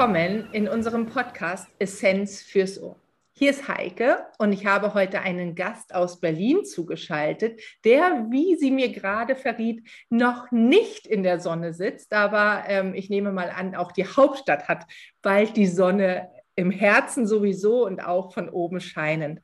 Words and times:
Willkommen 0.00 0.48
in 0.52 0.66
unserem 0.66 1.04
Podcast 1.04 1.68
Essenz 1.78 2.40
fürs 2.40 2.80
Ohr. 2.80 2.96
Hier 3.34 3.50
ist 3.50 3.68
Heike 3.68 4.24
und 4.38 4.50
ich 4.54 4.64
habe 4.64 4.94
heute 4.94 5.20
einen 5.20 5.54
Gast 5.54 5.94
aus 5.94 6.20
Berlin 6.20 6.64
zugeschaltet, 6.64 7.60
der, 7.84 8.28
wie 8.30 8.56
sie 8.56 8.70
mir 8.70 8.88
gerade 8.92 9.36
verriet, 9.36 9.86
noch 10.08 10.50
nicht 10.52 11.06
in 11.06 11.22
der 11.22 11.38
Sonne 11.38 11.74
sitzt. 11.74 12.14
Aber 12.14 12.64
ähm, 12.66 12.94
ich 12.94 13.10
nehme 13.10 13.30
mal 13.30 13.50
an, 13.50 13.74
auch 13.74 13.92
die 13.92 14.06
Hauptstadt 14.06 14.68
hat 14.68 14.86
bald 15.20 15.58
die 15.58 15.66
Sonne 15.66 16.30
im 16.54 16.70
Herzen 16.70 17.26
sowieso 17.26 17.84
und 17.84 18.00
auch 18.00 18.32
von 18.32 18.48
oben 18.48 18.80
scheinend. 18.80 19.42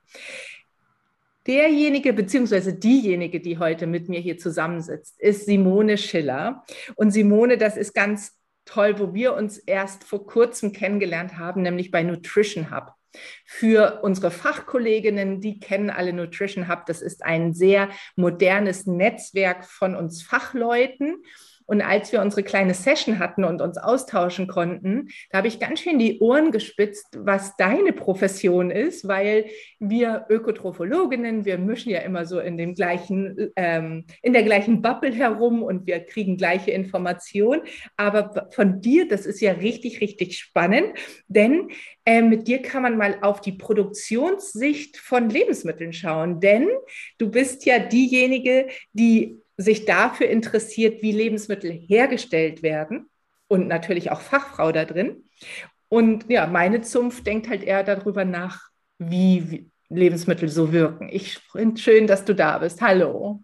Derjenige 1.46 2.14
beziehungsweise 2.14 2.72
diejenige, 2.72 3.40
die 3.40 3.58
heute 3.58 3.86
mit 3.86 4.08
mir 4.08 4.20
hier 4.20 4.38
zusammensitzt, 4.38 5.20
ist 5.20 5.44
Simone 5.44 5.98
Schiller. 5.98 6.64
Und 6.94 7.10
Simone, 7.10 7.58
das 7.58 7.76
ist 7.76 7.92
ganz 7.92 8.32
toll, 8.66 8.98
wo 8.98 9.14
wir 9.14 9.34
uns 9.34 9.56
erst 9.56 10.04
vor 10.04 10.26
kurzem 10.26 10.72
kennengelernt 10.72 11.38
haben, 11.38 11.62
nämlich 11.62 11.90
bei 11.90 12.02
Nutrition 12.02 12.70
Hub. 12.70 12.92
Für 13.46 14.00
unsere 14.02 14.30
Fachkolleginnen, 14.30 15.40
die 15.40 15.58
kennen 15.58 15.88
alle 15.88 16.12
Nutrition 16.12 16.68
Hub. 16.68 16.84
Das 16.84 17.00
ist 17.00 17.24
ein 17.24 17.54
sehr 17.54 17.88
modernes 18.14 18.86
Netzwerk 18.86 19.64
von 19.64 19.94
uns 19.96 20.22
Fachleuten. 20.22 21.22
Und 21.66 21.82
als 21.82 22.12
wir 22.12 22.20
unsere 22.20 22.42
kleine 22.42 22.74
Session 22.74 23.18
hatten 23.18 23.44
und 23.44 23.60
uns 23.60 23.76
austauschen 23.76 24.46
konnten, 24.46 25.08
da 25.30 25.38
habe 25.38 25.48
ich 25.48 25.60
ganz 25.60 25.80
schön 25.80 25.98
die 25.98 26.20
Ohren 26.20 26.52
gespitzt, 26.52 27.18
was 27.18 27.56
deine 27.56 27.92
Profession 27.92 28.70
ist, 28.70 29.06
weil 29.06 29.46
wir 29.78 30.26
Ökotrophologinnen, 30.28 31.44
wir 31.44 31.58
mischen 31.58 31.90
ja 31.90 32.00
immer 32.00 32.24
so 32.24 32.38
in 32.38 32.56
dem 32.56 32.74
gleichen, 32.74 33.52
ähm, 33.56 34.04
in 34.22 34.32
der 34.32 34.44
gleichen 34.44 34.80
Bubble 34.80 35.12
herum 35.12 35.62
und 35.62 35.86
wir 35.86 36.00
kriegen 36.00 36.36
gleiche 36.36 36.70
Informationen. 36.70 37.62
Aber 37.96 38.48
von 38.52 38.80
dir, 38.80 39.08
das 39.08 39.26
ist 39.26 39.40
ja 39.40 39.52
richtig, 39.52 40.00
richtig 40.00 40.38
spannend, 40.38 40.94
denn 41.26 41.68
äh, 42.04 42.22
mit 42.22 42.46
dir 42.46 42.62
kann 42.62 42.82
man 42.82 42.96
mal 42.96 43.18
auf 43.22 43.40
die 43.40 43.52
Produktionssicht 43.52 44.96
von 44.96 45.28
Lebensmitteln 45.28 45.92
schauen, 45.92 46.40
denn 46.40 46.68
du 47.18 47.30
bist 47.30 47.66
ja 47.66 47.78
diejenige, 47.78 48.68
die 48.92 49.40
sich 49.56 49.84
dafür 49.84 50.28
interessiert, 50.28 51.02
wie 51.02 51.12
Lebensmittel 51.12 51.70
hergestellt 51.70 52.62
werden 52.62 53.08
und 53.48 53.68
natürlich 53.68 54.10
auch 54.10 54.20
Fachfrau 54.20 54.72
da 54.72 54.84
drin. 54.84 55.24
Und 55.88 56.28
ja, 56.28 56.46
meine 56.46 56.82
Zunft 56.82 57.26
denkt 57.26 57.48
halt 57.48 57.62
eher 57.62 57.84
darüber 57.84 58.24
nach, 58.24 58.68
wie 58.98 59.70
Lebensmittel 59.88 60.48
so 60.48 60.72
wirken. 60.72 61.08
Ich 61.10 61.38
finde 61.38 61.80
schön, 61.80 62.06
dass 62.06 62.24
du 62.24 62.34
da 62.34 62.58
bist. 62.58 62.80
Hallo. 62.82 63.40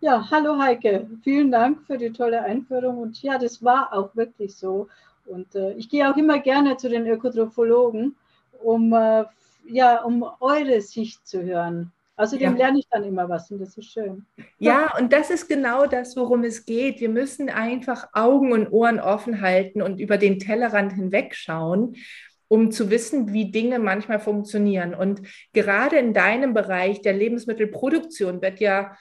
Ja, 0.00 0.28
hallo 0.30 0.58
Heike. 0.58 1.08
Vielen 1.22 1.50
Dank 1.50 1.86
für 1.86 1.96
die 1.96 2.10
tolle 2.10 2.42
Einführung. 2.42 2.98
Und 2.98 3.22
ja, 3.22 3.38
das 3.38 3.62
war 3.62 3.92
auch 3.92 4.14
wirklich 4.16 4.56
so. 4.56 4.88
Und 5.24 5.54
äh, 5.54 5.72
ich 5.74 5.88
gehe 5.88 6.10
auch 6.10 6.16
immer 6.16 6.40
gerne 6.40 6.76
zu 6.76 6.88
den 6.88 7.06
Ökotrophologen, 7.06 8.14
um, 8.62 8.92
äh, 8.92 9.24
ja, 9.66 10.02
um 10.02 10.26
eure 10.40 10.80
Sicht 10.80 11.26
zu 11.26 11.42
hören. 11.42 11.92
Außerdem 12.16 12.52
ja. 12.52 12.66
lerne 12.66 12.78
ich 12.78 12.88
dann 12.88 13.04
immer 13.04 13.28
was 13.28 13.50
und 13.50 13.58
das 13.60 13.76
ist 13.76 13.92
schön. 13.92 14.24
Ja, 14.58 14.96
und 14.96 15.12
das 15.12 15.30
ist 15.30 15.48
genau 15.48 15.86
das, 15.86 16.16
worum 16.16 16.44
es 16.44 16.64
geht. 16.64 17.00
Wir 17.00 17.08
müssen 17.08 17.50
einfach 17.50 18.08
Augen 18.12 18.52
und 18.52 18.68
Ohren 18.68 19.00
offen 19.00 19.40
halten 19.40 19.82
und 19.82 19.98
über 19.98 20.16
den 20.16 20.38
Tellerrand 20.38 20.92
hinwegschauen, 20.92 21.96
um 22.46 22.70
zu 22.70 22.88
wissen, 22.90 23.32
wie 23.32 23.50
Dinge 23.50 23.80
manchmal 23.80 24.20
funktionieren. 24.20 24.94
Und 24.94 25.22
gerade 25.52 25.96
in 25.96 26.14
deinem 26.14 26.54
Bereich 26.54 27.02
der 27.02 27.14
Lebensmittelproduktion 27.14 28.40
wird 28.42 28.60
ja 28.60 28.96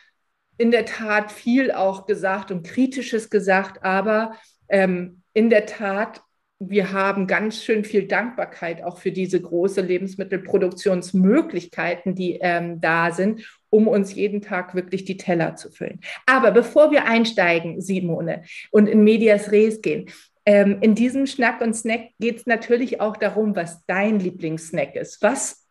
in 0.57 0.71
der 0.71 0.85
Tat 0.85 1.31
viel 1.31 1.71
auch 1.71 2.07
gesagt 2.07 2.49
und 2.49 2.65
kritisches 2.65 3.29
gesagt, 3.29 3.83
aber 3.83 4.33
ähm, 4.69 5.21
in 5.33 5.51
der 5.51 5.67
Tat 5.67 6.21
wir 6.69 6.91
haben 6.91 7.27
ganz 7.27 7.63
schön 7.63 7.83
viel 7.83 8.07
Dankbarkeit 8.07 8.83
auch 8.83 8.97
für 8.97 9.11
diese 9.11 9.39
große 9.41 9.81
Lebensmittelproduktionsmöglichkeiten, 9.81 12.15
die 12.15 12.39
ähm, 12.41 12.81
da 12.81 13.11
sind, 13.11 13.47
um 13.69 13.87
uns 13.87 14.13
jeden 14.13 14.41
Tag 14.41 14.75
wirklich 14.75 15.05
die 15.05 15.17
Teller 15.17 15.55
zu 15.55 15.71
füllen. 15.71 15.99
Aber 16.25 16.51
bevor 16.51 16.91
wir 16.91 17.05
einsteigen, 17.05 17.81
Simone, 17.81 18.43
und 18.71 18.87
in 18.87 19.03
Medias 19.03 19.51
Res 19.51 19.81
gehen, 19.81 20.09
ähm, 20.45 20.79
in 20.81 20.95
diesem 20.95 21.25
Schnack 21.25 21.61
und 21.61 21.73
Snack 21.73 22.11
geht 22.19 22.37
es 22.37 22.45
natürlich 22.45 22.99
auch 22.99 23.17
darum, 23.17 23.55
was 23.55 23.85
dein 23.85 24.19
Lieblingssnack 24.19 24.95
ist. 24.95 25.21
Was 25.21 25.65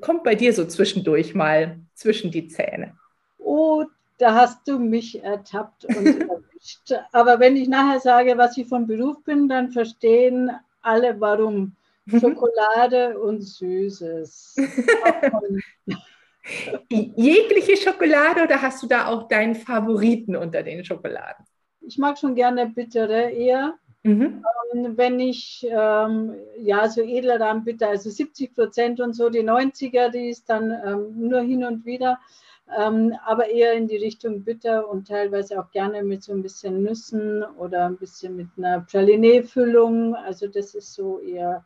kommt 0.00 0.24
bei 0.24 0.34
dir 0.34 0.52
so 0.52 0.64
zwischendurch 0.64 1.34
mal 1.34 1.80
zwischen 1.94 2.30
die 2.30 2.48
Zähne? 2.48 2.96
Oh, 3.38 3.84
da 4.18 4.34
hast 4.34 4.66
du 4.68 4.78
mich 4.78 5.22
ertappt 5.22 5.84
und 5.84 6.30
erwischt. 6.62 6.92
Aber 7.12 7.40
wenn 7.40 7.56
ich 7.56 7.68
nachher 7.68 8.00
sage, 8.00 8.36
was 8.36 8.56
ich 8.56 8.68
vom 8.68 8.86
Beruf 8.86 9.22
bin, 9.24 9.48
dann 9.48 9.70
verstehen 9.70 10.50
alle, 10.80 11.20
warum. 11.20 11.76
Mhm. 12.06 12.20
Schokolade 12.20 13.18
und 13.18 13.42
Süßes. 13.42 14.56
Jegliche 16.90 17.76
Schokolade 17.76 18.42
oder 18.42 18.60
hast 18.60 18.82
du 18.82 18.88
da 18.88 19.06
auch 19.06 19.28
deinen 19.28 19.54
Favoriten 19.54 20.34
unter 20.34 20.64
den 20.64 20.84
Schokoladen? 20.84 21.44
Ich 21.80 21.98
mag 21.98 22.18
schon 22.18 22.34
gerne 22.34 22.66
bittere 22.66 23.30
eher. 23.30 23.74
Mhm. 24.02 24.42
Ähm, 24.74 24.96
wenn 24.96 25.20
ich, 25.20 25.64
ähm, 25.70 26.34
ja, 26.58 26.88
so 26.88 27.02
edler 27.02 27.38
dann 27.38 27.62
bitter, 27.62 27.90
also 27.90 28.10
70 28.10 28.52
Prozent 28.52 28.98
und 29.00 29.12
so, 29.12 29.30
die 29.30 29.44
90er, 29.44 30.08
die 30.08 30.30
ist 30.30 30.50
dann 30.50 30.72
ähm, 30.84 31.28
nur 31.28 31.42
hin 31.42 31.62
und 31.62 31.84
wieder 31.84 32.18
ähm, 32.76 33.14
aber 33.24 33.48
eher 33.48 33.74
in 33.74 33.88
die 33.88 33.96
Richtung 33.96 34.44
bitter 34.44 34.88
und 34.88 35.08
teilweise 35.08 35.60
auch 35.60 35.70
gerne 35.70 36.02
mit 36.02 36.22
so 36.22 36.32
ein 36.32 36.42
bisschen 36.42 36.82
Nüssen 36.82 37.42
oder 37.58 37.86
ein 37.86 37.96
bisschen 37.96 38.36
mit 38.36 38.48
einer 38.56 38.80
Praliné-Füllung. 38.80 40.14
Also 40.14 40.46
das 40.46 40.74
ist 40.74 40.94
so 40.94 41.20
eher, 41.20 41.64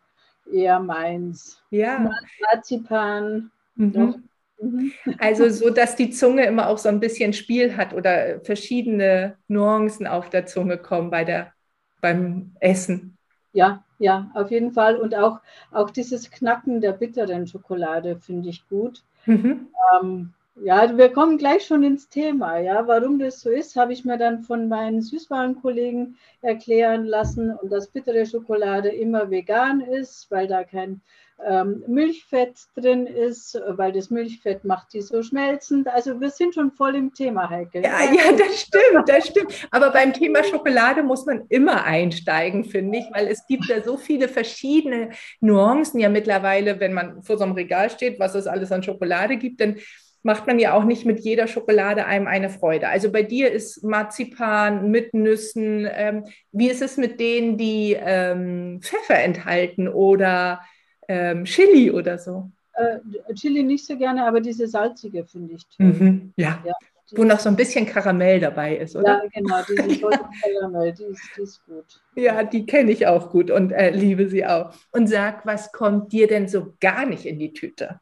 eher 0.51 0.81
meins. 0.81 1.63
Ja. 1.71 2.11
Marzipan. 2.53 3.51
Mhm. 3.77 4.29
Mhm. 4.61 4.93
Also 5.19 5.49
so, 5.51 5.71
dass 5.71 5.97
die 5.97 6.11
Zunge 6.11 6.47
immer 6.47 6.69
auch 6.69 6.79
so 6.79 6.89
ein 6.89 7.01
bisschen 7.01 7.33
Spiel 7.33 7.77
hat 7.77 7.93
oder 7.93 8.41
verschiedene 8.41 9.37
Nuancen 9.49 10.07
auf 10.07 10.31
der 10.31 10.47
Zunge 10.47 10.79
kommen 10.79 11.11
bei 11.11 11.25
der, 11.25 11.53
beim 12.01 12.53
Essen. 12.61 13.19
Ja, 13.53 13.85
ja, 13.99 14.31
auf 14.35 14.51
jeden 14.51 14.73
Fall. 14.73 14.97
Und 14.97 15.15
auch, 15.15 15.41
auch 15.73 15.91
dieses 15.91 16.31
Knacken 16.31 16.81
der 16.81 16.93
bitteren 16.93 17.47
Schokolade 17.47 18.19
finde 18.19 18.49
ich 18.49 18.67
gut. 18.69 19.03
Mhm. 19.27 19.69
Ähm, 20.03 20.35
ja, 20.63 20.97
wir 20.97 21.11
kommen 21.11 21.39
gleich 21.39 21.67
schon 21.67 21.83
ins 21.83 22.09
Thema. 22.09 22.59
Ja, 22.59 22.87
warum 22.87 23.19
das 23.19 23.41
so 23.41 23.51
ist, 23.51 23.77
habe 23.77 23.93
ich 23.93 24.05
mir 24.05 24.17
dann 24.17 24.43
von 24.43 24.69
meinen 24.69 25.03
Süßwarenkollegen 25.03 26.17
erklären 26.41 27.05
lassen 27.05 27.51
und 27.51 27.71
dass 27.71 27.89
bittere 27.89 28.25
Schokolade 28.25 28.89
immer 28.89 29.31
vegan 29.31 29.81
ist, 29.81 30.31
weil 30.31 30.47
da 30.47 30.65
kein 30.65 31.03
ähm, 31.47 31.85
Milchfett 31.87 32.57
drin 32.75 33.07
ist, 33.07 33.61
weil 33.69 33.93
das 33.93 34.09
Milchfett 34.09 34.65
macht 34.65 34.95
die 34.95 35.03
so 35.03 35.23
schmelzend. 35.23 35.89
Also 35.89 36.19
wir 36.21 36.31
sind 36.31 36.55
schon 36.55 36.71
voll 36.73 36.95
im 36.95 37.13
Thema, 37.13 37.51
Heike. 37.51 37.83
Ja, 37.83 38.05
ja, 38.05 38.33
das 38.33 38.61
stimmt, 38.61 39.07
das 39.07 39.27
stimmt. 39.27 39.69
Aber 39.71 39.91
beim 39.91 40.15
Thema 40.15 40.43
Schokolade 40.43 41.03
muss 41.03 41.27
man 41.27 41.45
immer 41.51 41.85
einsteigen, 41.85 42.65
finde 42.65 42.99
ich, 42.99 43.05
weil 43.13 43.27
es 43.29 43.47
gibt 43.47 43.67
ja 43.67 43.83
so 43.83 43.99
viele 43.99 44.29
verschiedene 44.29 45.11
Nuancen 45.41 46.01
ja 46.01 46.09
mittlerweile, 46.09 46.81
wenn 46.81 46.95
man 46.95 47.23
vor 47.23 47.37
so 47.37 47.45
einem 47.45 47.53
Regal 47.53 47.91
steht, 47.91 48.19
was 48.19 48.35
es 48.35 48.47
alles 48.47 48.73
an 48.73 48.83
Schokolade 48.83 49.37
gibt, 49.37 49.61
dann 49.61 49.77
macht 50.23 50.47
man 50.47 50.59
ja 50.59 50.75
auch 50.75 50.85
nicht 50.85 51.07
mit 51.07 51.21
jeder 51.21 51.47
Schokolade 51.47 52.05
einem 52.07 52.27
eine 52.27 52.51
Freude. 52.51 52.89
Also 52.89 53.13
bei 53.13 53.23
dir 53.23 53.51
ist 53.51 53.85
Marzipan 53.85 54.91
mit 54.91 55.15
Nüssen. 55.15 55.89
Ähm, 55.91 56.25
wie 56.53 56.69
ist 56.69 56.83
es 56.83 56.97
mit 56.97 57.21
denen, 57.21 57.57
die 57.57 57.97
ähm, 57.99 58.81
Pfeffer 58.83 59.23
enthalten 59.23 59.89
oder 59.89 60.61
ähm, 61.09 61.45
Chili 61.45 61.91
oder 61.91 62.19
so? 62.19 62.51
Äh, 62.75 62.99
Chili 63.35 63.63
nicht 63.63 63.87
so 63.87 63.97
gerne, 63.97 64.27
aber 64.27 64.41
diese 64.41 64.67
salzige 64.67 65.25
finde 65.25 65.55
ich. 65.55 65.63
Mhm, 65.79 66.33
ja. 66.37 66.63
ja. 66.65 66.75
Wo 67.13 67.23
noch 67.23 67.39
so 67.39 67.49
ein 67.49 67.57
bisschen 67.57 67.87
Karamell 67.87 68.41
dabei 68.41 68.77
ist, 68.77 68.97
oder? 68.97 69.23
Ja, 69.23 69.29
genau, 69.33 69.63
diese 69.69 70.01
Karamell, 70.43 70.93
die 70.93 71.05
ist, 71.05 71.23
die 71.37 71.43
ist 71.43 71.65
gut. 71.65 72.03
Ja, 72.17 72.43
die 72.43 72.67
kenne 72.67 72.91
ich 72.91 73.07
auch 73.07 73.31
gut 73.31 73.51
und 73.51 73.71
äh, 73.71 73.91
liebe 73.91 74.29
sie 74.29 74.45
auch. 74.45 74.75
Und 74.91 75.07
sag, 75.07 75.47
was 75.47 75.71
kommt 75.71 76.13
dir 76.13 76.27
denn 76.27 76.49
so 76.49 76.75
gar 76.81 77.07
nicht 77.07 77.25
in 77.25 77.39
die 77.39 77.53
Tüte? 77.53 78.01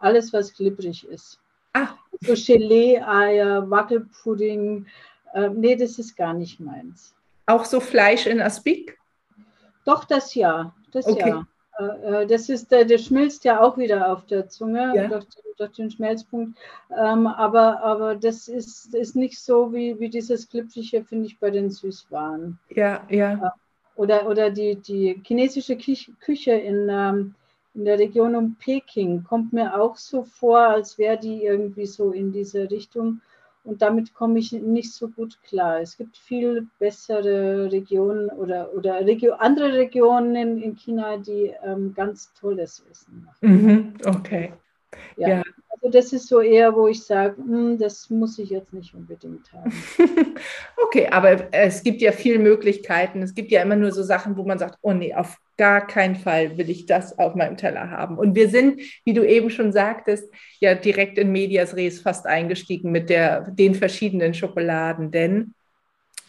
Alles, 0.00 0.32
was 0.32 0.52
glibberig 0.52 1.06
ist. 1.06 1.38
Ach. 1.72 1.96
So 2.20 2.34
Gelee-Eier, 2.34 3.68
Wackelpudding. 3.68 4.86
Äh, 5.34 5.48
nee, 5.50 5.76
das 5.76 5.98
ist 5.98 6.16
gar 6.16 6.34
nicht 6.34 6.60
meins. 6.60 7.14
Auch 7.46 7.64
so 7.64 7.80
Fleisch 7.80 8.26
in 8.26 8.40
Aspik? 8.40 8.98
Doch, 9.84 10.04
das 10.04 10.34
ja. 10.34 10.74
Das 10.92 11.06
okay. 11.06 11.30
ja. 11.30 11.46
Äh, 11.78 12.22
äh 12.22 12.26
das 12.26 12.48
ist, 12.48 12.70
der, 12.70 12.84
der 12.84 12.98
schmilzt 12.98 13.44
ja 13.44 13.60
auch 13.60 13.76
wieder 13.76 14.12
auf 14.12 14.26
der 14.26 14.48
Zunge 14.48 14.92
ja. 14.94 15.08
durch, 15.08 15.26
durch, 15.56 15.72
den 15.72 15.90
Schmelzpunkt. 15.90 16.58
Ähm, 16.90 17.26
aber, 17.26 17.82
aber 17.82 18.14
das 18.14 18.46
ist, 18.48 18.94
ist 18.94 19.16
nicht 19.16 19.40
so 19.40 19.72
wie, 19.72 19.98
wie 19.98 20.10
dieses 20.10 20.48
Glückliche, 20.48 21.04
finde 21.04 21.26
ich, 21.26 21.38
bei 21.38 21.50
den 21.50 21.70
Süßwaren. 21.70 22.58
Ja, 22.70 23.02
ja. 23.08 23.32
Äh, 23.32 23.50
oder, 23.96 24.26
oder 24.26 24.50
die, 24.50 24.76
die 24.76 25.20
chinesische 25.24 25.76
Küche 25.76 26.52
in, 26.52 26.88
ähm, 26.90 27.34
in 27.74 27.84
der 27.84 27.98
Region 27.98 28.34
um 28.34 28.56
Peking 28.56 29.24
kommt 29.24 29.52
mir 29.52 29.80
auch 29.80 29.96
so 29.96 30.24
vor, 30.24 30.58
als 30.58 30.98
wäre 30.98 31.18
die 31.18 31.44
irgendwie 31.44 31.86
so 31.86 32.12
in 32.12 32.32
diese 32.32 32.70
Richtung. 32.70 33.20
und 33.64 33.80
damit 33.80 34.12
komme 34.12 34.40
ich 34.40 34.50
nicht 34.52 34.92
so 34.92 35.08
gut 35.08 35.38
klar. 35.44 35.80
Es 35.80 35.96
gibt 35.96 36.16
viel 36.16 36.66
bessere 36.80 37.70
Regionen 37.70 38.28
oder, 38.30 38.74
oder 38.74 39.06
Regio 39.06 39.34
andere 39.34 39.72
Regionen 39.72 40.60
in, 40.60 40.74
China, 40.74 41.16
die 41.16 41.52
ähm, 41.64 41.94
ganz 41.94 42.32
tolles 42.34 42.84
Essen 42.90 43.24
machen. 43.24 43.38
Mhm, 43.40 43.94
okay. 44.04 44.52
Ja. 45.16 45.28
ja. 45.28 45.42
Also 45.82 45.98
das 45.98 46.12
ist 46.12 46.28
so 46.28 46.40
eher, 46.40 46.76
wo 46.76 46.86
ich 46.86 47.02
sage, 47.02 47.36
hm, 47.38 47.76
das 47.76 48.08
muss 48.08 48.38
ich 48.38 48.50
jetzt 48.50 48.72
nicht 48.72 48.94
unbedingt 48.94 49.52
haben. 49.52 49.72
okay, 50.76 51.08
aber 51.08 51.52
es 51.52 51.82
gibt 51.82 52.00
ja 52.00 52.12
viele 52.12 52.38
Möglichkeiten. 52.38 53.20
Es 53.20 53.34
gibt 53.34 53.50
ja 53.50 53.62
immer 53.62 53.74
nur 53.74 53.90
so 53.90 54.04
Sachen, 54.04 54.36
wo 54.36 54.44
man 54.44 54.60
sagt, 54.60 54.78
oh 54.82 54.92
nee, 54.92 55.12
auf 55.12 55.38
gar 55.56 55.86
keinen 55.86 56.16
Fall 56.16 56.56
will 56.56 56.70
ich 56.70 56.86
das 56.86 57.18
auf 57.18 57.34
meinem 57.34 57.56
Teller 57.56 57.90
haben. 57.90 58.16
Und 58.16 58.36
wir 58.36 58.48
sind, 58.48 58.80
wie 59.04 59.12
du 59.12 59.26
eben 59.26 59.50
schon 59.50 59.72
sagtest, 59.72 60.32
ja 60.60 60.74
direkt 60.74 61.18
in 61.18 61.32
Medias 61.32 61.74
Res 61.74 62.00
fast 62.00 62.26
eingestiegen 62.26 62.92
mit 62.92 63.10
der, 63.10 63.50
den 63.50 63.74
verschiedenen 63.74 64.34
Schokoladen, 64.34 65.10
denn 65.10 65.54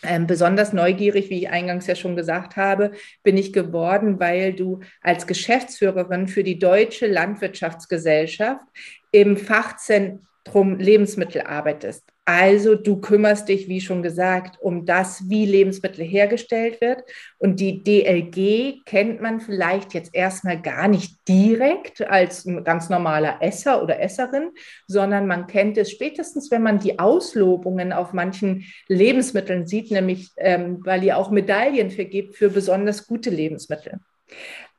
ähm, 0.04 0.28
besonders 0.28 0.74
neugierig, 0.74 1.30
wie 1.30 1.40
ich 1.40 1.50
eingangs 1.50 1.88
ja 1.88 1.96
schon 1.96 2.16
gesagt 2.16 2.56
habe, 2.56 2.92
bin 3.24 3.38
ich 3.38 3.54
geworden, 3.54 4.20
weil 4.20 4.54
du 4.54 4.80
als 5.02 5.28
Geschäftsführerin 5.28 6.28
für 6.28 6.44
die 6.44 6.60
Deutsche 6.60 7.08
Landwirtschaftsgesellschaft 7.08 8.66
im 9.12 9.38
Fachzentrum 9.38 10.78
Lebensmittel 10.78 11.42
arbeitest. 11.42 12.13
Also 12.26 12.76
du 12.76 13.02
kümmerst 13.02 13.50
dich, 13.50 13.68
wie 13.68 13.82
schon 13.82 14.02
gesagt, 14.02 14.58
um 14.62 14.86
das, 14.86 15.30
wie 15.30 15.46
Lebensmittel 15.46 16.06
hergestellt 16.06 16.80
wird. 16.80 17.04
Und 17.38 17.60
die 17.60 17.84
DLG 17.84 18.86
kennt 18.86 19.22
man 19.22 19.42
vielleicht 19.42 19.94
jetzt 19.94 20.16
erstmal 20.16 20.62
gar 20.62 20.88
nicht 20.88 21.28
direkt 21.28 22.02
als 22.08 22.46
ein 22.46 22.64
ganz 22.64 22.90
normaler 22.90 23.42
Esser 23.42 23.84
oder 23.84 24.00
Esserin, 24.00 24.52
sondern 24.88 25.28
man 25.28 25.48
kennt 25.48 25.78
es 25.78 25.92
spätestens, 25.92 26.50
wenn 26.50 26.64
man 26.64 26.80
die 26.80 26.98
Auslobungen 26.98 27.92
auf 27.92 28.14
manchen 28.14 28.64
Lebensmitteln 28.88 29.68
sieht, 29.68 29.92
nämlich 29.92 30.32
ähm, 30.38 30.80
weil 30.86 31.04
ihr 31.04 31.18
auch 31.18 31.30
Medaillen 31.30 31.92
vergebt 31.92 32.38
für 32.38 32.50
besonders 32.50 33.06
gute 33.06 33.32
Lebensmittel. 33.32 34.00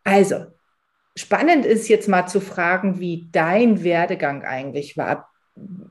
Also, 0.02 0.46
spannend 1.14 1.67
ist 1.67 1.88
jetzt 1.88 2.08
mal 2.08 2.26
zu 2.26 2.41
fragen, 2.41 3.00
wie 3.00 3.29
dein 3.32 3.85
Werdegang 3.85 4.44
eigentlich 4.44 4.96
war 4.96 5.29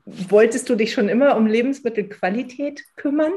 wolltest 0.04 0.68
du 0.68 0.74
dich 0.74 0.92
schon 0.92 1.08
immer 1.08 1.36
um 1.36 1.46
Lebensmittelqualität 1.46 2.84
kümmern? 2.96 3.32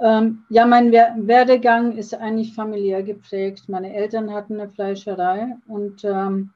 Ähm, 0.00 0.44
ja, 0.48 0.66
mein 0.66 0.90
Werdegang 0.92 1.96
ist 1.96 2.14
eigentlich 2.14 2.54
familiär 2.54 3.02
geprägt. 3.02 3.68
Meine 3.68 3.94
Eltern 3.94 4.32
hatten 4.32 4.60
eine 4.60 4.70
Fleischerei 4.70 5.56
und 5.68 6.04
ähm, 6.04 6.50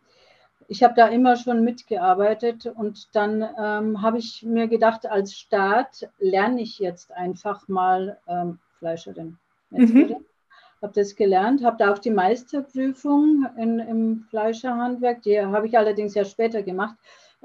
ich 0.68 0.82
habe 0.82 0.94
da 0.94 1.08
immer 1.08 1.36
schon 1.36 1.62
mitgearbeitet 1.62 2.66
und 2.66 3.14
dann 3.14 3.42
ähm, 3.42 4.02
habe 4.02 4.18
ich 4.18 4.42
mir 4.42 4.66
gedacht, 4.66 5.06
als 5.06 5.34
Staat 5.34 6.08
lerne 6.18 6.62
ich 6.62 6.78
jetzt 6.78 7.12
einfach 7.12 7.68
mal 7.68 8.18
ähm, 8.26 8.58
Fleischerin. 8.78 9.38
Mhm. 9.70 10.16
Habe 10.82 10.92
das 10.94 11.14
gelernt, 11.14 11.64
habe 11.64 11.76
da 11.78 11.92
auch 11.92 11.98
die 11.98 12.10
Meisterprüfung 12.10 13.46
in, 13.56 13.78
im 13.78 14.26
Fleischerhandwerk, 14.28 15.22
die 15.22 15.40
habe 15.40 15.66
ich 15.66 15.78
allerdings 15.78 16.14
ja 16.14 16.24
später 16.24 16.62
gemacht. 16.62 16.96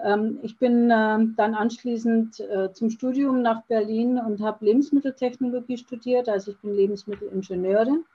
Ähm, 0.03 0.39
ich 0.41 0.57
bin 0.57 0.91
ähm, 0.93 1.33
dann 1.37 1.53
anschließend 1.55 2.39
äh, 2.39 2.71
zum 2.73 2.89
Studium 2.89 3.41
nach 3.41 3.63
Berlin 3.63 4.17
und 4.17 4.41
habe 4.41 4.65
Lebensmitteltechnologie 4.65 5.77
studiert. 5.77 6.29
Also 6.29 6.51
ich 6.51 6.57
bin 6.59 6.73
Lebensmittelingenieurin. 6.73 8.05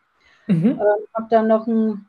Mhm. 0.47 0.67
Ähm, 0.67 0.79
habe 1.15 1.27
dann 1.31 1.49
noch 1.49 1.67
einen 1.67 2.09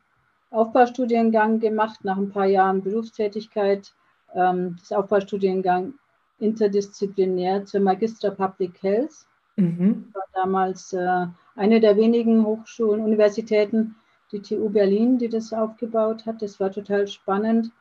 Aufbaustudiengang 0.50 1.60
gemacht 1.60 2.04
nach 2.04 2.16
ein 2.16 2.30
paar 2.30 2.46
Jahren 2.46 2.82
Berufstätigkeit. 2.82 3.92
das 4.34 4.92
Aufbaustudiengang 4.92 5.94
interdisziplinär 6.38 7.64
zur 7.64 7.80
Magistra 7.80 8.30
Public 8.30 8.82
Health. 8.82 9.26
Mhm. 9.56 10.10
war 10.14 10.24
damals 10.34 10.92
äh, 10.92 11.26
eine 11.56 11.80
der 11.80 11.96
wenigen 11.96 12.46
Hochschulen, 12.46 13.02
Universitäten, 13.02 13.96
die 14.30 14.40
TU 14.40 14.70
Berlin, 14.70 15.18
die 15.18 15.28
das 15.28 15.52
aufgebaut 15.52 16.26
hat. 16.26 16.40
Das 16.42 16.60
war 16.60 16.70
total 16.70 17.08
spannend 17.08 17.72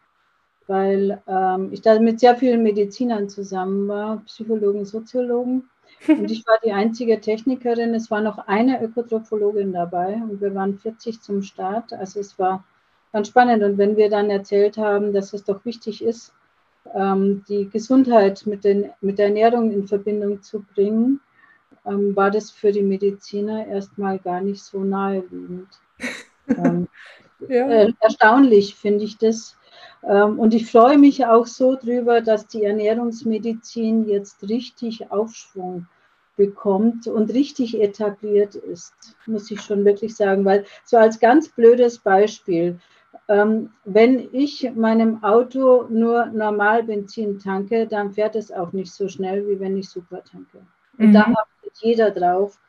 weil 0.67 1.21
ähm, 1.27 1.69
ich 1.71 1.81
da 1.81 1.99
mit 1.99 2.19
sehr 2.19 2.35
vielen 2.35 2.63
Medizinern 2.63 3.29
zusammen 3.29 3.87
war, 3.87 4.17
Psychologen, 4.25 4.85
Soziologen. 4.85 5.69
Und 6.07 6.29
ich 6.29 6.45
war 6.45 6.59
die 6.63 6.73
einzige 6.73 7.19
Technikerin. 7.19 7.93
Es 7.93 8.11
war 8.11 8.21
noch 8.21 8.37
eine 8.47 8.83
Ökotrophologin 8.83 9.73
dabei 9.73 10.13
und 10.13 10.39
wir 10.41 10.53
waren 10.53 10.77
40 10.77 11.21
zum 11.21 11.41
Start. 11.41 11.91
Also 11.93 12.19
es 12.19 12.37
war 12.37 12.63
ganz 13.13 13.29
spannend. 13.29 13.63
Und 13.63 13.77
wenn 13.77 13.97
wir 13.97 14.09
dann 14.09 14.29
erzählt 14.29 14.77
haben, 14.77 15.11
dass 15.11 15.33
es 15.33 15.43
doch 15.43 15.65
wichtig 15.65 16.03
ist, 16.03 16.33
ähm, 16.93 17.43
die 17.47 17.69
Gesundheit 17.69 18.45
mit, 18.45 18.63
den, 18.63 18.91
mit 19.01 19.17
der 19.17 19.27
Ernährung 19.27 19.71
in 19.71 19.87
Verbindung 19.87 20.41
zu 20.41 20.63
bringen, 20.73 21.19
ähm, 21.85 22.15
war 22.15 22.31
das 22.31 22.51
für 22.51 22.71
die 22.71 22.83
Mediziner 22.83 23.65
erstmal 23.65 24.19
gar 24.19 24.41
nicht 24.41 24.61
so 24.61 24.83
naheliegend. 24.83 25.69
ähm, 26.49 26.87
ja. 27.47 27.67
äh, 27.67 27.93
erstaunlich 27.99 28.75
finde 28.75 29.05
ich 29.05 29.17
das, 29.17 29.57
und 30.01 30.53
ich 30.53 30.71
freue 30.71 30.97
mich 30.97 31.25
auch 31.25 31.45
so 31.45 31.75
drüber, 31.75 32.21
dass 32.21 32.47
die 32.47 32.63
Ernährungsmedizin 32.63 34.07
jetzt 34.07 34.47
richtig 34.47 35.12
Aufschwung 35.12 35.88
bekommt 36.38 37.07
und 37.07 37.33
richtig 37.33 37.81
etabliert 37.81 38.56
ist, 38.56 38.94
muss 39.25 39.51
ich 39.51 39.59
schon 39.59 39.83
wirklich 39.83 40.15
sagen, 40.15 40.45
weil 40.45 40.65
so 40.85 40.97
als 40.97 41.19
ganz 41.19 41.50
blödes 41.50 41.97
Beispiel, 41.97 42.79
ähm, 43.27 43.71
wenn 43.83 44.29
ich 44.31 44.71
meinem 44.75 45.24
Auto 45.24 45.88
nur 45.89 46.27
normal 46.27 46.83
Benzin 46.83 47.39
tanke, 47.39 47.88
dann 47.88 48.13
fährt 48.13 48.35
es 48.35 48.51
auch 48.51 48.71
nicht 48.71 48.94
so 48.94 49.09
schnell, 49.09 49.47
wie 49.47 49.59
wenn 49.59 49.75
ich 49.75 49.89
super 49.89 50.23
tanke. 50.23 50.59
Und 50.97 51.09
mhm. 51.09 51.13
da 51.13 51.21
achtet 51.21 51.77
jeder 51.81 52.12
drauf. 52.12 52.59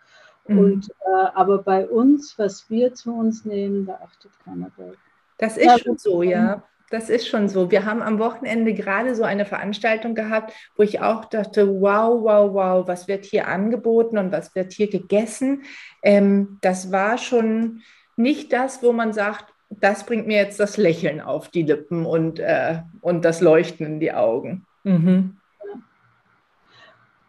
Mhm. 0.49 0.59
Und, 0.59 0.91
äh, 1.07 1.27
aber 1.35 1.59
bei 1.59 1.87
uns, 1.87 2.39
was 2.39 2.69
wir 2.71 2.95
zu 2.95 3.15
uns 3.15 3.45
nehmen, 3.45 3.87
da 3.87 4.01
achtet 4.03 4.33
keiner 4.45 4.71
drauf. 4.71 4.97
Das 5.37 5.57
ist 5.57 5.67
ja, 5.67 5.79
schon 5.79 5.99
so, 5.99 6.23
ja 6.23 6.63
das 6.91 7.11
ist 7.11 7.29
schon 7.29 7.49
so. 7.49 7.71
Wir 7.71 7.85
haben 7.85 8.03
am 8.03 8.19
Wochenende 8.19 8.75
gerade 8.75 9.15
so 9.15 9.25
eine 9.25 9.45
Veranstaltung 9.45 10.15
gehabt, 10.15 10.53
wo 10.77 10.83
ich 10.83 11.01
auch 11.01 11.25
dachte, 11.27 11.69
wow, 11.81 12.23
wow, 12.23 12.55
wow, 12.55 12.89
was 12.89 13.09
wird 13.09 13.25
hier 13.25 13.49
angeboten 13.49 14.19
und 14.19 14.33
was 14.33 14.55
wird 14.55 14.73
hier 14.73 14.89
gegessen. 14.89 15.63
Ähm, 16.03 16.59
das 16.61 16.91
war 16.91 17.19
schon 17.19 17.83
nicht 18.17 18.53
das, 18.53 18.83
wo 18.83 18.93
man 18.93 19.13
sagt, 19.13 19.53
das 19.71 20.05
bringt 20.05 20.27
mir 20.27 20.39
jetzt 20.39 20.59
das 20.61 20.77
Lächeln 20.77 21.21
auf 21.21 21.49
die 21.49 21.63
Lippen 21.63 22.07
und, 22.07 22.39
äh, 22.39 22.81
und 23.01 23.25
das 23.25 23.41
Leuchten 23.41 23.87
in 23.87 24.01
die 24.01 24.13
Augen. 24.13 24.67
Mhm. 24.85 25.37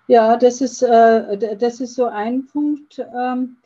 Ja, 0.08 0.38
das 0.38 0.62
ist, 0.62 0.82
äh, 0.82 1.58
das 1.58 1.82
ist 1.82 1.96
so 1.96 2.06
ein 2.06 2.48
Punkt 2.48 3.06
ähm, 3.16 3.58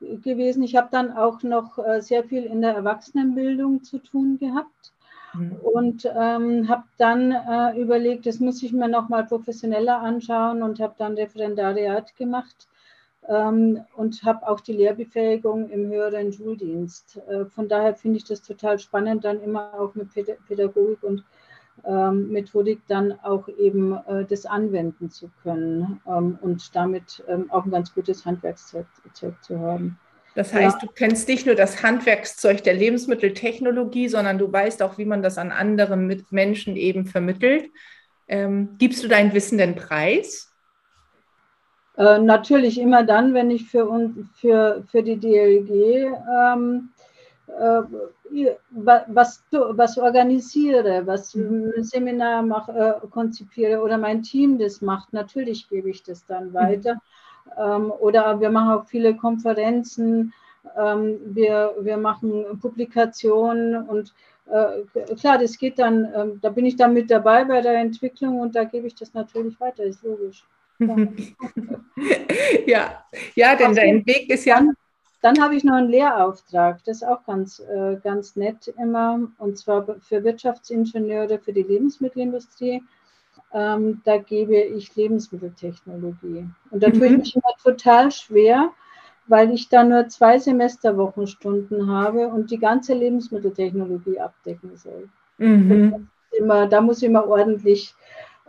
gewesen. 0.00 0.62
Ich 0.62 0.74
habe 0.74 0.88
dann 0.90 1.12
auch 1.12 1.42
noch 1.42 1.78
äh, 1.78 2.00
sehr 2.00 2.24
viel 2.24 2.44
in 2.44 2.60
der 2.60 2.74
Erwachsenenbildung 2.74 3.84
zu 3.84 3.98
tun 3.98 4.38
gehabt. 4.38 4.91
Mhm. 5.34 5.52
Und 5.62 6.04
ähm, 6.16 6.68
habe 6.68 6.84
dann 6.98 7.32
äh, 7.32 7.80
überlegt, 7.80 8.26
das 8.26 8.40
muss 8.40 8.62
ich 8.62 8.72
mir 8.72 8.88
nochmal 8.88 9.24
professioneller 9.24 9.98
anschauen 9.98 10.62
und 10.62 10.80
habe 10.80 10.94
dann 10.98 11.14
Referendariat 11.14 12.14
gemacht 12.16 12.68
ähm, 13.28 13.80
und 13.96 14.22
habe 14.24 14.48
auch 14.48 14.60
die 14.60 14.72
Lehrbefähigung 14.72 15.70
im 15.70 15.88
höheren 15.88 16.32
Schuldienst. 16.32 17.20
Äh, 17.28 17.46
von 17.46 17.68
daher 17.68 17.94
finde 17.94 18.18
ich 18.18 18.24
das 18.24 18.42
total 18.42 18.78
spannend, 18.78 19.24
dann 19.24 19.40
immer 19.40 19.74
auch 19.74 19.94
mit 19.94 20.08
Pädagogik 20.12 21.02
und 21.02 21.24
ähm, 21.84 22.28
Methodik 22.28 22.80
dann 22.86 23.18
auch 23.22 23.48
eben 23.48 23.94
äh, 24.06 24.24
das 24.24 24.46
anwenden 24.46 25.10
zu 25.10 25.30
können 25.42 26.00
ähm, 26.06 26.38
und 26.40 26.74
damit 26.76 27.24
ähm, 27.28 27.50
auch 27.50 27.64
ein 27.64 27.70
ganz 27.70 27.94
gutes 27.94 28.26
Handwerkszeug 28.26 28.86
zu 29.40 29.58
haben. 29.58 29.98
Das 30.34 30.52
heißt, 30.54 30.80
ja. 30.80 30.86
du 30.86 30.92
kennst 30.92 31.28
nicht 31.28 31.44
nur 31.44 31.54
das 31.54 31.82
Handwerkszeug 31.82 32.62
der 32.62 32.74
Lebensmitteltechnologie, 32.74 34.08
sondern 34.08 34.38
du 34.38 34.50
weißt 34.50 34.82
auch, 34.82 34.96
wie 34.96 35.04
man 35.04 35.22
das 35.22 35.36
an 35.36 35.52
andere 35.52 35.96
Menschen 36.30 36.76
eben 36.76 37.04
vermittelt. 37.06 37.70
Ähm, 38.28 38.76
gibst 38.78 39.04
du 39.04 39.08
dein 39.08 39.34
Wissen 39.34 39.58
denn 39.58 39.74
preis? 39.74 40.50
Äh, 41.98 42.18
natürlich 42.18 42.80
immer 42.80 43.04
dann, 43.04 43.34
wenn 43.34 43.50
ich 43.50 43.68
für, 43.68 44.10
für, 44.34 44.84
für 44.90 45.02
die 45.02 45.18
DLG 45.18 45.70
ähm, 45.70 46.88
äh, 47.48 47.82
was, 48.70 49.44
was 49.50 49.98
organisiere, 49.98 51.06
was 51.06 51.34
mhm. 51.34 51.72
ein 51.76 51.84
Seminar 51.84 52.42
mach, 52.42 52.68
äh, 52.68 52.94
konzipiere 53.10 53.82
oder 53.82 53.98
mein 53.98 54.22
Team 54.22 54.58
das 54.58 54.80
macht, 54.80 55.12
natürlich 55.12 55.68
gebe 55.68 55.90
ich 55.90 56.02
das 56.02 56.24
dann 56.24 56.48
mhm. 56.48 56.54
weiter. 56.54 56.94
Mhm. 56.94 57.00
Ähm, 57.58 57.90
oder 57.90 58.40
wir 58.40 58.50
machen 58.50 58.70
auch 58.70 58.86
viele 58.86 59.16
Konferenzen, 59.16 60.32
ähm, 60.78 61.18
wir, 61.24 61.74
wir 61.80 61.96
machen 61.96 62.58
Publikationen 62.60 63.88
und 63.88 64.14
äh, 64.46 65.14
klar, 65.14 65.38
das 65.38 65.58
geht 65.58 65.78
dann, 65.78 66.12
ähm, 66.14 66.38
da 66.40 66.50
bin 66.50 66.66
ich 66.66 66.76
dann 66.76 66.92
mit 66.92 67.10
dabei 67.10 67.44
bei 67.44 67.60
der 67.60 67.74
Entwicklung 67.74 68.40
und 68.40 68.54
da 68.54 68.64
gebe 68.64 68.86
ich 68.86 68.94
das 68.94 69.14
natürlich 69.14 69.58
weiter, 69.60 69.84
ist 69.84 70.02
logisch. 70.02 70.44
ja, 72.66 73.04
ja, 73.34 73.56
denn 73.56 73.74
dein 73.74 74.04
Weg 74.06 74.28
ist 74.30 74.44
ja. 74.44 74.56
Dann, 74.56 74.74
dann 75.20 75.40
habe 75.40 75.54
ich 75.54 75.62
noch 75.62 75.74
einen 75.74 75.90
Lehrauftrag, 75.90 76.82
das 76.84 76.98
ist 76.98 77.04
auch 77.04 77.24
ganz, 77.24 77.60
äh, 77.60 77.96
ganz 78.02 78.34
nett 78.34 78.72
immer, 78.80 79.20
und 79.38 79.58
zwar 79.58 79.86
für 80.00 80.24
Wirtschaftsingenieure 80.24 81.38
für 81.38 81.52
die 81.52 81.62
Lebensmittelindustrie. 81.62 82.82
Ähm, 83.52 84.00
da 84.04 84.18
gebe 84.18 84.56
ich 84.56 84.94
Lebensmitteltechnologie. 84.96 86.48
Und 86.70 86.82
da 86.82 86.90
tue 86.90 87.06
ich 87.06 87.12
mhm. 87.12 87.18
mich 87.18 87.36
immer 87.36 87.54
total 87.62 88.10
schwer, 88.10 88.70
weil 89.26 89.52
ich 89.52 89.68
da 89.68 89.84
nur 89.84 90.08
zwei 90.08 90.38
Semesterwochenstunden 90.38 91.88
habe 91.88 92.28
und 92.28 92.50
die 92.50 92.58
ganze 92.58 92.94
Lebensmitteltechnologie 92.94 94.18
abdecken 94.20 94.76
soll. 94.76 95.08
Mhm. 95.38 96.08
Immer, 96.38 96.66
da 96.66 96.80
muss 96.80 96.98
ich 96.98 97.08
immer 97.08 97.28
ordentlich 97.28 97.94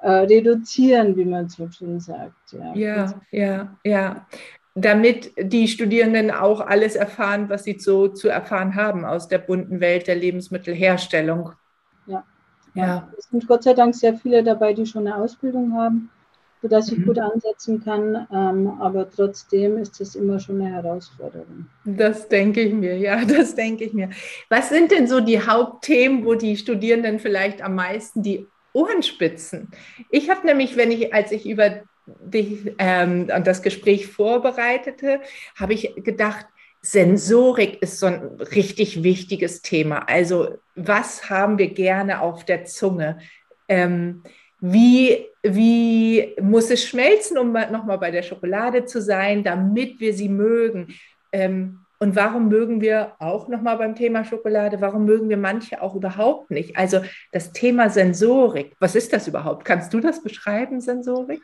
äh, 0.02 0.10
reduzieren, 0.10 1.16
wie 1.16 1.26
man 1.26 1.50
so 1.50 1.70
schön 1.70 2.00
sagt. 2.00 2.52
Ja, 2.52 2.74
ja, 2.76 3.22
ja. 3.32 3.78
ja. 3.84 4.28
Damit 4.76 5.34
die 5.38 5.68
Studierenden 5.68 6.32
auch 6.32 6.60
alles 6.60 6.96
erfahren, 6.96 7.48
was 7.50 7.64
sie 7.64 7.78
so 7.78 8.08
zu 8.08 8.30
erfahren 8.30 8.76
haben 8.76 9.06
aus 9.06 9.28
der 9.28 9.38
bunten 9.38 9.80
Welt 9.82 10.08
der 10.08 10.16
Lebensmittelherstellung. 10.16 11.52
Ja. 12.08 12.24
Ja. 12.74 13.12
Es 13.18 13.30
sind 13.30 13.48
Gott 13.48 13.64
sei 13.64 13.74
Dank 13.74 13.96
sehr 13.96 14.16
viele 14.16 14.44
dabei, 14.44 14.74
die 14.74 14.86
schon 14.86 15.08
eine 15.08 15.16
Ausbildung 15.18 15.74
haben, 15.74 16.10
sodass 16.62 16.92
ich 16.92 17.00
mhm. 17.00 17.06
gut 17.06 17.20
ansetzen 17.20 17.84
kann. 17.84 18.28
Ähm, 18.32 18.82
aber 18.82 19.10
trotzdem 19.10 19.78
ist 19.78 20.00
es 20.02 20.16
immer 20.16 20.40
schon 20.40 20.62
eine 20.62 20.72
Herausforderung. 20.72 21.68
Das 21.86 22.28
denke 22.28 22.62
ich 22.62 22.74
mir, 22.74 22.98
ja, 22.98 23.24
das 23.28 23.56
denke 23.56 23.84
ich 23.86 23.94
mir. 23.94 24.10
Was 24.50 24.70
sind 24.70 24.92
denn 24.92 25.08
so 25.08 25.20
die 25.20 25.40
Hauptthemen, 25.40 26.26
wo 26.26 26.36
die 26.36 26.58
Studierenden 26.58 27.20
vielleicht 27.20 27.62
am 27.62 27.76
meisten 27.76 28.24
die 28.24 28.48
Ohren 28.74 29.04
spitzen? 29.04 29.70
Ich 30.10 30.30
habe 30.30 30.46
nämlich, 30.48 30.76
wenn 30.76 30.92
ich, 30.92 31.14
als 31.14 31.32
ich 31.32 31.48
über 31.48 31.84
dich 32.06 32.74
ähm, 32.80 33.28
das 33.28 33.62
Gespräch 33.62 34.08
vorbereitete, 34.08 35.22
habe 35.56 35.74
ich 35.74 35.94
gedacht, 35.96 36.48
Sensorik 36.86 37.82
ist 37.82 38.00
so 38.00 38.08
ein 38.08 38.38
richtig 38.40 39.04
wichtiges 39.04 39.62
Thema. 39.62 40.00
Also 40.10 40.58
was 40.76 41.30
haben 41.30 41.58
wir 41.58 41.74
gerne 41.74 42.22
auf 42.22 42.44
der 42.44 42.66
Zunge? 42.66 43.20
Ähm, 43.70 44.24
wie, 44.60 45.26
wie 45.44 46.36
muss 46.42 46.70
es 46.70 46.86
schmelzen, 46.86 47.38
um 47.38 47.54
nochmal 47.54 47.98
bei 47.98 48.12
der 48.12 48.22
Schokolade 48.22 48.86
zu 48.86 49.02
sein, 49.02 49.44
damit 49.44 50.02
wir 50.02 50.14
sie 50.14 50.28
mögen? 50.28 50.94
Ähm, 51.32 51.80
und 52.00 52.18
warum 52.18 52.50
mögen 52.50 52.82
wir 52.82 53.14
auch 53.20 53.48
nochmal 53.48 53.78
beim 53.78 53.96
Thema 53.96 54.26
Schokolade, 54.26 54.82
warum 54.82 55.06
mögen 55.06 55.30
wir 55.30 55.38
manche 55.38 55.82
auch 55.82 55.96
überhaupt 55.96 56.52
nicht? 56.52 56.76
Also 56.76 57.00
das 57.32 57.54
Thema 57.54 57.90
Sensorik, 57.90 58.76
was 58.80 58.96
ist 58.96 59.14
das 59.14 59.26
überhaupt? 59.30 59.64
Kannst 59.64 59.94
du 59.94 60.02
das 60.02 60.22
beschreiben, 60.22 60.82
Sensorik? 60.82 61.42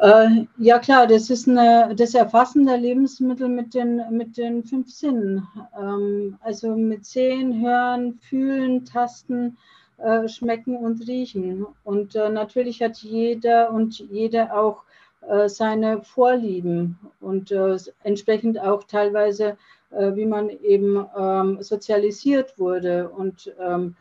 Äh, 0.00 0.46
ja 0.56 0.78
klar, 0.78 1.06
das 1.06 1.28
ist 1.28 1.46
eine, 1.46 1.94
das 1.94 2.14
Erfassen 2.14 2.64
der 2.64 2.78
Lebensmittel 2.78 3.48
mit 3.48 3.74
den, 3.74 4.02
mit 4.10 4.38
den 4.38 4.64
fünf 4.64 4.88
Sinnen. 4.90 5.46
Ähm, 5.78 6.38
also 6.40 6.74
mit 6.74 7.04
Sehen, 7.04 7.60
Hören, 7.60 8.14
Fühlen, 8.14 8.86
Tasten, 8.86 9.58
äh, 9.98 10.26
Schmecken 10.26 10.76
und 10.76 11.06
Riechen. 11.06 11.66
Und 11.84 12.16
äh, 12.16 12.30
natürlich 12.30 12.80
hat 12.80 12.96
jeder 12.98 13.70
und 13.72 13.98
jede 13.98 14.54
auch 14.54 14.84
äh, 15.28 15.50
seine 15.50 16.02
Vorlieben 16.02 16.98
und 17.20 17.52
äh, 17.52 17.76
entsprechend 18.02 18.58
auch 18.58 18.84
teilweise, 18.84 19.58
äh, 19.90 20.14
wie 20.14 20.24
man 20.24 20.48
eben 20.48 21.04
ähm, 21.14 21.58
sozialisiert 21.60 22.58
wurde. 22.58 23.10
Und 23.10 23.54
ähm, 23.60 23.96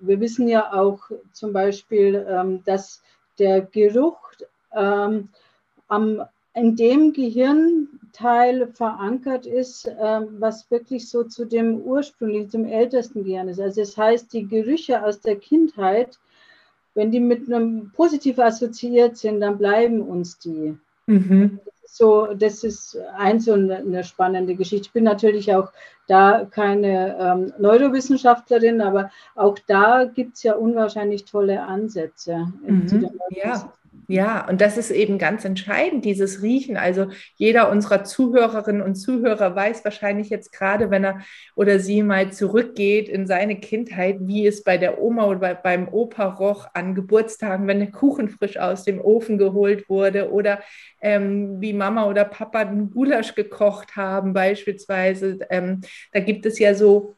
wir 0.00 0.20
wissen 0.20 0.48
ja 0.48 0.70
auch 0.74 0.98
zum 1.32 1.52
Beispiel, 1.54 2.26
ähm, 2.28 2.62
dass 2.64 3.02
der 3.38 3.62
Geruch 3.62 4.18
ähm, 4.74 5.28
am, 5.88 6.22
in 6.54 6.76
dem 6.76 7.12
Gehirnteil 7.12 8.66
verankert 8.68 9.46
ist, 9.46 9.90
ähm, 10.00 10.36
was 10.38 10.70
wirklich 10.70 11.08
so 11.08 11.24
zu 11.24 11.46
dem 11.46 11.80
ursprünglichen, 11.80 12.50
zum 12.50 12.64
ältesten 12.66 13.24
Gehirn 13.24 13.48
ist. 13.48 13.60
Also 13.60 13.80
das 13.80 13.96
heißt, 13.96 14.32
die 14.32 14.46
Gerüche 14.46 15.04
aus 15.04 15.20
der 15.20 15.36
Kindheit, 15.36 16.18
wenn 16.94 17.10
die 17.10 17.20
mit 17.20 17.46
einem 17.46 17.90
positiv 17.92 18.38
assoziiert 18.38 19.16
sind, 19.16 19.40
dann 19.40 19.56
bleiben 19.56 20.02
uns 20.02 20.38
die. 20.38 20.76
Mhm. 21.06 21.58
Das 21.64 21.74
ist 21.84 21.96
so, 21.96 22.34
das 22.34 22.64
ist 22.64 22.98
ein 23.16 23.40
so 23.40 23.54
eine, 23.54 23.76
eine, 23.78 24.04
spannende 24.04 24.54
Geschichte. 24.54 24.88
Ich 24.88 24.92
bin 24.92 25.04
natürlich 25.04 25.54
auch 25.54 25.72
da 26.06 26.44
keine 26.44 27.16
ähm, 27.18 27.52
Neurowissenschaftlerin, 27.58 28.82
aber 28.82 29.10
auch 29.34 29.58
da 29.66 30.04
gibt 30.04 30.36
es 30.36 30.42
ja 30.42 30.54
unwahrscheinlich 30.54 31.24
tolle 31.24 31.62
Ansätze. 31.62 32.52
Mhm. 32.66 33.10
Ja. 33.30 33.72
Ja, 34.12 34.46
und 34.46 34.60
das 34.60 34.76
ist 34.76 34.90
eben 34.90 35.16
ganz 35.16 35.46
entscheidend, 35.46 36.04
dieses 36.04 36.42
Riechen. 36.42 36.76
Also 36.76 37.06
jeder 37.36 37.70
unserer 37.70 38.04
Zuhörerinnen 38.04 38.82
und 38.82 38.94
Zuhörer 38.94 39.56
weiß 39.56 39.86
wahrscheinlich 39.86 40.28
jetzt 40.28 40.52
gerade, 40.52 40.90
wenn 40.90 41.02
er 41.02 41.20
oder 41.56 41.78
sie 41.80 42.02
mal 42.02 42.30
zurückgeht 42.30 43.08
in 43.08 43.26
seine 43.26 43.58
Kindheit, 43.58 44.18
wie 44.20 44.46
es 44.46 44.64
bei 44.64 44.76
der 44.76 45.00
Oma 45.00 45.24
oder 45.24 45.54
beim 45.54 45.88
Opa 45.88 46.26
roch 46.26 46.66
an 46.74 46.94
Geburtstagen, 46.94 47.66
wenn 47.66 47.78
der 47.78 47.90
Kuchen 47.90 48.28
frisch 48.28 48.58
aus 48.58 48.84
dem 48.84 49.00
Ofen 49.00 49.38
geholt 49.38 49.88
wurde 49.88 50.30
oder 50.30 50.60
ähm, 51.00 51.62
wie 51.62 51.72
Mama 51.72 52.04
oder 52.06 52.26
Papa 52.26 52.58
einen 52.58 52.90
Gulasch 52.90 53.34
gekocht 53.34 53.96
haben 53.96 54.34
beispielsweise. 54.34 55.38
Ähm, 55.48 55.80
da 56.12 56.20
gibt 56.20 56.44
es 56.44 56.58
ja 56.58 56.74
so 56.74 57.16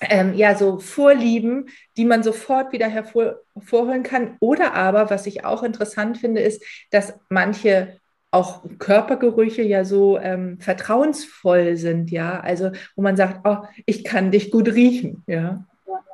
ähm, 0.00 0.34
ja, 0.34 0.54
so 0.54 0.78
Vorlieben, 0.78 1.68
die 1.96 2.04
man 2.04 2.22
sofort 2.22 2.72
wieder 2.72 2.88
hervorholen 2.88 4.02
kann. 4.02 4.36
Oder 4.40 4.74
aber, 4.74 5.10
was 5.10 5.26
ich 5.26 5.44
auch 5.44 5.62
interessant 5.62 6.18
finde, 6.18 6.40
ist, 6.40 6.64
dass 6.90 7.14
manche 7.28 8.00
auch 8.30 8.62
Körpergerüche 8.78 9.62
ja 9.62 9.84
so 9.84 10.18
ähm, 10.18 10.58
vertrauensvoll 10.60 11.76
sind, 11.76 12.10
ja. 12.10 12.40
Also 12.40 12.70
wo 12.94 13.02
man 13.02 13.16
sagt, 13.16 13.40
oh, 13.44 13.58
ich 13.86 14.04
kann 14.04 14.30
dich 14.30 14.50
gut 14.50 14.68
riechen, 14.68 15.24
ja. 15.26 15.64
ja. 15.86 16.04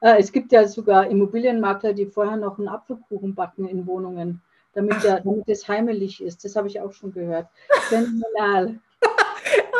Äh, 0.00 0.20
es 0.20 0.32
gibt 0.32 0.52
ja 0.52 0.68
sogar 0.68 1.08
Immobilienmakler, 1.08 1.94
die 1.94 2.06
vorher 2.06 2.36
noch 2.36 2.58
einen 2.58 2.68
Apfelkuchen 2.68 3.34
backen 3.34 3.66
in 3.66 3.86
Wohnungen, 3.86 4.42
damit, 4.74 5.02
der, 5.02 5.20
damit 5.20 5.48
es 5.48 5.66
heimelig 5.66 6.22
ist. 6.22 6.44
Das 6.44 6.56
habe 6.56 6.68
ich 6.68 6.78
auch 6.78 6.92
schon 6.92 7.12
gehört. 7.12 7.48
Phänomenal. 7.88 8.78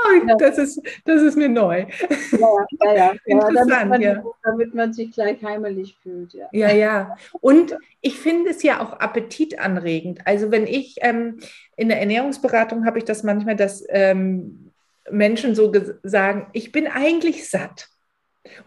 Oh, 0.05 0.37
das, 0.39 0.59
ist, 0.59 0.81
das 1.05 1.23
ist 1.23 1.37
mir 1.37 1.49
neu. 1.49 1.87
Ja, 2.33 2.49
ja, 2.85 2.95
ja. 2.95 3.13
Interessant, 3.25 3.71
damit 3.71 3.89
man, 3.89 4.01
ja. 4.01 4.25
damit 4.43 4.75
man 4.75 4.93
sich 4.93 5.13
gleich 5.13 5.43
heimelig 5.43 5.97
fühlt. 6.03 6.35
Ja, 6.35 6.49
ja. 6.53 6.73
ja. 6.73 7.17
Und 7.41 7.77
ich 8.01 8.19
finde 8.19 8.51
es 8.51 8.63
ja 8.63 8.81
auch 8.81 8.93
appetitanregend. 8.95 10.27
Also 10.27 10.51
wenn 10.51 10.67
ich 10.67 10.97
ähm, 11.01 11.39
in 11.77 11.89
der 11.89 12.01
Ernährungsberatung 12.01 12.85
habe 12.85 12.99
ich 12.99 13.05
das 13.05 13.23
manchmal, 13.23 13.57
dass 13.57 13.85
ähm, 13.89 14.73
Menschen 15.11 15.55
so 15.55 15.73
sagen, 16.03 16.47
ich 16.53 16.73
bin 16.73 16.87
eigentlich 16.87 17.49
satt. 17.49 17.89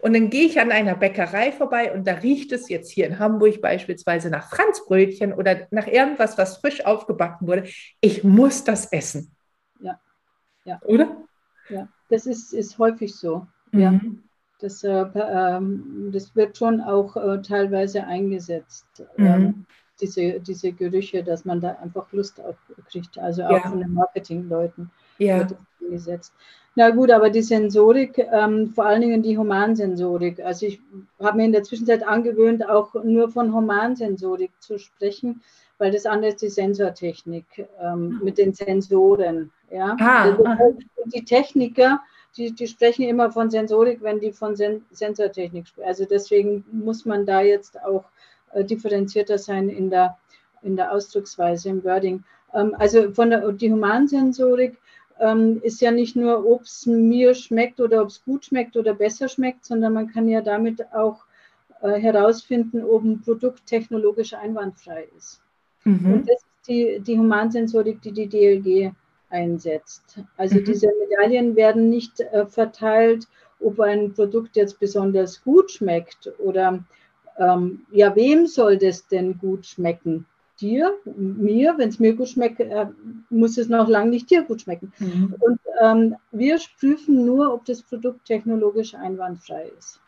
Und 0.00 0.14
dann 0.14 0.30
gehe 0.30 0.46
ich 0.46 0.58
an 0.58 0.72
einer 0.72 0.96
Bäckerei 0.96 1.52
vorbei 1.52 1.92
und 1.92 2.06
da 2.06 2.14
riecht 2.14 2.50
es 2.52 2.68
jetzt 2.68 2.90
hier 2.90 3.06
in 3.06 3.18
Hamburg 3.18 3.60
beispielsweise 3.60 4.30
nach 4.30 4.48
Franzbrötchen 4.48 5.34
oder 5.34 5.66
nach 5.70 5.86
irgendwas, 5.86 6.38
was 6.38 6.56
frisch 6.58 6.84
aufgebacken 6.84 7.46
wurde. 7.46 7.64
Ich 8.00 8.24
muss 8.24 8.64
das 8.64 8.90
essen. 8.92 9.35
Ja. 10.66 10.80
Oder? 10.84 11.16
Ja, 11.70 11.88
das 12.10 12.26
ist, 12.26 12.52
ist 12.52 12.78
häufig 12.78 13.14
so. 13.14 13.46
Mhm. 13.72 13.80
Ja. 13.80 14.00
Das, 14.58 14.84
äh, 14.84 15.06
ähm, 15.14 16.10
das 16.12 16.34
wird 16.34 16.56
schon 16.56 16.80
auch 16.80 17.16
äh, 17.16 17.40
teilweise 17.42 18.04
eingesetzt. 18.04 18.86
Mhm. 19.16 19.26
Ähm, 19.26 19.66
diese, 20.00 20.40
diese 20.40 20.72
Gerüche, 20.72 21.24
dass 21.24 21.44
man 21.44 21.60
da 21.60 21.72
einfach 21.82 22.12
Lust 22.12 22.40
auf 22.40 22.56
kriegt, 22.90 23.18
also 23.18 23.44
auch 23.44 23.52
ja. 23.52 23.70
von 23.70 23.80
den 23.80 23.94
Marketingleuten 23.94 24.90
ja. 25.18 25.38
wird 25.38 25.56
eingesetzt. 25.80 26.34
Na 26.74 26.90
gut, 26.90 27.10
aber 27.10 27.30
die 27.30 27.42
Sensorik, 27.42 28.18
ähm, 28.18 28.72
vor 28.74 28.84
allen 28.84 29.00
Dingen 29.00 29.22
die 29.22 29.38
Humansensorik. 29.38 30.40
Also 30.40 30.66
ich 30.66 30.80
habe 31.18 31.38
mir 31.38 31.46
in 31.46 31.52
der 31.52 31.62
Zwischenzeit 31.62 32.06
angewöhnt, 32.06 32.68
auch 32.68 32.92
nur 33.02 33.30
von 33.30 33.54
Humansensorik 33.54 34.50
zu 34.60 34.78
sprechen, 34.78 35.42
weil 35.78 35.90
das 35.90 36.04
andere 36.04 36.32
ist 36.32 36.42
die 36.42 36.50
Sensortechnik 36.50 37.66
ähm, 37.80 38.20
mit 38.22 38.36
den 38.36 38.52
Sensoren. 38.52 39.50
Ja? 39.70 39.96
Ah, 40.00 40.22
also, 40.22 40.44
die 41.06 41.24
Techniker, 41.24 42.00
die, 42.36 42.52
die 42.52 42.66
sprechen 42.66 43.08
immer 43.08 43.30
von 43.30 43.50
Sensorik, 43.50 44.02
wenn 44.02 44.20
die 44.20 44.32
von 44.32 44.56
Sen 44.56 44.84
Sensortechnik 44.90 45.66
sprechen. 45.66 45.88
Also 45.88 46.04
deswegen 46.04 46.64
muss 46.70 47.04
man 47.04 47.24
da 47.26 47.40
jetzt 47.40 47.80
auch 47.82 48.04
äh, 48.52 48.64
differenzierter 48.64 49.38
sein 49.38 49.68
in 49.68 49.90
der, 49.90 50.18
in 50.62 50.76
der 50.76 50.92
Ausdrucksweise, 50.92 51.68
im 51.68 51.84
Wording. 51.84 52.24
Ähm, 52.54 52.74
also 52.78 53.12
von 53.12 53.30
der 53.30 53.50
die 53.52 53.72
Humansensorik 53.72 54.78
ähm, 55.18 55.60
ist 55.62 55.80
ja 55.80 55.90
nicht 55.90 56.16
nur, 56.16 56.46
ob 56.46 56.62
es 56.62 56.86
mir 56.86 57.34
schmeckt 57.34 57.80
oder 57.80 58.02
ob 58.02 58.08
es 58.08 58.22
gut 58.24 58.44
schmeckt 58.44 58.76
oder 58.76 58.94
besser 58.94 59.28
schmeckt, 59.28 59.64
sondern 59.64 59.94
man 59.94 60.08
kann 60.08 60.28
ja 60.28 60.42
damit 60.42 60.92
auch 60.92 61.24
äh, 61.80 61.98
herausfinden, 61.98 62.84
ob 62.84 63.02
ein 63.02 63.22
Produkt 63.22 63.66
technologisch 63.66 64.34
einwandfrei 64.34 65.08
ist. 65.16 65.40
Mhm. 65.84 66.12
Und 66.12 66.28
das 66.28 66.36
ist 66.36 66.68
die, 66.68 67.00
die 67.00 67.18
Humansensorik, 67.18 68.02
die 68.02 68.12
die 68.12 68.28
DLG 68.28 68.92
einsetzt. 69.30 70.18
Also 70.36 70.56
mhm. 70.56 70.64
diese 70.64 70.88
Medaillen 71.00 71.56
werden 71.56 71.88
nicht 71.90 72.20
äh, 72.20 72.46
verteilt, 72.46 73.26
ob 73.60 73.80
ein 73.80 74.12
Produkt 74.12 74.56
jetzt 74.56 74.78
besonders 74.78 75.42
gut 75.42 75.70
schmeckt 75.70 76.32
oder 76.38 76.84
ähm, 77.38 77.86
ja, 77.90 78.14
wem 78.14 78.46
soll 78.46 78.78
das 78.78 79.06
denn 79.08 79.38
gut 79.38 79.66
schmecken? 79.66 80.26
Dir, 80.60 80.94
mir, 81.04 81.74
wenn 81.76 81.90
es 81.90 81.98
mir 81.98 82.14
gut 82.14 82.30
schmeckt, 82.30 82.60
äh, 82.60 82.86
muss 83.28 83.58
es 83.58 83.68
noch 83.68 83.88
lange 83.88 84.10
nicht 84.10 84.30
dir 84.30 84.42
gut 84.42 84.62
schmecken. 84.62 84.92
Mhm. 84.98 85.34
Und 85.38 85.60
ähm, 85.82 86.16
wir 86.32 86.58
prüfen 86.80 87.26
nur, 87.26 87.52
ob 87.52 87.66
das 87.66 87.82
Produkt 87.82 88.24
technologisch 88.24 88.94
einwandfrei 88.94 89.70
ist. 89.78 90.00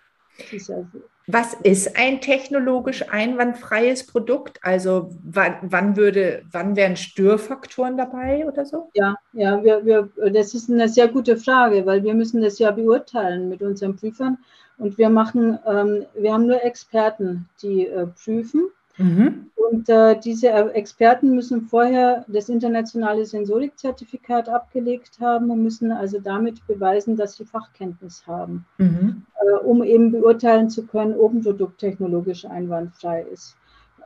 Was 1.26 1.52
ist 1.52 1.96
ein 1.98 2.20
technologisch 2.22 3.04
einwandfreies 3.10 4.06
Produkt? 4.06 4.58
Also 4.62 5.10
wann, 5.22 5.56
wann, 5.62 5.96
würde, 5.96 6.42
wann 6.50 6.74
wären 6.74 6.96
Störfaktoren 6.96 7.98
dabei 7.98 8.46
oder 8.46 8.64
so? 8.64 8.88
Ja, 8.94 9.14
ja, 9.34 9.62
wir, 9.62 9.84
wir, 9.84 10.08
das 10.32 10.54
ist 10.54 10.70
eine 10.70 10.88
sehr 10.88 11.08
gute 11.08 11.36
Frage, 11.36 11.84
weil 11.84 12.02
wir 12.02 12.14
müssen 12.14 12.40
das 12.40 12.58
ja 12.58 12.70
beurteilen 12.70 13.48
mit 13.48 13.62
unseren 13.62 13.96
Prüfern. 13.96 14.38
Und 14.78 14.96
wir 14.96 15.10
machen, 15.10 15.58
ähm, 15.66 16.06
wir 16.14 16.32
haben 16.32 16.46
nur 16.46 16.64
Experten, 16.64 17.48
die 17.62 17.86
äh, 17.86 18.06
prüfen. 18.06 18.70
Mhm. 18.98 19.50
Und 19.70 19.88
äh, 19.88 20.18
diese 20.18 20.48
Experten 20.74 21.34
müssen 21.34 21.62
vorher 21.62 22.24
das 22.28 22.48
internationale 22.48 23.26
Sensorikzertifikat 23.26 24.48
abgelegt 24.48 25.18
haben 25.20 25.50
und 25.50 25.62
müssen 25.62 25.92
also 25.92 26.18
damit 26.20 26.66
beweisen, 26.66 27.16
dass 27.16 27.36
sie 27.36 27.44
Fachkenntnis 27.44 28.26
haben, 28.26 28.64
mhm. 28.78 29.24
äh, 29.40 29.64
um 29.64 29.82
eben 29.82 30.10
beurteilen 30.10 30.70
zu 30.70 30.86
können, 30.86 31.14
ob 31.14 31.32
ein 31.32 31.42
Produkt 31.42 31.78
technologisch 31.78 32.44
einwandfrei 32.46 33.26
ist. 33.30 33.56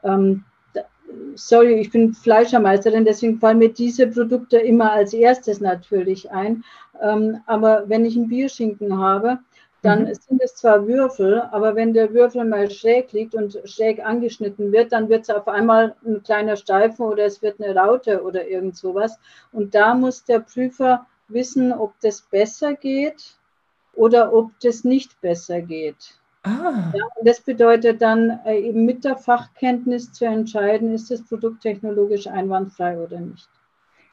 Ähm, 0.03 0.45
sorry, 1.35 1.75
ich 1.75 1.91
bin 1.91 2.13
Fleischermeisterin, 2.13 3.05
deswegen 3.05 3.39
fallen 3.39 3.59
mir 3.59 3.73
diese 3.73 4.07
Produkte 4.07 4.59
immer 4.59 4.93
als 4.93 5.13
erstes 5.13 5.61
natürlich 5.61 6.31
ein. 6.31 6.65
Ähm, 7.01 7.39
aber 7.47 7.89
wenn 7.89 8.05
ich 8.05 8.17
einen 8.17 8.29
Bierschinken 8.29 8.99
habe, 8.99 9.39
dann 9.83 10.05
mhm. 10.05 10.15
sind 10.15 10.41
es 10.43 10.55
zwar 10.55 10.87
Würfel, 10.87 11.43
aber 11.51 11.75
wenn 11.75 11.93
der 11.93 12.15
Würfel 12.15 12.45
mal 12.45 12.71
schräg 12.71 13.13
liegt 13.13 13.35
und 13.35 13.61
schräg 13.65 14.05
angeschnitten 14.05 14.71
wird, 14.71 14.93
dann 14.93 15.09
wird 15.09 15.23
es 15.23 15.31
auf 15.31 15.49
einmal 15.49 15.97
ein 16.07 16.23
kleiner 16.23 16.57
Steifen 16.57 17.05
oder 17.05 17.25
es 17.25 17.43
wird 17.43 17.61
eine 17.61 17.75
Raute 17.75 18.23
oder 18.23 18.47
irgend 18.47 18.77
sowas. 18.77 19.19
Und 19.51 19.75
da 19.75 19.95
muss 19.95 20.25
der 20.25 20.39
Prüfer 20.39 21.07
wissen, 21.27 21.73
ob 21.73 21.95
das 22.01 22.23
besser 22.23 22.75
geht 22.75 23.37
oder 23.95 24.33
ob 24.33 24.53
das 24.61 24.85
nicht 24.85 25.21
besser 25.21 25.61
geht. 25.61 26.15
Ah. 26.45 26.93
Ja, 26.95 27.07
das 27.25 27.41
bedeutet 27.41 28.03
dann 28.03 28.41
äh, 28.45 28.59
eben 28.59 28.85
mit 28.85 29.05
der 29.05 29.17
Fachkenntnis 29.17 30.13
zu 30.13 30.25
entscheiden, 30.25 30.93
ist 30.93 31.11
das 31.11 31.23
Produkt 31.25 31.63
technologisch 31.63 32.27
einwandfrei 32.27 32.99
oder 32.99 33.21
nicht. 33.21 33.49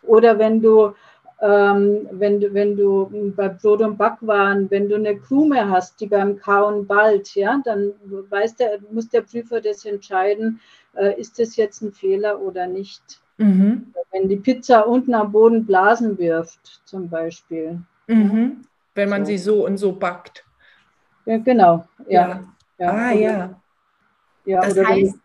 Oder 0.04 0.38
wenn 0.40 0.62
du 0.62 0.94
ähm, 1.42 2.08
wenn, 2.12 2.42
du, 2.42 2.54
wenn 2.54 2.76
du 2.76 3.34
bei 3.36 3.48
Brot- 3.48 3.82
und 3.82 3.98
Backwaren, 3.98 4.70
wenn 4.70 4.90
du 4.90 4.96
eine 4.96 5.18
Krume 5.18 5.70
hast, 5.70 6.00
die 6.02 6.08
beim 6.08 6.38
Kauen 6.38 6.86
ballt, 6.86 7.34
ja, 7.36 7.62
dann 7.64 7.94
weiß 8.30 8.56
der, 8.56 8.80
muss 8.92 9.08
der 9.10 9.22
Prüfer 9.22 9.62
das 9.62 9.86
entscheiden, 9.86 10.60
äh, 10.96 11.20
ist 11.20 11.40
das 11.40 11.56
jetzt 11.56 11.82
ein 11.82 11.94
Fehler 11.94 12.42
oder 12.42 12.68
nicht. 12.68 13.22
Mhm. 13.38 13.94
Wenn 14.12 14.28
die 14.28 14.36
Pizza 14.36 14.86
unten 14.86 15.14
am 15.14 15.32
Boden 15.32 15.66
Blasen 15.66 16.18
wirft, 16.18 16.82
zum 16.84 17.10
Beispiel. 17.10 17.80
Mhm. 18.08 18.64
Wenn 18.96 19.10
man 19.10 19.26
so. 19.26 19.30
sie 19.30 19.38
so 19.38 19.66
und 19.66 19.78
so 19.78 19.94
backt. 19.94 20.44
Ja, 21.26 21.38
genau, 21.38 21.86
ja. 22.08 22.28
ja. 22.28 22.44
ja. 22.80 22.90
Ah, 22.90 23.12
oder, 23.12 23.22
ja. 23.22 23.62
ja. 24.46 24.62
Das 24.62 24.78
heißt, 24.78 25.14
wenn, 25.14 25.22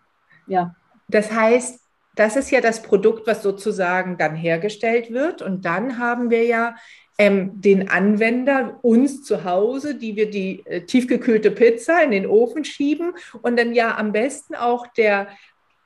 ja. 0.47 0.77
Das 1.09 1.33
heißt, 1.33 1.84
das 2.15 2.37
ist 2.37 2.51
ja 2.51 2.61
das 2.61 2.83
Produkt, 2.83 3.27
was 3.27 3.43
sozusagen 3.43 4.17
dann 4.19 4.35
hergestellt 4.35 5.11
wird. 5.13 5.43
Und 5.43 5.65
dann 5.65 5.99
haben 5.99 6.31
wir 6.31 6.45
ja 6.45 6.77
ähm, 7.19 7.61
den 7.61 7.89
Anwender, 7.89 8.79
uns 8.83 9.23
zu 9.23 9.45
Hause, 9.45 9.95
die 9.95 10.17
wir 10.17 10.31
die 10.31 10.65
äh, 10.67 10.83
tiefgekühlte 10.83 11.51
Pizza 11.51 12.03
in 12.03 12.11
den 12.11 12.27
Ofen 12.27 12.65
schieben 12.65 13.13
und 13.43 13.59
dann 13.59 13.73
ja 13.73 13.97
am 13.97 14.13
besten 14.13 14.55
auch 14.55 14.87
der 14.89 15.29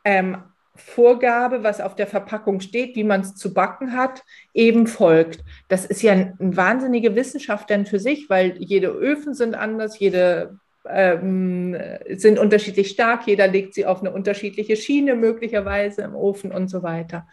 ähm, 0.05 0.39
Vorgabe, 0.75 1.65
was 1.65 1.81
auf 1.81 1.97
der 1.97 2.07
Verpackung 2.07 2.61
steht, 2.61 2.95
wie 2.95 3.05
man 3.05 3.23
es 3.23 3.35
zu 3.35 3.53
backen 3.53 3.97
hat, 3.97 4.23
eben 4.55 4.87
folgt. 4.87 5.45
Das 5.69 5.85
ist 5.85 6.03
ja 6.03 6.13
eine 6.13 6.35
wahnsinnige 6.39 7.17
Wissenschaft 7.17 7.69
dann 7.71 7.85
für 7.85 7.99
sich, 7.99 8.31
weil 8.31 8.57
jede 8.59 8.89
Öfen 8.89 9.35
sind 9.35 9.55
anders, 9.55 9.99
jede 9.99 10.59
ähm, 10.89 11.77
sind 12.17 12.39
unterschiedlich 12.39 12.91
stark, 12.91 13.27
jeder 13.27 13.47
legt 13.47 13.75
sie 13.75 13.87
auf 13.87 14.01
eine 14.01 14.13
unterschiedliche 14.13 14.77
Schiene 14.77 15.15
möglicherweise 15.15 16.03
im 16.03 16.15
Ofen 16.15 16.53
und 16.53 16.69
so 16.69 16.83
weiter. 16.83 17.27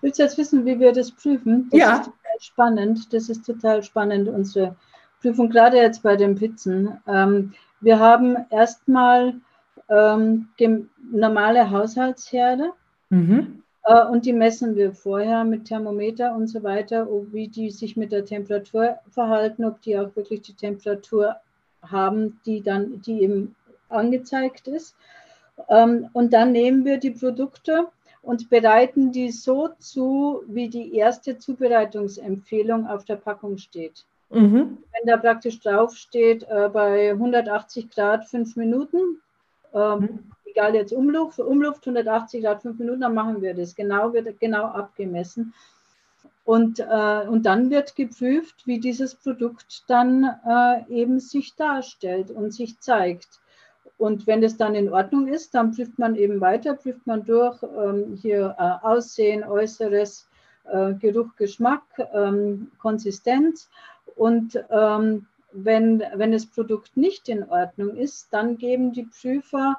Willst 0.00 0.18
du 0.18 0.22
jetzt 0.22 0.38
wissen, 0.38 0.64
wie 0.64 0.78
wir 0.78 0.92
das 0.92 1.12
prüfen? 1.12 1.68
Das 1.70 1.80
ja. 1.80 1.96
ist 1.96 2.04
total 2.04 2.40
spannend. 2.40 3.12
Das 3.12 3.28
ist 3.28 3.44
total 3.44 3.82
spannend, 3.82 4.28
unsere 4.28 4.76
Prüfung, 5.20 5.50
gerade 5.50 5.76
jetzt 5.76 6.02
bei 6.02 6.16
den 6.16 6.34
Pizzen. 6.34 6.98
Ähm, 7.06 7.52
wir 7.80 7.98
haben 7.98 8.36
erstmal 8.50 9.34
ähm, 9.88 10.48
normale 11.10 11.70
Haushaltsherde. 11.70 12.72
Mhm. 13.10 13.62
Äh, 13.84 14.06
und 14.06 14.24
die 14.24 14.32
messen 14.32 14.76
wir 14.76 14.92
vorher 14.92 15.44
mit 15.44 15.66
Thermometer 15.66 16.34
und 16.34 16.48
so 16.48 16.62
weiter, 16.62 17.06
wie 17.32 17.48
die 17.48 17.70
sich 17.70 17.96
mit 17.96 18.12
der 18.12 18.24
Temperatur 18.24 18.98
verhalten, 19.10 19.64
ob 19.64 19.80
die 19.82 19.98
auch 19.98 20.14
wirklich 20.16 20.42
die 20.42 20.54
Temperatur 20.54 21.36
haben, 21.82 22.40
die 22.46 22.62
dann, 22.62 23.02
die 23.02 23.22
eben 23.22 23.56
angezeigt 23.88 24.68
ist. 24.68 24.96
Ähm, 25.68 26.08
und 26.12 26.32
dann 26.32 26.52
nehmen 26.52 26.84
wir 26.84 26.98
die 26.98 27.10
Produkte 27.10 27.88
und 28.22 28.48
bereiten 28.50 29.12
die 29.12 29.30
so 29.30 29.68
zu, 29.78 30.42
wie 30.46 30.68
die 30.68 30.94
erste 30.96 31.38
Zubereitungsempfehlung 31.38 32.86
auf 32.86 33.04
der 33.04 33.16
Packung 33.16 33.58
steht. 33.58 34.04
Mhm. 34.30 34.78
Wenn 34.92 35.06
da 35.06 35.16
praktisch 35.16 35.60
drauf 35.60 35.94
steht, 35.94 36.44
äh, 36.44 36.70
bei 36.72 37.10
180 37.10 37.90
Grad 37.90 38.26
fünf 38.26 38.56
Minuten, 38.56 39.20
ähm, 39.74 39.98
mhm. 39.98 40.18
egal 40.46 40.74
jetzt 40.74 40.92
Umluft, 40.92 41.38
Umluft 41.38 41.86
180 41.86 42.42
Grad 42.42 42.62
fünf 42.62 42.78
Minuten, 42.78 43.00
dann 43.02 43.14
machen 43.14 43.42
wir 43.42 43.54
das. 43.54 43.74
Genau 43.74 44.12
wird 44.12 44.40
genau 44.40 44.64
abgemessen. 44.64 45.52
Und, 46.44 46.80
äh, 46.80 47.26
und 47.28 47.46
dann 47.46 47.70
wird 47.70 47.94
geprüft, 47.94 48.66
wie 48.66 48.80
dieses 48.80 49.14
Produkt 49.14 49.84
dann 49.88 50.24
äh, 50.46 50.82
eben 50.88 51.20
sich 51.20 51.54
darstellt 51.54 52.30
und 52.30 52.52
sich 52.52 52.80
zeigt. 52.80 53.40
Und 53.96 54.26
wenn 54.26 54.42
es 54.42 54.56
dann 54.56 54.74
in 54.74 54.92
Ordnung 54.92 55.28
ist, 55.28 55.54
dann 55.54 55.72
prüft 55.72 55.98
man 55.98 56.16
eben 56.16 56.40
weiter, 56.40 56.74
prüft 56.74 57.06
man 57.06 57.24
durch 57.24 57.62
ähm, 57.62 58.18
hier 58.20 58.56
äh, 58.58 58.84
Aussehen, 58.84 59.44
Äußeres, 59.44 60.28
äh, 60.64 60.94
Geruch, 60.94 61.36
Geschmack, 61.36 61.84
ähm, 62.12 62.72
Konsistenz. 62.78 63.70
Und 64.16 64.62
ähm, 64.70 65.26
wenn, 65.52 66.02
wenn 66.14 66.32
das 66.32 66.46
Produkt 66.46 66.96
nicht 66.96 67.28
in 67.28 67.48
Ordnung 67.48 67.96
ist, 67.96 68.32
dann 68.32 68.58
geben 68.58 68.92
die 68.92 69.04
Prüfer 69.04 69.78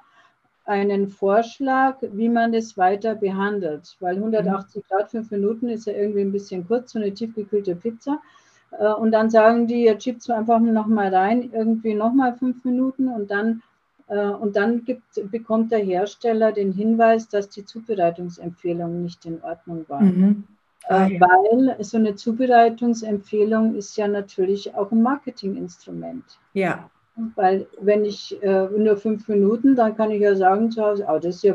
einen 0.65 1.09
Vorschlag, 1.09 1.97
wie 2.01 2.29
man 2.29 2.51
das 2.51 2.77
weiter 2.77 3.15
behandelt. 3.15 3.95
Weil 3.99 4.15
180 4.15 4.87
Grad, 4.87 5.11
fünf 5.11 5.29
Minuten 5.31 5.69
ist 5.69 5.87
ja 5.87 5.93
irgendwie 5.93 6.21
ein 6.21 6.31
bisschen 6.31 6.65
kurz, 6.67 6.93
so 6.93 6.99
eine 6.99 7.13
tiefgekühlte 7.13 7.75
Pizza. 7.75 8.19
Äh, 8.79 8.93
und 8.93 9.11
dann 9.11 9.29
sagen 9.29 9.67
die, 9.67 9.83
jetzt 9.83 10.03
schiebt 10.03 10.21
es 10.21 10.29
einfach 10.29 10.59
noch 10.59 10.87
mal 10.87 11.13
rein, 11.13 11.51
irgendwie 11.51 11.93
noch 11.93 12.13
mal 12.13 12.33
fünf 12.35 12.63
Minuten 12.63 13.09
und 13.09 13.29
dann, 13.29 13.61
äh, 14.07 14.27
und 14.27 14.55
dann 14.55 14.85
gibt, 14.85 15.31
bekommt 15.31 15.71
der 15.71 15.79
Hersteller 15.79 16.51
den 16.51 16.71
Hinweis, 16.71 17.27
dass 17.27 17.49
die 17.49 17.65
Zubereitungsempfehlung 17.65 19.03
nicht 19.03 19.25
in 19.25 19.43
Ordnung 19.43 19.85
war. 19.89 20.01
Mhm. 20.01 20.45
Äh, 20.87 20.93
ah, 20.93 21.07
ja. 21.07 21.19
Weil 21.19 21.83
so 21.83 21.97
eine 21.97 22.15
Zubereitungsempfehlung 22.15 23.75
ist 23.75 23.95
ja 23.97 24.07
natürlich 24.07 24.75
auch 24.75 24.91
ein 24.91 25.01
Marketinginstrument. 25.01 26.23
Ja. 26.53 26.89
Weil 27.35 27.67
wenn 27.79 28.05
ich 28.05 28.41
äh, 28.41 28.67
nur 28.75 28.97
fünf 28.97 29.27
Minuten, 29.27 29.75
dann 29.75 29.95
kann 29.95 30.09
ich 30.09 30.21
ja 30.21 30.35
sagen 30.35 30.71
zu 30.71 30.83
Hause, 30.83 31.05
oh, 31.07 31.19
das 31.19 31.35
ist 31.35 31.43
ja 31.43 31.53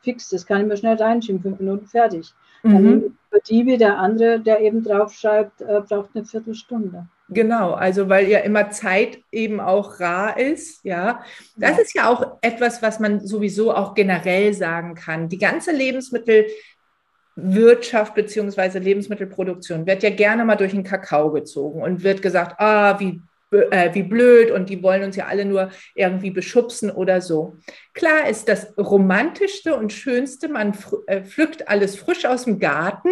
fix, 0.00 0.28
das 0.28 0.46
kann 0.46 0.60
ich 0.60 0.68
mir 0.68 0.76
schnell 0.76 0.96
reinschieben, 0.96 1.42
fünf 1.42 1.58
Minuten 1.58 1.86
fertig. 1.86 2.32
Mhm. 2.62 2.72
Dann 2.72 3.18
für 3.30 3.40
die 3.40 3.66
wie 3.66 3.78
der 3.78 3.98
andere, 3.98 4.38
der 4.38 4.60
eben 4.60 4.84
draufschreibt, 4.84 5.60
äh, 5.62 5.80
braucht 5.80 6.10
eine 6.14 6.24
Viertelstunde. 6.24 7.08
Genau, 7.30 7.72
also 7.72 8.08
weil 8.08 8.28
ja 8.28 8.38
immer 8.40 8.70
Zeit 8.70 9.18
eben 9.32 9.58
auch 9.58 9.98
rar 9.98 10.38
ist, 10.38 10.84
ja. 10.84 11.24
Das 11.56 11.76
ja. 11.76 11.82
ist 11.82 11.94
ja 11.94 12.08
auch 12.08 12.36
etwas, 12.42 12.80
was 12.82 13.00
man 13.00 13.26
sowieso 13.26 13.74
auch 13.74 13.94
generell 13.94 14.54
sagen 14.54 14.94
kann. 14.94 15.28
Die 15.28 15.38
ganze 15.38 15.72
Lebensmittelwirtschaft 15.72 18.14
bzw. 18.14 18.78
Lebensmittelproduktion 18.78 19.86
wird 19.86 20.02
ja 20.02 20.10
gerne 20.10 20.44
mal 20.44 20.56
durch 20.56 20.72
den 20.72 20.84
Kakao 20.84 21.32
gezogen 21.32 21.82
und 21.82 22.04
wird 22.04 22.22
gesagt, 22.22 22.60
ah, 22.60 23.00
wie 23.00 23.20
äh, 23.52 23.94
wie 23.94 24.02
blöd 24.02 24.50
und 24.50 24.70
die 24.70 24.82
wollen 24.82 25.04
uns 25.04 25.16
ja 25.16 25.26
alle 25.26 25.44
nur 25.44 25.70
irgendwie 25.94 26.30
beschubsen 26.30 26.90
oder 26.90 27.20
so. 27.20 27.56
Klar 27.92 28.28
ist 28.28 28.48
das 28.48 28.76
romantischste 28.78 29.76
und 29.76 29.92
schönste, 29.92 30.48
man 30.48 30.76
äh, 31.06 31.22
pflückt 31.22 31.68
alles 31.68 31.96
frisch 31.96 32.24
aus 32.24 32.44
dem 32.44 32.58
Garten, 32.58 33.10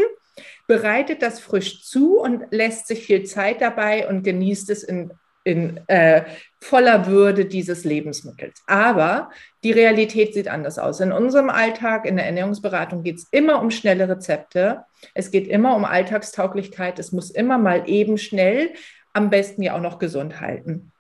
bereitet 0.67 1.23
das 1.23 1.41
frisch 1.41 1.85
zu 1.85 2.19
und 2.19 2.45
lässt 2.51 2.87
sich 2.87 3.05
viel 3.05 3.25
Zeit 3.25 3.61
dabei 3.61 4.09
und 4.09 4.23
genießt 4.23 4.71
es 4.71 4.83
in, 4.83 5.13
in 5.45 5.81
äh, 5.89 6.23
voller 6.61 7.07
Würde 7.07 7.47
dieses 7.47 7.85
Lebensmittels. 7.85 8.63
Aber 8.67 9.31
die 9.65 9.73
Realität 9.73 10.35
sieht 10.35 10.49
anders 10.49 10.79
aus. 10.79 11.01
In 11.01 11.13
unserem 11.13 11.51
Alltag, 11.51 12.07
in 12.07 12.17
der 12.17 12.27
Ernährungsberatung 12.27 13.03
geht 13.03 13.17
es 13.17 13.29
immer 13.31 13.61
um 13.61 13.71
schnelle 13.71 14.09
Rezepte. 14.09 14.85
Es 15.15 15.31
geht 15.31 15.49
immer 15.49 15.77
um 15.77 15.85
Alltagstauglichkeit. 15.85 16.99
Es 16.99 17.13
muss 17.13 17.31
immer 17.31 17.59
mal 17.59 17.89
eben 17.89 18.17
schnell 18.17 18.71
am 19.13 19.31
besten 19.31 19.63
ja 19.63 19.77
auch 19.77 19.81
noch 19.81 19.99
gesund 19.99 20.41
halten. 20.41 20.93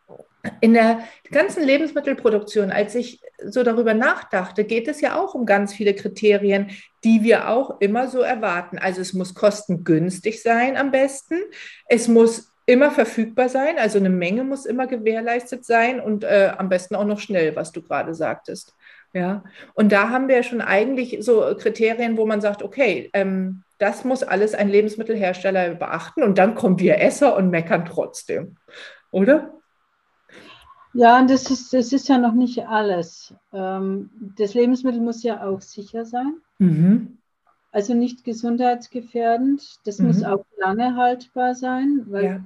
In 0.60 0.72
der 0.72 1.00
ganzen 1.30 1.62
Lebensmittelproduktion, 1.62 2.70
als 2.70 2.94
ich 2.94 3.20
so 3.44 3.62
darüber 3.62 3.92
nachdachte, 3.92 4.64
geht 4.64 4.88
es 4.88 5.00
ja 5.00 5.20
auch 5.20 5.34
um 5.34 5.44
ganz 5.44 5.74
viele 5.74 5.94
Kriterien, 5.94 6.70
die 7.04 7.22
wir 7.22 7.48
auch 7.48 7.80
immer 7.80 8.08
so 8.08 8.20
erwarten. 8.20 8.78
Also 8.78 9.02
es 9.02 9.12
muss 9.12 9.34
kostengünstig 9.34 10.42
sein 10.42 10.76
am 10.78 10.90
besten. 10.90 11.36
Es 11.86 12.08
muss 12.08 12.50
immer 12.70 12.90
verfügbar 12.90 13.48
sein, 13.48 13.78
also 13.78 13.98
eine 13.98 14.10
Menge 14.10 14.44
muss 14.44 14.64
immer 14.64 14.86
gewährleistet 14.86 15.64
sein 15.64 15.98
und 16.00 16.22
äh, 16.24 16.52
am 16.56 16.68
besten 16.68 16.94
auch 16.94 17.04
noch 17.04 17.18
schnell, 17.18 17.56
was 17.56 17.72
du 17.72 17.82
gerade 17.82 18.14
sagtest. 18.14 18.74
Ja, 19.12 19.42
und 19.74 19.90
da 19.90 20.10
haben 20.10 20.28
wir 20.28 20.44
schon 20.44 20.60
eigentlich 20.60 21.18
so 21.20 21.56
Kriterien, 21.58 22.16
wo 22.16 22.26
man 22.26 22.40
sagt, 22.40 22.62
okay, 22.62 23.10
ähm, 23.12 23.64
das 23.80 24.04
muss 24.04 24.22
alles 24.22 24.54
ein 24.54 24.68
Lebensmittelhersteller 24.68 25.74
beachten 25.74 26.22
und 26.22 26.38
dann 26.38 26.54
kommen 26.54 26.78
wir 26.78 27.00
Esser 27.00 27.34
und 27.36 27.50
meckern 27.50 27.86
trotzdem, 27.86 28.56
oder? 29.10 29.54
Ja, 30.92 31.24
das 31.24 31.50
ist, 31.50 31.72
das 31.72 31.92
ist 31.92 32.08
ja 32.08 32.18
noch 32.18 32.34
nicht 32.34 32.66
alles. 32.66 33.34
Ähm, 33.52 34.10
das 34.36 34.54
Lebensmittel 34.54 35.00
muss 35.00 35.22
ja 35.22 35.46
auch 35.46 35.60
sicher 35.60 36.04
sein. 36.04 36.34
Mhm. 36.58 37.18
Also 37.72 37.94
nicht 37.94 38.24
gesundheitsgefährdend. 38.24 39.62
Das 39.84 39.98
mhm. 39.98 40.08
muss 40.08 40.24
auch 40.24 40.44
lange 40.58 40.96
haltbar 40.96 41.54
sein, 41.54 42.04
weil, 42.08 42.24
ja. 42.24 42.40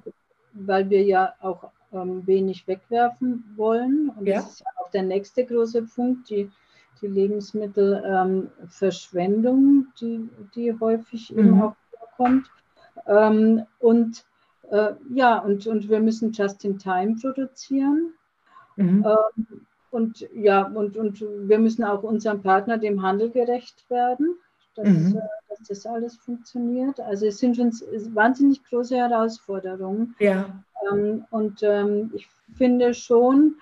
weil 0.52 0.90
wir 0.90 1.02
ja 1.02 1.34
auch 1.40 1.70
ähm, 1.92 2.26
wenig 2.26 2.68
wegwerfen 2.68 3.44
wollen. 3.56 4.10
Und 4.10 4.26
ja. 4.26 4.36
das 4.36 4.50
ist 4.50 4.60
ja 4.60 4.66
auch 4.76 4.90
der 4.90 5.04
nächste 5.04 5.46
große 5.46 5.82
Punkt, 5.82 6.28
die, 6.28 6.50
die 7.00 7.06
Lebensmittelverschwendung, 7.06 9.56
ähm, 9.56 9.88
die, 10.00 10.28
die 10.54 10.78
häufig 10.78 11.30
mhm. 11.30 11.38
eben 11.38 11.62
auch 11.62 11.74
vorkommt. 11.98 12.50
Ähm, 13.06 13.62
und 13.78 14.24
äh, 14.70 14.92
ja, 15.10 15.38
und, 15.38 15.66
und 15.66 15.88
wir 15.88 16.00
müssen 16.00 16.32
just 16.32 16.64
in 16.64 16.78
time 16.78 17.16
produzieren. 17.20 18.14
Mhm. 18.76 19.06
Ähm, 19.06 19.46
und 19.90 20.28
ja, 20.34 20.62
und, 20.62 20.96
und 20.96 21.20
wir 21.20 21.58
müssen 21.58 21.84
auch 21.84 22.02
unserem 22.02 22.42
Partner, 22.42 22.78
dem 22.78 23.02
Handel, 23.02 23.30
gerecht 23.30 23.88
werden, 23.88 24.36
dass, 24.74 24.88
mhm. 24.88 25.16
äh, 25.16 25.20
dass 25.48 25.68
das 25.68 25.86
alles 25.86 26.16
funktioniert. 26.16 26.98
Also 27.00 27.26
es 27.26 27.38
sind 27.38 27.56
schon 27.56 27.70
wahnsinnig 28.14 28.64
große 28.64 28.96
Herausforderungen. 28.96 30.16
Ja. 30.18 30.46
Ähm, 30.90 31.24
und 31.30 31.62
ähm, 31.62 32.10
ich 32.14 32.26
finde 32.56 32.94
schon, 32.94 33.56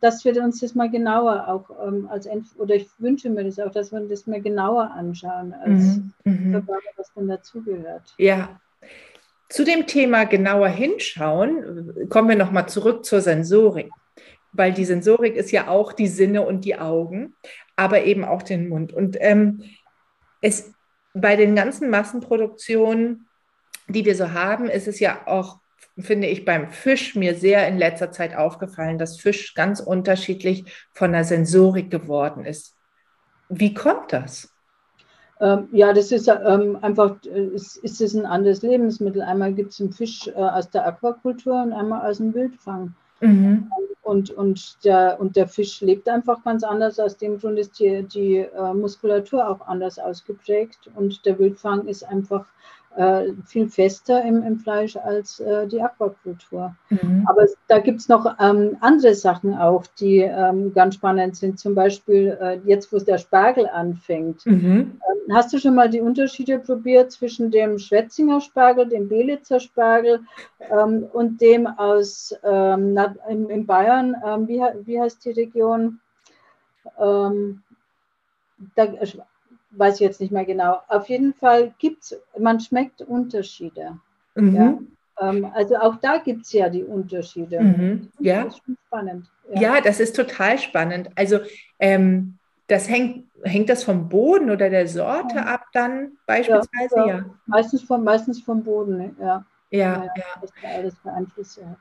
dass 0.00 0.24
wir 0.24 0.42
uns 0.42 0.60
das 0.60 0.74
mal 0.74 0.90
genauer 0.90 1.48
auch 1.48 1.86
ähm, 1.86 2.08
als 2.10 2.26
End 2.26 2.46
oder 2.58 2.74
ich 2.74 2.88
wünsche 2.98 3.30
mir 3.30 3.44
das 3.44 3.58
auch, 3.58 3.70
dass 3.70 3.92
wir 3.92 4.00
das 4.00 4.26
mal 4.26 4.40
genauer 4.40 4.90
anschauen, 4.90 5.52
als 5.52 5.98
mhm. 5.98 6.12
mhm. 6.24 6.68
was 6.96 7.12
dann 7.14 7.28
dazugehört. 7.28 8.14
Ja. 8.18 8.60
Zu 9.48 9.64
dem 9.64 9.86
Thema 9.86 10.24
genauer 10.24 10.68
hinschauen, 10.68 12.08
kommen 12.08 12.30
wir 12.30 12.36
nochmal 12.36 12.68
zurück 12.68 13.04
zur 13.04 13.20
Sensorik 13.20 13.90
weil 14.52 14.72
die 14.72 14.84
Sensorik 14.84 15.34
ist 15.34 15.50
ja 15.50 15.68
auch 15.68 15.92
die 15.92 16.06
Sinne 16.06 16.42
und 16.42 16.64
die 16.64 16.78
Augen, 16.78 17.34
aber 17.74 18.04
eben 18.04 18.24
auch 18.24 18.42
den 18.42 18.68
Mund. 18.68 18.92
Und 18.92 19.16
ähm, 19.20 19.64
es, 20.40 20.72
bei 21.14 21.36
den 21.36 21.56
ganzen 21.56 21.90
Massenproduktionen, 21.90 23.26
die 23.88 24.04
wir 24.04 24.14
so 24.14 24.32
haben, 24.32 24.68
ist 24.68 24.88
es 24.88 25.00
ja 25.00 25.26
auch, 25.26 25.58
finde 25.98 26.26
ich, 26.26 26.44
beim 26.44 26.68
Fisch 26.68 27.14
mir 27.14 27.34
sehr 27.34 27.66
in 27.68 27.78
letzter 27.78 28.10
Zeit 28.10 28.36
aufgefallen, 28.36 28.98
dass 28.98 29.20
Fisch 29.20 29.54
ganz 29.54 29.80
unterschiedlich 29.80 30.64
von 30.92 31.12
der 31.12 31.24
Sensorik 31.24 31.90
geworden 31.90 32.44
ist. 32.44 32.76
Wie 33.48 33.74
kommt 33.74 34.12
das? 34.12 34.52
Ähm, 35.40 35.68
ja, 35.72 35.92
das 35.92 36.12
ist 36.12 36.28
ähm, 36.28 36.78
einfach, 36.82 37.16
äh, 37.24 37.46
ist, 37.46 37.76
ist 37.78 38.00
es 38.00 38.14
ein 38.14 38.26
anderes 38.26 38.62
Lebensmittel. 38.62 39.22
Einmal 39.22 39.52
gibt 39.52 39.72
es 39.72 39.80
einen 39.80 39.92
Fisch 39.92 40.28
äh, 40.28 40.32
aus 40.34 40.70
der 40.70 40.86
Aquakultur 40.86 41.62
und 41.62 41.72
einmal 41.72 42.08
aus 42.08 42.18
dem 42.18 42.32
Wildfang. 42.32 42.94
Mhm. 43.20 43.70
Und, 44.02 44.30
und, 44.30 44.84
der, 44.84 45.20
und 45.20 45.36
der 45.36 45.48
Fisch 45.48 45.80
lebt 45.80 46.08
einfach 46.08 46.42
ganz 46.44 46.64
anders. 46.64 46.98
Aus 46.98 47.16
dem 47.16 47.38
Grund 47.38 47.58
ist 47.58 47.78
die, 47.78 48.04
die 48.04 48.38
äh, 48.38 48.74
Muskulatur 48.74 49.48
auch 49.48 49.66
anders 49.66 49.98
ausgeprägt. 49.98 50.90
Und 50.94 51.24
der 51.26 51.38
Wildfang 51.38 51.86
ist 51.86 52.04
einfach 52.04 52.44
äh, 52.96 53.32
viel 53.46 53.68
fester 53.68 54.22
im, 54.22 54.42
im 54.42 54.58
Fleisch 54.58 54.96
als 54.96 55.40
äh, 55.40 55.66
die 55.66 55.80
Aquakultur. 55.80 56.74
Mhm. 56.90 57.24
Aber 57.26 57.46
da 57.68 57.78
gibt 57.78 58.00
es 58.00 58.08
noch 58.08 58.26
ähm, 58.38 58.76
andere 58.80 59.14
Sachen 59.14 59.54
auch, 59.54 59.86
die 59.98 60.18
ähm, 60.18 60.74
ganz 60.74 60.96
spannend 60.96 61.36
sind. 61.36 61.58
Zum 61.58 61.74
Beispiel 61.74 62.36
äh, 62.40 62.60
jetzt, 62.64 62.92
wo 62.92 62.98
der 62.98 63.18
Spargel 63.18 63.66
anfängt. 63.68 64.44
Mhm. 64.44 64.98
Ähm, 65.00 65.34
hast 65.34 65.52
du 65.52 65.58
schon 65.58 65.74
mal 65.74 65.88
die 65.88 66.00
Unterschiede 66.00 66.58
probiert 66.58 67.12
zwischen 67.12 67.50
dem 67.50 67.78
Schwetzinger 67.78 68.40
Spargel, 68.40 68.88
dem 68.88 69.08
Belitzer 69.08 69.60
Spargel 69.60 70.20
ähm, 70.70 71.06
und 71.12 71.40
dem 71.40 71.66
aus 71.66 72.34
ähm, 72.44 72.98
in, 73.28 73.48
in, 73.48 73.66
Bayern? 73.66 74.16
Ähm, 74.24 74.48
wie, 74.48 74.60
wie 74.84 75.00
heißt 75.00 75.24
die 75.24 75.30
Region? 75.30 75.98
da, 78.74 78.84
weiß 79.72 79.94
ich 79.94 80.00
jetzt 80.00 80.20
nicht 80.20 80.32
mehr 80.32 80.44
genau. 80.44 80.80
Auf 80.88 81.08
jeden 81.08 81.34
Fall 81.34 81.74
gibt 81.78 82.04
es, 82.04 82.20
man 82.38 82.60
schmeckt 82.60 83.02
Unterschiede. 83.02 83.98
Mhm. 84.34 84.54
Ja? 84.54 84.78
Ähm, 85.20 85.46
also 85.54 85.76
auch 85.76 85.96
da 85.96 86.18
gibt 86.18 86.44
es 86.44 86.52
ja 86.52 86.68
die 86.68 86.84
Unterschiede. 86.84 87.60
Mhm. 87.60 88.08
Ja. 88.18 88.44
Das 88.44 88.54
ist 88.54 88.64
schon 88.64 88.76
spannend. 88.86 89.30
Ja. 89.54 89.60
ja. 89.60 89.80
das 89.80 90.00
ist 90.00 90.16
total 90.16 90.58
spannend. 90.58 91.10
Also 91.16 91.40
ähm, 91.78 92.38
das 92.68 92.88
hängt, 92.88 93.26
hängt 93.42 93.68
das 93.68 93.84
vom 93.84 94.08
Boden 94.08 94.50
oder 94.50 94.70
der 94.70 94.88
Sorte 94.88 95.36
ja. 95.36 95.44
ab 95.44 95.66
dann 95.72 96.12
beispielsweise? 96.26 96.96
Ja, 96.96 97.06
ja. 97.06 97.24
Meistens, 97.46 97.82
vom, 97.82 98.04
meistens 98.04 98.40
vom 98.40 98.62
Boden, 98.62 99.16
ja. 99.20 99.44
Ja, 99.70 100.04
ja. 100.04 100.24
Das 100.40 100.50
alles 100.62 100.94
Einflüsse 101.04 101.68
hat. 101.68 101.78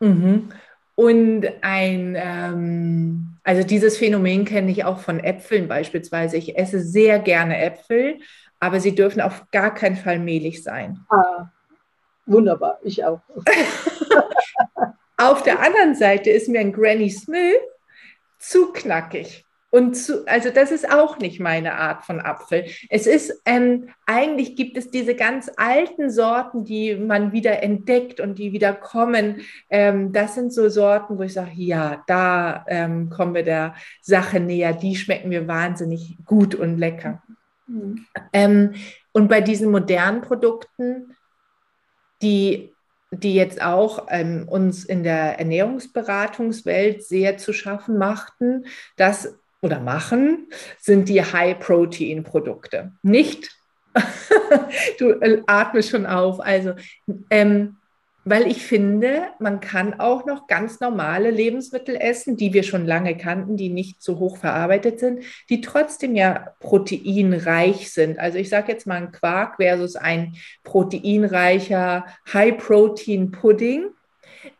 Mhm. 0.00 0.48
Und 0.94 1.46
ein, 1.62 2.16
ähm, 2.18 3.38
also 3.44 3.62
dieses 3.62 3.96
Phänomen 3.96 4.44
kenne 4.44 4.70
ich 4.70 4.84
auch 4.84 4.98
von 4.98 5.20
Äpfeln 5.20 5.68
beispielsweise. 5.68 6.36
Ich 6.36 6.58
esse 6.58 6.80
sehr 6.80 7.18
gerne 7.18 7.58
Äpfel, 7.58 8.18
aber 8.60 8.78
sie 8.80 8.94
dürfen 8.94 9.20
auf 9.20 9.50
gar 9.50 9.74
keinen 9.74 9.96
Fall 9.96 10.18
mehlig 10.18 10.62
sein. 10.62 11.00
Ah, 11.08 11.50
wunderbar, 12.26 12.78
ich 12.82 13.04
auch. 13.04 13.20
auf 15.16 15.42
der 15.42 15.60
anderen 15.60 15.94
Seite 15.94 16.30
ist 16.30 16.48
mir 16.48 16.60
ein 16.60 16.72
Granny 16.72 17.10
Smith 17.10 17.56
zu 18.38 18.72
knackig. 18.72 19.46
Und 19.74 19.94
zu, 19.94 20.26
also 20.28 20.50
das 20.50 20.70
ist 20.70 20.92
auch 20.92 21.18
nicht 21.18 21.40
meine 21.40 21.76
Art 21.76 22.04
von 22.04 22.20
Apfel. 22.20 22.66
Es 22.90 23.06
ist, 23.06 23.40
ähm, 23.46 23.88
eigentlich 24.04 24.54
gibt 24.54 24.76
es 24.76 24.90
diese 24.90 25.14
ganz 25.14 25.50
alten 25.56 26.10
Sorten, 26.10 26.66
die 26.66 26.94
man 26.94 27.32
wieder 27.32 27.62
entdeckt 27.62 28.20
und 28.20 28.38
die 28.38 28.52
wieder 28.52 28.74
kommen. 28.74 29.40
Ähm, 29.70 30.12
das 30.12 30.34
sind 30.34 30.52
so 30.52 30.68
Sorten, 30.68 31.16
wo 31.16 31.22
ich 31.22 31.32
sage, 31.32 31.52
ja, 31.54 32.04
da 32.06 32.66
ähm, 32.68 33.08
kommen 33.08 33.32
wir 33.32 33.44
der 33.44 33.74
Sache 34.02 34.40
näher. 34.40 34.74
Die 34.74 34.94
schmecken 34.94 35.30
mir 35.30 35.48
wahnsinnig 35.48 36.18
gut 36.26 36.54
und 36.54 36.76
lecker. 36.76 37.22
Mhm. 37.66 38.04
Ähm, 38.34 38.74
und 39.12 39.28
bei 39.28 39.40
diesen 39.40 39.70
modernen 39.70 40.20
Produkten, 40.20 41.16
die 42.20 42.68
die 43.14 43.34
jetzt 43.34 43.60
auch 43.60 44.06
ähm, 44.08 44.48
uns 44.48 44.84
in 44.84 45.02
der 45.02 45.38
Ernährungsberatungswelt 45.38 47.04
sehr 47.04 47.36
zu 47.36 47.52
schaffen 47.52 47.98
machten, 47.98 48.64
dass 48.96 49.38
oder 49.62 49.80
machen, 49.80 50.48
sind 50.78 51.08
die 51.08 51.22
High-Protein-Produkte. 51.22 52.92
Nicht, 53.02 53.50
du 54.98 55.10
äh, 55.10 55.42
atmest 55.46 55.90
schon 55.90 56.04
auf, 56.04 56.40
also, 56.40 56.74
ähm, 57.30 57.76
weil 58.24 58.46
ich 58.46 58.64
finde, 58.64 59.24
man 59.40 59.60
kann 59.60 59.98
auch 59.98 60.26
noch 60.26 60.46
ganz 60.46 60.78
normale 60.78 61.30
Lebensmittel 61.30 61.96
essen, 61.96 62.36
die 62.36 62.52
wir 62.52 62.62
schon 62.62 62.86
lange 62.86 63.16
kannten, 63.16 63.56
die 63.56 63.68
nicht 63.68 64.00
so 64.00 64.18
hoch 64.18 64.36
verarbeitet 64.36 65.00
sind, 65.00 65.24
die 65.48 65.60
trotzdem 65.60 66.14
ja 66.14 66.54
proteinreich 66.60 67.90
sind. 67.92 68.20
Also 68.20 68.38
ich 68.38 68.48
sage 68.48 68.70
jetzt 68.70 68.86
mal 68.86 68.96
ein 68.96 69.12
Quark 69.12 69.56
versus 69.56 69.96
ein 69.96 70.36
proteinreicher 70.62 72.06
High-Protein-Pudding 72.32 73.86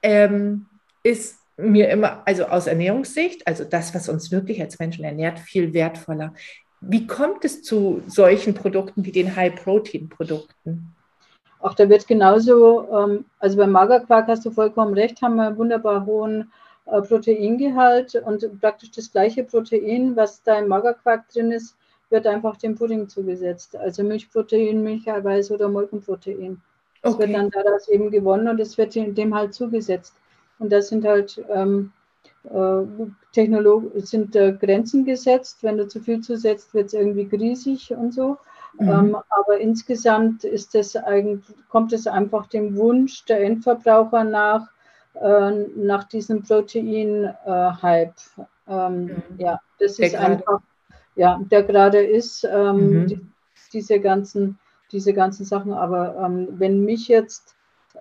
ähm, 0.02 0.66
ist 1.04 1.41
mir 1.62 1.88
immer, 1.88 2.22
also 2.24 2.44
aus 2.44 2.66
Ernährungssicht, 2.66 3.46
also 3.46 3.64
das, 3.64 3.94
was 3.94 4.08
uns 4.08 4.30
wirklich 4.30 4.60
als 4.60 4.78
Menschen 4.78 5.04
ernährt, 5.04 5.38
viel 5.38 5.72
wertvoller. 5.72 6.34
Wie 6.80 7.06
kommt 7.06 7.44
es 7.44 7.62
zu 7.62 8.02
solchen 8.06 8.54
Produkten 8.54 9.04
wie 9.04 9.12
den 9.12 9.36
High-Protein-Produkten? 9.36 10.94
Auch 11.60 11.74
da 11.74 11.88
wird 11.88 12.08
genauso, 12.08 12.88
ähm, 12.92 13.24
also 13.38 13.56
beim 13.56 13.70
Magerquark 13.70 14.26
hast 14.26 14.44
du 14.44 14.50
vollkommen 14.50 14.94
recht, 14.94 15.22
haben 15.22 15.36
wir 15.36 15.46
einen 15.46 15.56
wunderbar 15.56 16.04
hohen 16.04 16.50
äh, 16.86 17.00
Proteingehalt 17.00 18.16
und 18.16 18.60
praktisch 18.60 18.90
das 18.90 19.12
gleiche 19.12 19.44
Protein, 19.44 20.16
was 20.16 20.42
da 20.42 20.58
im 20.58 20.66
Magerquark 20.68 21.28
drin 21.28 21.52
ist, 21.52 21.76
wird 22.10 22.26
einfach 22.26 22.56
dem 22.56 22.74
Pudding 22.74 23.08
zugesetzt. 23.08 23.76
Also 23.76 24.02
Milchprotein, 24.02 24.82
Milcheiweiß 24.82 25.52
oder 25.52 25.68
Molkenprotein. 25.68 26.60
Das 27.00 27.14
okay. 27.14 27.26
wird 27.28 27.36
dann 27.36 27.50
daraus 27.50 27.88
eben 27.88 28.10
gewonnen 28.10 28.48
und 28.48 28.60
es 28.60 28.76
wird 28.76 28.94
dem 28.94 29.34
halt 29.34 29.54
zugesetzt. 29.54 30.14
Und 30.62 30.70
da 30.70 30.80
sind 30.80 31.04
halt 31.04 31.44
ähm, 31.50 31.92
äh, 32.44 32.82
Technolog 33.32 33.90
sind 33.96 34.36
äh, 34.36 34.52
Grenzen 34.52 35.04
gesetzt. 35.04 35.58
Wenn 35.62 35.76
du 35.76 35.88
zu 35.88 35.98
viel 35.98 36.20
zusetzt, 36.20 36.72
wird 36.72 36.86
es 36.86 36.94
irgendwie 36.94 37.26
griesig 37.26 37.92
und 37.92 38.14
so. 38.14 38.38
Mhm. 38.78 38.88
Ähm, 38.88 39.16
aber 39.30 39.58
insgesamt 39.58 40.44
ist 40.44 40.76
das 40.76 40.94
eigentlich, 40.94 41.44
kommt 41.68 41.92
es 41.92 42.06
einfach 42.06 42.46
dem 42.46 42.76
Wunsch 42.76 43.24
der 43.24 43.40
Endverbraucher 43.40 44.22
nach, 44.22 44.68
äh, 45.14 45.50
nach 45.74 46.04
diesem 46.04 46.44
Protein-Hype. 46.44 48.14
Ähm, 48.68 49.04
mhm. 49.04 49.22
Ja, 49.38 49.60
das 49.80 49.96
der 49.96 50.06
ist 50.06 50.12
grade. 50.14 50.26
einfach, 50.26 50.60
ja, 51.16 51.40
der 51.50 51.64
gerade 51.64 52.04
ist, 52.04 52.44
ähm, 52.44 53.02
mhm. 53.02 53.06
die, 53.08 53.20
diese, 53.72 53.98
ganzen, 53.98 54.60
diese 54.92 55.12
ganzen 55.12 55.44
Sachen. 55.44 55.72
Aber 55.72 56.16
ähm, 56.24 56.46
wenn 56.52 56.84
mich 56.84 57.08
jetzt 57.08 57.56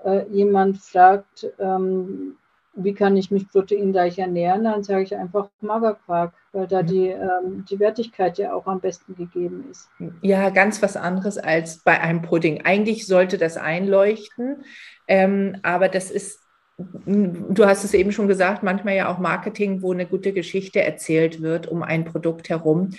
äh, 0.06 0.28
jemand 0.30 0.78
fragt, 0.78 1.52
ähm, 1.60 2.38
wie 2.74 2.94
kann 2.94 3.18
ich 3.18 3.32
mich 3.32 3.50
proteinreich 3.50 4.20
ernähren, 4.20 4.64
dann 4.64 4.84
sage 4.84 5.04
ich 5.04 5.14
einfach 5.16 5.50
Magerquark, 5.62 6.34
weil 6.54 6.68
da 6.68 6.82
mhm. 6.82 6.88
die, 6.88 7.08
ähm, 7.08 7.66
die 7.70 7.80
Wertigkeit 7.80 8.38
ja 8.38 8.54
auch 8.54 8.68
am 8.68 8.80
besten 8.80 9.16
gegeben 9.16 9.66
ist. 9.70 9.90
Ja, 10.22 10.50
ganz 10.50 10.82
was 10.82 10.96
anderes 10.96 11.38
als 11.38 11.84
bei 11.84 12.00
einem 12.00 12.22
Pudding. 12.22 12.62
Eigentlich 12.64 13.08
sollte 13.08 13.38
das 13.38 13.58
einleuchten, 13.58 14.64
ähm, 15.08 15.58
aber 15.64 15.90
das 15.90 16.12
ist, 16.12 16.40
du 16.78 17.66
hast 17.66 17.84
es 17.84 17.94
eben 17.94 18.12
schon 18.12 18.28
gesagt, 18.28 18.64
manchmal 18.64 18.96
ja 18.96 19.14
auch 19.14 19.20
Marketing, 19.20 19.82
wo 19.82 19.92
eine 19.92 20.08
gute 20.08 20.34
Geschichte 20.34 20.82
erzählt 20.82 21.42
wird 21.42 21.68
um 21.68 21.84
ein 21.84 22.06
Produkt 22.06 22.50
herum. 22.50 22.92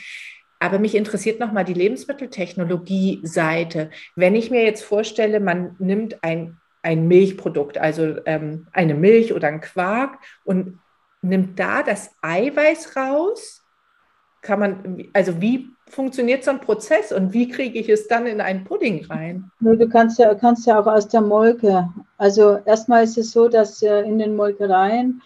Aber 0.60 0.78
mich 0.78 0.94
interessiert 0.94 1.40
nochmal 1.40 1.64
die 1.64 1.74
Lebensmitteltechnologie-Seite. 1.74 3.90
Wenn 4.14 4.36
ich 4.36 4.52
mir 4.52 4.62
jetzt 4.62 4.84
vorstelle, 4.84 5.40
man 5.40 5.74
nimmt 5.80 6.22
ein 6.22 6.58
ein 6.82 7.06
Milchprodukt, 7.06 7.78
also 7.78 8.16
ähm, 8.26 8.66
eine 8.72 8.94
Milch 8.94 9.32
oder 9.32 9.48
ein 9.48 9.60
Quark 9.60 10.18
und 10.44 10.80
nimmt 11.22 11.58
da 11.58 11.82
das 11.82 12.10
Eiweiß 12.20 12.96
raus. 12.96 13.64
Kann 14.40 14.58
man, 14.58 15.08
also 15.12 15.40
wie 15.40 15.68
funktioniert 15.88 16.42
so 16.42 16.50
ein 16.50 16.60
Prozess 16.60 17.12
und 17.12 17.32
wie 17.32 17.48
kriege 17.48 17.78
ich 17.78 17.88
es 17.88 18.08
dann 18.08 18.26
in 18.26 18.40
einen 18.40 18.64
Pudding 18.64 19.04
rein? 19.04 19.50
Du 19.60 19.88
kannst 19.88 20.18
ja, 20.18 20.34
kannst 20.34 20.66
ja 20.66 20.80
auch 20.80 20.86
aus 20.86 21.06
der 21.06 21.20
Molke. 21.20 21.88
Also 22.18 22.58
erstmal 22.64 23.04
ist 23.04 23.18
es 23.18 23.30
so, 23.30 23.48
dass 23.48 23.82
in 23.82 24.18
den 24.18 24.34
Molkereien 24.34 25.22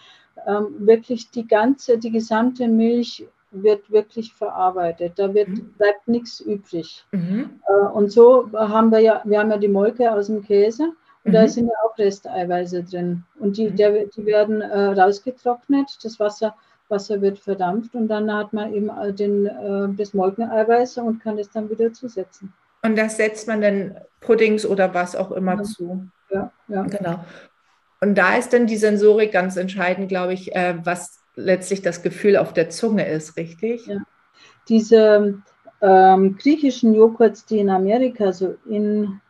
ähm, 0.46 0.74
wirklich 0.78 1.30
die 1.30 1.46
ganze, 1.46 1.96
die 1.96 2.10
gesamte 2.10 2.68
Milch 2.68 3.26
wird 3.50 3.90
wirklich 3.90 4.34
verarbeitet. 4.34 5.14
Da 5.16 5.32
wird, 5.32 5.48
mhm. 5.48 5.72
bleibt 5.78 6.08
nichts 6.08 6.40
übrig. 6.40 7.04
Mhm. 7.12 7.60
Äh, 7.66 7.86
und 7.92 8.10
so 8.10 8.50
haben 8.52 8.90
wir 8.90 8.98
ja, 8.98 9.22
wir 9.24 9.38
haben 9.38 9.50
ja 9.50 9.58
die 9.58 9.68
Molke 9.68 10.12
aus 10.12 10.26
dem 10.26 10.42
Käse. 10.42 10.92
Und 11.26 11.32
mhm. 11.32 11.34
da 11.34 11.48
sind 11.48 11.66
ja 11.66 11.74
auch 11.84 11.98
Resteiweiße 11.98 12.84
drin. 12.84 13.24
Und 13.40 13.56
die, 13.56 13.68
mhm. 13.68 13.76
der, 13.76 14.06
die 14.06 14.24
werden 14.24 14.60
äh, 14.60 14.78
rausgetrocknet, 14.78 15.98
das 16.02 16.20
Wasser, 16.20 16.54
Wasser 16.88 17.20
wird 17.20 17.40
verdampft 17.40 17.96
und 17.96 18.06
dann 18.06 18.32
hat 18.32 18.52
man 18.52 18.72
eben 18.72 18.90
den, 19.16 19.46
äh, 19.46 19.88
das 19.96 20.14
Molkeneiweiß 20.14 20.98
und 20.98 21.20
kann 21.20 21.36
es 21.36 21.50
dann 21.50 21.68
wieder 21.68 21.92
zusetzen. 21.92 22.52
Und 22.82 22.96
das 22.96 23.16
setzt 23.16 23.48
man 23.48 23.60
dann 23.60 23.96
Puddings 24.20 24.64
oder 24.64 24.94
was 24.94 25.16
auch 25.16 25.32
immer 25.32 25.56
ja. 25.56 25.62
zu. 25.64 26.06
Ja, 26.30 26.52
ja. 26.68 26.82
Genau. 26.82 27.24
Und 28.00 28.16
da 28.16 28.36
ist 28.36 28.52
dann 28.52 28.68
die 28.68 28.76
Sensorik 28.76 29.32
ganz 29.32 29.56
entscheidend, 29.56 30.08
glaube 30.08 30.34
ich, 30.34 30.54
äh, 30.54 30.76
was 30.84 31.18
letztlich 31.34 31.82
das 31.82 32.02
Gefühl 32.02 32.36
auf 32.36 32.52
der 32.52 32.70
Zunge 32.70 33.08
ist, 33.08 33.36
richtig? 33.36 33.86
Ja. 33.86 33.98
Diese 34.68 35.42
ähm, 35.80 36.36
griechischen 36.36 36.94
Joghurts, 36.94 37.46
die 37.46 37.58
in 37.58 37.70
Amerika 37.70 38.32
so 38.32 38.56
in 38.68 39.20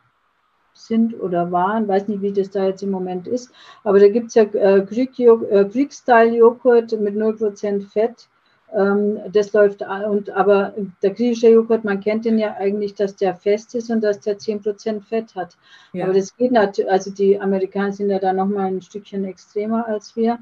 sind 0.77 1.19
oder 1.19 1.51
waren, 1.51 1.87
weiß 1.87 2.07
nicht, 2.07 2.21
wie 2.21 2.31
das 2.31 2.49
da 2.49 2.67
jetzt 2.67 2.83
im 2.83 2.91
Moment 2.91 3.27
ist, 3.27 3.51
aber 3.83 3.99
da 3.99 4.07
gibt 4.07 4.27
es 4.27 4.35
ja 4.35 4.43
äh, 4.43 4.85
Greek-Style-Joghurt 4.85 6.93
äh, 6.93 6.97
mit 6.97 7.15
0% 7.15 7.89
Fett. 7.89 8.29
Ähm, 8.75 9.19
das 9.31 9.53
läuft, 9.53 9.81
und, 9.81 10.29
aber 10.31 10.73
der 11.01 11.11
griechische 11.11 11.49
Joghurt, 11.49 11.85
man 11.85 12.01
kennt 12.01 12.25
den 12.25 12.37
ja 12.37 12.55
eigentlich, 12.55 12.95
dass 12.95 13.15
der 13.15 13.33
fest 13.33 13.75
ist 13.75 13.89
und 13.89 14.01
dass 14.01 14.19
der 14.19 14.37
10% 14.37 15.01
Fett 15.01 15.35
hat. 15.35 15.55
Ja. 15.93 16.03
Aber 16.03 16.13
das 16.13 16.35
geht 16.35 16.51
natürlich, 16.51 16.91
also 16.91 17.11
die 17.11 17.39
Amerikaner 17.39 17.93
sind 17.93 18.09
ja 18.09 18.19
da 18.19 18.33
nochmal 18.33 18.67
ein 18.67 18.81
Stückchen 18.81 19.23
extremer 19.23 19.87
als 19.87 20.15
wir. 20.17 20.39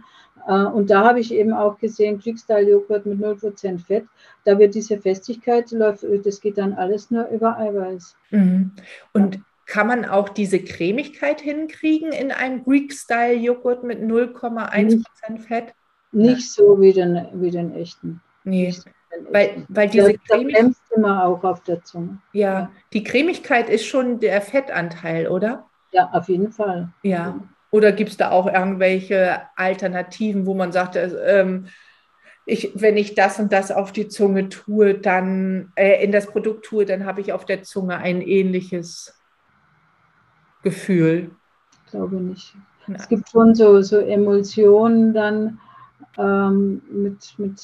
Äh, 0.47 0.53
und 0.53 0.89
da 0.89 1.03
habe 1.03 1.19
ich 1.19 1.33
eben 1.33 1.53
auch 1.53 1.77
gesehen, 1.77 2.19
Greek-Style-Joghurt 2.19 3.05
mit 3.05 3.19
0% 3.19 3.85
Fett, 3.85 4.05
da 4.43 4.57
wird 4.57 4.73
diese 4.73 4.97
Festigkeit, 4.97 5.69
läuft, 5.71 6.05
das 6.23 6.41
geht 6.41 6.57
dann 6.57 6.73
alles 6.73 7.11
nur 7.11 7.27
über 7.29 7.57
Eiweiß. 7.57 8.15
Mhm. 8.31 8.71
Und 9.13 9.39
kann 9.65 9.87
man 9.87 10.05
auch 10.05 10.29
diese 10.29 10.59
Cremigkeit 10.59 11.41
hinkriegen 11.41 12.11
in 12.11 12.31
einem 12.31 12.63
Greek-Style-Joghurt 12.63 13.83
mit 13.83 14.01
0,1% 14.01 15.03
Fett? 15.39 15.73
Nicht 16.11 16.51
so 16.51 16.79
wie 16.79 16.93
den, 16.93 17.27
wie 17.33 17.51
den 17.51 17.73
echten. 17.73 18.21
Nee. 18.43 18.71
So 18.71 18.83
weil, 19.29 19.65
weil 19.69 19.89
diese 19.89 20.13
das, 20.13 20.21
Cremigkeit 20.27 20.75
immer 20.95 21.25
auch 21.25 21.43
auf 21.43 21.63
der 21.63 21.83
Zunge. 21.83 22.19
Ja, 22.33 22.53
ja, 22.53 22.71
die 22.93 23.03
Cremigkeit 23.03 23.69
ist 23.69 23.85
schon 23.85 24.19
der 24.19 24.41
Fettanteil, 24.41 25.27
oder? 25.27 25.65
Ja, 25.91 26.09
auf 26.11 26.27
jeden 26.27 26.51
Fall. 26.51 26.89
Ja. 27.03 27.39
Oder 27.71 27.91
gibt 27.91 28.11
es 28.11 28.17
da 28.17 28.31
auch 28.31 28.47
irgendwelche 28.47 29.41
Alternativen, 29.55 30.45
wo 30.45 30.53
man 30.53 30.71
sagt, 30.71 30.97
ähm, 30.97 31.67
ich, 32.45 32.71
wenn 32.75 32.95
ich 32.95 33.15
das 33.15 33.39
und 33.39 33.51
das 33.51 33.71
auf 33.71 33.91
die 33.91 34.07
Zunge 34.07 34.49
tue, 34.49 34.95
dann 34.95 35.71
äh, 35.75 36.03
in 36.03 36.11
das 36.11 36.27
Produkt 36.27 36.65
tue, 36.65 36.85
dann 36.85 37.05
habe 37.05 37.21
ich 37.21 37.33
auf 37.33 37.45
der 37.45 37.63
Zunge 37.63 37.97
ein 37.97 38.21
ähnliches 38.21 39.19
Gefühl? 40.65 41.29
Ich 41.85 41.91
glaube 41.91 42.15
nicht. 42.15 42.55
Nein. 42.87 42.97
Es 42.99 43.07
gibt 43.07 43.29
schon 43.29 43.53
so, 43.53 43.81
so 43.83 43.99
Emulsionen 43.99 45.13
dann 45.13 45.59
ähm, 46.17 46.81
mit, 46.89 47.35
mit 47.37 47.61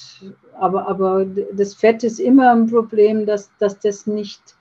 aber, 0.60 0.88
aber 0.88 1.26
das 1.26 1.74
Fett 1.74 2.04
ist 2.04 2.20
immer 2.20 2.52
ein 2.52 2.68
Problem, 2.68 3.26
dass, 3.26 3.52
dass 3.58 3.80
das 3.80 4.06
nicht, 4.06 4.56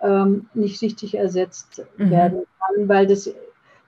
ähm, 0.00 0.46
nicht 0.54 0.80
richtig 0.80 1.14
ersetzt 1.14 1.84
mhm. 1.98 2.10
werden 2.10 2.42
kann, 2.58 2.88
weil 2.88 3.06
das, 3.06 3.30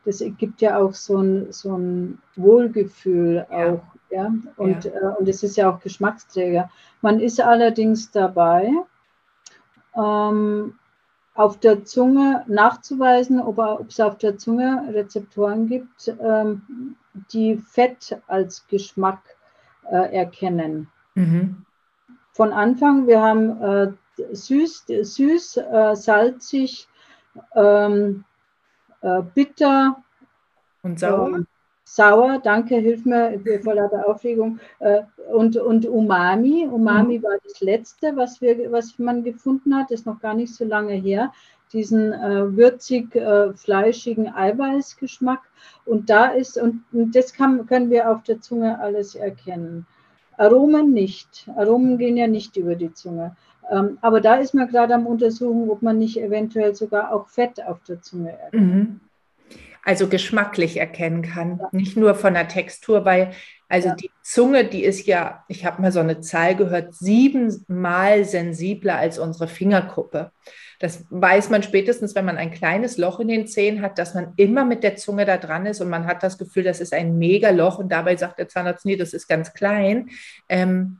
das 0.04 0.22
gibt 0.36 0.60
ja 0.60 0.78
auch 0.78 0.92
so 0.92 1.16
ein, 1.16 1.50
so 1.50 1.74
ein 1.74 2.18
Wohlgefühl 2.36 3.46
ja. 3.50 3.72
auch. 3.72 3.82
Ja? 4.10 4.30
Und, 4.58 4.84
ja. 4.84 4.90
Äh, 4.90 5.14
und 5.18 5.26
es 5.26 5.42
ist 5.42 5.56
ja 5.56 5.70
auch 5.70 5.80
Geschmacksträger. 5.80 6.70
Man 7.00 7.18
ist 7.18 7.40
allerdings 7.40 8.10
dabei, 8.10 8.70
ähm, 9.96 10.74
auf 11.36 11.60
der 11.60 11.84
Zunge 11.84 12.44
nachzuweisen, 12.48 13.40
ob, 13.40 13.58
es 13.88 14.00
auf 14.00 14.18
der 14.18 14.38
Zunge 14.38 14.88
Rezeptoren 14.92 15.68
gibt, 15.68 16.14
ähm, 16.20 16.96
die 17.32 17.56
Fett 17.58 18.20
als 18.26 18.66
Geschmack 18.68 19.20
äh, 19.90 20.16
erkennen. 20.16 20.88
Mhm. 21.14 21.64
Von 22.32 22.52
Anfang, 22.52 23.06
wir 23.06 23.20
haben 23.20 23.62
äh, 23.62 23.92
süß, 24.32 24.86
süß 25.02 25.58
äh, 25.58 25.94
salzig, 25.94 26.88
ähm, 27.54 28.24
äh, 29.02 29.22
bitter 29.34 30.02
und 30.82 30.98
sauer. 30.98 31.44
Sauer, 31.88 32.40
danke, 32.42 32.74
hilf 32.78 33.04
mir 33.04 33.40
vor 33.62 33.74
lauter 33.74 34.08
Aufregung. 34.08 34.58
Äh, 34.80 35.02
und, 35.32 35.56
und 35.56 35.86
Umami. 35.86 36.66
Umami 36.66 37.18
mhm. 37.18 37.22
war 37.22 37.38
das 37.44 37.60
letzte, 37.60 38.16
was, 38.16 38.40
wir, 38.40 38.72
was 38.72 38.98
man 38.98 39.22
gefunden 39.22 39.74
hat, 39.74 39.92
ist 39.92 40.04
noch 40.04 40.20
gar 40.20 40.34
nicht 40.34 40.52
so 40.52 40.64
lange 40.64 40.94
her. 40.94 41.32
Diesen 41.72 42.12
äh, 42.12 42.56
würzig 42.56 43.14
äh, 43.14 43.52
fleischigen 43.54 44.34
Eiweißgeschmack. 44.34 45.42
Und 45.84 46.10
da 46.10 46.26
ist, 46.26 46.58
und, 46.58 46.82
und 46.92 47.14
das 47.14 47.32
kann, 47.32 47.66
können 47.66 47.88
wir 47.90 48.10
auf 48.10 48.24
der 48.24 48.40
Zunge 48.40 48.80
alles 48.80 49.14
erkennen. 49.14 49.86
Aromen 50.38 50.92
nicht. 50.92 51.48
Aromen 51.56 51.98
gehen 51.98 52.16
ja 52.16 52.26
nicht 52.26 52.56
über 52.56 52.74
die 52.74 52.92
Zunge. 52.94 53.36
Ähm, 53.70 53.98
aber 54.00 54.20
da 54.20 54.34
ist 54.34 54.54
man 54.54 54.66
gerade 54.66 54.94
am 54.94 55.06
Untersuchen, 55.06 55.70
ob 55.70 55.82
man 55.82 55.98
nicht 55.98 56.20
eventuell 56.20 56.74
sogar 56.74 57.12
auch 57.12 57.28
Fett 57.28 57.64
auf 57.64 57.78
der 57.84 58.02
Zunge 58.02 58.32
erkennt. 58.32 58.74
Mhm 58.74 59.00
also 59.86 60.08
geschmacklich 60.08 60.78
erkennen 60.78 61.22
kann, 61.22 61.60
nicht 61.70 61.96
nur 61.96 62.16
von 62.16 62.34
der 62.34 62.48
Textur, 62.48 63.04
weil 63.04 63.30
also 63.68 63.88
ja. 63.90 63.94
die 63.94 64.10
Zunge, 64.22 64.64
die 64.64 64.82
ist 64.82 65.06
ja, 65.06 65.44
ich 65.46 65.64
habe 65.64 65.80
mal 65.80 65.92
so 65.92 66.00
eine 66.00 66.20
Zahl 66.20 66.56
gehört, 66.56 66.94
siebenmal 66.94 68.24
sensibler 68.24 68.96
als 68.96 69.20
unsere 69.20 69.46
Fingerkuppe. 69.46 70.32
Das 70.80 71.06
weiß 71.10 71.50
man 71.50 71.62
spätestens, 71.62 72.16
wenn 72.16 72.24
man 72.24 72.36
ein 72.36 72.50
kleines 72.50 72.98
Loch 72.98 73.20
in 73.20 73.28
den 73.28 73.46
Zähnen 73.46 73.80
hat, 73.80 73.98
dass 73.98 74.14
man 74.14 74.34
immer 74.36 74.64
mit 74.64 74.82
der 74.82 74.96
Zunge 74.96 75.24
da 75.24 75.36
dran 75.36 75.66
ist 75.66 75.80
und 75.80 75.88
man 75.88 76.06
hat 76.06 76.22
das 76.24 76.36
Gefühl, 76.36 76.64
das 76.64 76.80
ist 76.80 76.92
ein 76.92 77.16
Megaloch 77.16 77.78
und 77.78 77.90
dabei 77.90 78.16
sagt 78.16 78.40
der 78.40 78.48
Zahnarzt, 78.48 78.84
nee, 78.84 78.96
das 78.96 79.14
ist 79.14 79.28
ganz 79.28 79.54
klein. 79.54 80.10
Ähm, 80.48 80.98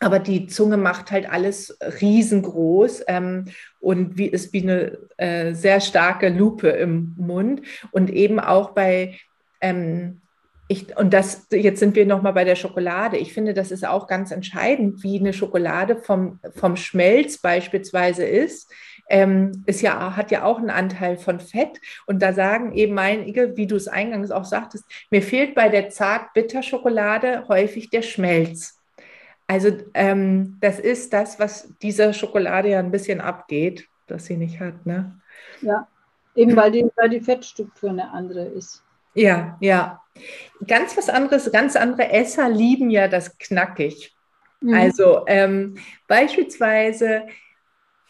aber 0.00 0.18
die 0.18 0.46
Zunge 0.46 0.76
macht 0.76 1.10
halt 1.10 1.30
alles 1.30 1.78
riesengroß 2.00 3.04
ähm, 3.06 3.46
und 3.80 4.18
wie, 4.18 4.26
ist 4.26 4.52
wie 4.52 4.62
eine 4.62 4.98
äh, 5.16 5.54
sehr 5.54 5.80
starke 5.80 6.28
Lupe 6.28 6.68
im 6.68 7.14
Mund. 7.16 7.62
Und 7.92 8.10
eben 8.10 8.40
auch 8.40 8.70
bei, 8.70 9.18
ähm, 9.60 10.20
ich, 10.68 10.96
und 10.96 11.14
das, 11.14 11.46
jetzt 11.52 11.78
sind 11.78 11.94
wir 11.94 12.06
nochmal 12.06 12.32
bei 12.32 12.44
der 12.44 12.56
Schokolade. 12.56 13.18
Ich 13.18 13.32
finde, 13.32 13.54
das 13.54 13.70
ist 13.70 13.86
auch 13.86 14.06
ganz 14.06 14.30
entscheidend, 14.30 15.02
wie 15.02 15.18
eine 15.18 15.32
Schokolade 15.32 15.96
vom, 15.96 16.40
vom 16.54 16.76
Schmelz 16.76 17.38
beispielsweise 17.38 18.24
ist. 18.24 18.72
Ähm, 19.08 19.62
ist 19.66 19.82
ja, 19.82 20.16
hat 20.16 20.30
ja 20.30 20.44
auch 20.44 20.58
einen 20.58 20.70
Anteil 20.70 21.18
von 21.18 21.38
Fett. 21.38 21.80
Und 22.06 22.20
da 22.20 22.32
sagen 22.32 22.72
eben 22.72 22.98
einige, 22.98 23.56
wie 23.56 23.66
du 23.66 23.76
es 23.76 23.86
eingangs 23.86 24.30
auch 24.30 24.46
sagtest, 24.46 24.84
mir 25.10 25.22
fehlt 25.22 25.54
bei 25.54 25.68
der 25.68 25.90
Zart-Bitter-Schokolade 25.90 27.46
häufig 27.48 27.90
der 27.90 28.02
Schmelz. 28.02 28.73
Also 29.54 29.70
ähm, 29.94 30.56
das 30.60 30.80
ist 30.80 31.12
das, 31.12 31.38
was 31.38 31.72
dieser 31.80 32.12
Schokolade 32.12 32.70
ja 32.70 32.80
ein 32.80 32.90
bisschen 32.90 33.20
abgeht, 33.20 33.86
dass 34.08 34.26
sie 34.26 34.36
nicht 34.36 34.58
hat, 34.58 34.84
ne? 34.84 35.16
Ja, 35.60 35.86
eben 36.34 36.56
weil 36.56 36.72
die, 36.72 36.84
weil 36.96 37.10
die 37.10 37.20
Fettstruktur 37.20 37.90
eine 37.90 38.10
andere 38.10 38.46
ist. 38.46 38.82
Ja, 39.14 39.56
ja. 39.60 40.02
Ganz 40.66 40.96
was 40.96 41.08
anderes, 41.08 41.52
ganz 41.52 41.76
andere 41.76 42.10
Esser 42.10 42.48
lieben 42.48 42.90
ja 42.90 43.06
das 43.06 43.38
knackig. 43.38 44.12
Mhm. 44.60 44.74
Also 44.74 45.22
ähm, 45.28 45.76
beispielsweise 46.08 47.22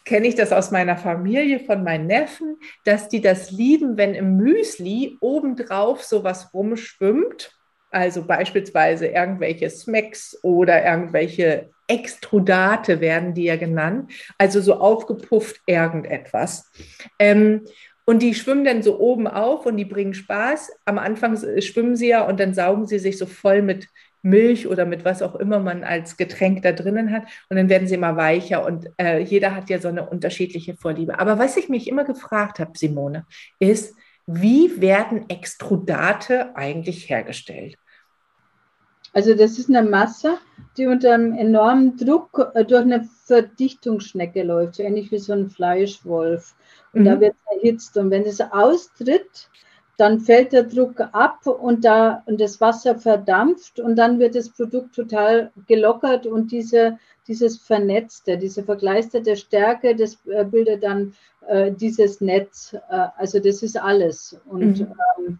kenne 0.03 0.25
ich 0.25 0.33
das 0.33 0.51
aus 0.51 0.71
meiner 0.71 0.97
Familie 0.97 1.59
von 1.59 1.83
meinen 1.83 2.07
Neffen, 2.07 2.57
dass 2.85 3.07
die 3.07 3.21
das 3.21 3.51
lieben, 3.51 3.97
wenn 3.97 4.15
im 4.15 4.35
Müsli 4.37 5.15
obendrauf 5.21 6.03
sowas 6.03 6.51
rumschwimmt. 6.55 7.55
Also 7.91 8.25
beispielsweise 8.25 9.07
irgendwelche 9.07 9.69
Smacks 9.69 10.37
oder 10.43 10.83
irgendwelche 10.83 11.69
Extrudate 11.87 12.99
werden 12.99 13.33
die 13.33 13.43
ja 13.43 13.55
genannt. 13.55 14.11
Also 14.37 14.59
so 14.61 14.75
aufgepufft 14.75 15.61
irgendetwas. 15.65 16.71
Ähm, 17.19 17.61
und 18.05 18.21
die 18.21 18.35
schwimmen 18.35 18.65
dann 18.65 18.83
so 18.83 18.99
oben 18.99 19.27
auf 19.27 19.65
und 19.65 19.77
die 19.77 19.85
bringen 19.85 20.13
Spaß. 20.13 20.71
Am 20.85 20.99
Anfang 20.99 21.37
schwimmen 21.61 21.95
sie 21.95 22.09
ja 22.09 22.27
und 22.27 22.39
dann 22.39 22.53
saugen 22.53 22.85
sie 22.85 22.99
sich 22.99 23.17
so 23.17 23.25
voll 23.25 23.61
mit 23.63 23.87
Milch 24.21 24.67
oder 24.67 24.85
mit 24.85 25.05
was 25.05 25.21
auch 25.21 25.35
immer 25.35 25.59
man 25.59 25.83
als 25.83 26.17
Getränk 26.17 26.61
da 26.63 26.71
drinnen 26.71 27.11
hat. 27.11 27.23
Und 27.49 27.57
dann 27.57 27.69
werden 27.69 27.87
sie 27.87 27.95
immer 27.95 28.15
weicher 28.15 28.65
und 28.65 28.89
äh, 28.97 29.19
jeder 29.19 29.55
hat 29.55 29.69
ja 29.69 29.79
so 29.79 29.87
eine 29.87 30.07
unterschiedliche 30.07 30.75
Vorliebe. 30.75 31.19
Aber 31.19 31.39
was 31.39 31.57
ich 31.57 31.69
mich 31.69 31.87
immer 31.87 32.03
gefragt 32.03 32.59
habe, 32.59 32.77
Simone, 32.77 33.25
ist, 33.59 33.95
wie 34.27 34.81
werden 34.81 35.29
Extrudate 35.29 36.55
eigentlich 36.55 37.09
hergestellt? 37.09 37.77
Also 39.13 39.33
das 39.33 39.57
ist 39.57 39.69
eine 39.69 39.87
Masse, 39.87 40.39
die 40.77 40.87
unter 40.87 41.13
einem 41.13 41.33
enormen 41.33 41.95
Druck 41.95 42.51
äh, 42.53 42.65
durch 42.65 42.81
eine 42.81 43.07
Verdichtungsschnecke 43.25 44.43
läuft, 44.43 44.75
so 44.75 44.83
ähnlich 44.83 45.09
wie 45.11 45.19
so 45.19 45.31
ein 45.31 45.49
Fleischwolf. 45.49 46.53
Und 46.91 47.01
mhm. 47.01 47.05
da 47.05 47.19
wird 47.21 47.35
es 47.35 47.57
erhitzt. 47.57 47.97
Und 47.97 48.11
wenn 48.11 48.23
es 48.23 48.41
austritt, 48.41 49.49
dann 49.97 50.19
fällt 50.19 50.51
der 50.51 50.63
Druck 50.63 50.99
ab 51.11 51.47
und, 51.47 51.85
da, 51.85 52.23
und 52.25 52.41
das 52.41 52.59
Wasser 52.59 52.97
verdampft 52.97 53.79
und 53.79 53.95
dann 53.95 54.19
wird 54.19 54.35
das 54.35 54.49
Produkt 54.49 54.95
total 54.95 55.51
gelockert 55.67 56.25
und 56.25 56.51
diese, 56.51 56.97
dieses 57.27 57.57
Vernetzte, 57.57 58.37
diese 58.37 58.63
vergleisterte 58.63 59.35
Stärke, 59.35 59.95
das 59.95 60.17
äh, 60.27 60.43
bildet 60.43 60.83
dann 60.83 61.13
äh, 61.47 61.71
dieses 61.71 62.21
Netz. 62.21 62.73
Äh, 62.89 63.07
also 63.17 63.39
das 63.39 63.63
ist 63.63 63.81
alles. 63.81 64.37
Und, 64.45 64.81
mhm. 64.81 64.93
ähm, 65.17 65.39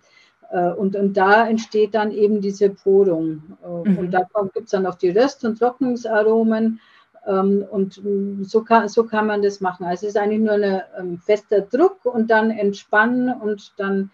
äh, 0.51 0.71
und, 0.71 0.95
und 0.95 1.15
da 1.15 1.47
entsteht 1.47 1.93
dann 1.93 2.11
eben 2.11 2.41
diese 2.41 2.69
Porung. 2.69 3.57
Äh, 3.63 3.89
mhm. 3.89 3.97
Und 3.97 4.11
da 4.11 4.25
gibt 4.53 4.65
es 4.65 4.71
dann 4.71 4.85
auch 4.85 4.95
die 4.95 5.09
Röst- 5.09 5.43
und 5.43 5.59
Trocknungsaromen. 5.59 6.79
Ähm, 7.27 7.65
und 7.69 8.01
so 8.41 8.63
kann, 8.63 8.87
so 8.87 9.03
kann 9.03 9.27
man 9.27 9.41
das 9.41 9.59
machen. 9.59 9.85
Also 9.85 10.05
es 10.05 10.15
ist 10.15 10.21
eigentlich 10.21 10.41
nur 10.41 10.53
ein 10.53 10.81
ähm, 10.97 11.19
fester 11.19 11.61
Druck 11.61 12.05
und 12.05 12.29
dann 12.29 12.51
entspannen 12.51 13.33
und 13.41 13.73
dann 13.77 14.11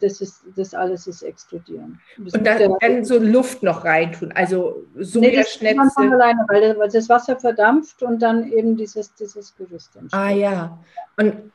das 0.00 0.20
ist 0.20 0.42
das 0.56 0.72
alles 0.72 1.06
ist 1.06 1.22
extrudieren. 1.22 2.00
Das 2.18 2.34
und 2.34 2.46
da, 2.46 2.58
dann 2.80 3.04
so 3.04 3.18
Luft 3.18 3.62
noch 3.62 3.84
reintun, 3.84 4.32
also 4.32 4.86
Sojaschnetzel. 4.98 5.60
Nee, 5.60 5.74
das 5.74 5.94
von 5.94 6.12
alleine, 6.12 6.44
weil 6.48 6.88
das 6.88 7.08
Wasser 7.08 7.38
verdampft 7.38 8.02
und 8.02 8.20
dann 8.20 8.50
eben 8.50 8.76
dieses, 8.76 9.14
dieses 9.14 9.54
Gerüst 9.56 9.94
entsteht. 9.96 10.18
Ah 10.18 10.30
ja, 10.30 10.78
und 11.18 11.52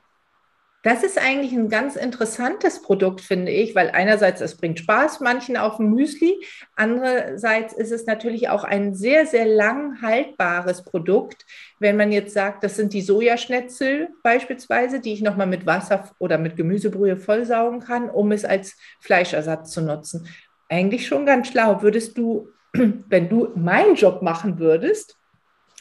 das 0.85 1.01
ist 1.01 1.17
eigentlich 1.17 1.51
ein 1.51 1.67
ganz 1.67 1.95
interessantes 1.95 2.79
Produkt, 2.79 3.21
finde 3.21 3.51
ich, 3.51 3.73
weil 3.73 3.89
einerseits 3.89 4.39
es 4.39 4.55
bringt 4.55 4.77
Spaß 4.77 5.19
manchen 5.19 5.57
auf 5.57 5.77
dem 5.77 5.89
Müsli, 5.89 6.45
andererseits 6.75 7.73
ist 7.73 7.91
es 7.91 8.05
natürlich 8.05 8.49
auch 8.49 8.63
ein 8.63 8.93
sehr, 8.93 9.25
sehr 9.25 9.47
lang 9.47 10.03
haltbares 10.03 10.83
Produkt. 10.83 11.43
Wenn 11.79 11.97
man 11.97 12.11
jetzt 12.11 12.35
sagt, 12.35 12.63
das 12.63 12.75
sind 12.75 12.93
die 12.93 13.01
Sojaschnetzel 13.01 14.09
beispielsweise, 14.21 14.99
die 14.99 15.13
ich 15.13 15.23
nochmal 15.23 15.47
mit 15.47 15.65
Wasser 15.65 16.11
oder 16.19 16.37
mit 16.37 16.55
Gemüsebrühe 16.55 17.17
vollsaugen 17.17 17.79
kann, 17.79 18.07
um 18.07 18.31
es 18.31 18.45
als 18.45 18.77
Fleischersatz 18.99 19.71
zu 19.71 19.81
nutzen. 19.81 20.27
Eigentlich 20.69 21.07
schon 21.07 21.25
ganz 21.25 21.47
schlau. 21.47 21.81
Würdest 21.81 22.15
du, 22.15 22.49
wenn 22.73 23.27
du 23.27 23.49
meinen 23.55 23.95
Job 23.95 24.21
machen 24.21 24.59
würdest, 24.59 25.17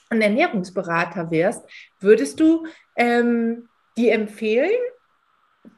ein 0.08 0.22
Ernährungsberater 0.22 1.30
wärst, 1.30 1.62
würdest 2.00 2.40
du 2.40 2.66
ähm, 2.96 3.68
die 3.96 4.10
empfehlen 4.10 4.70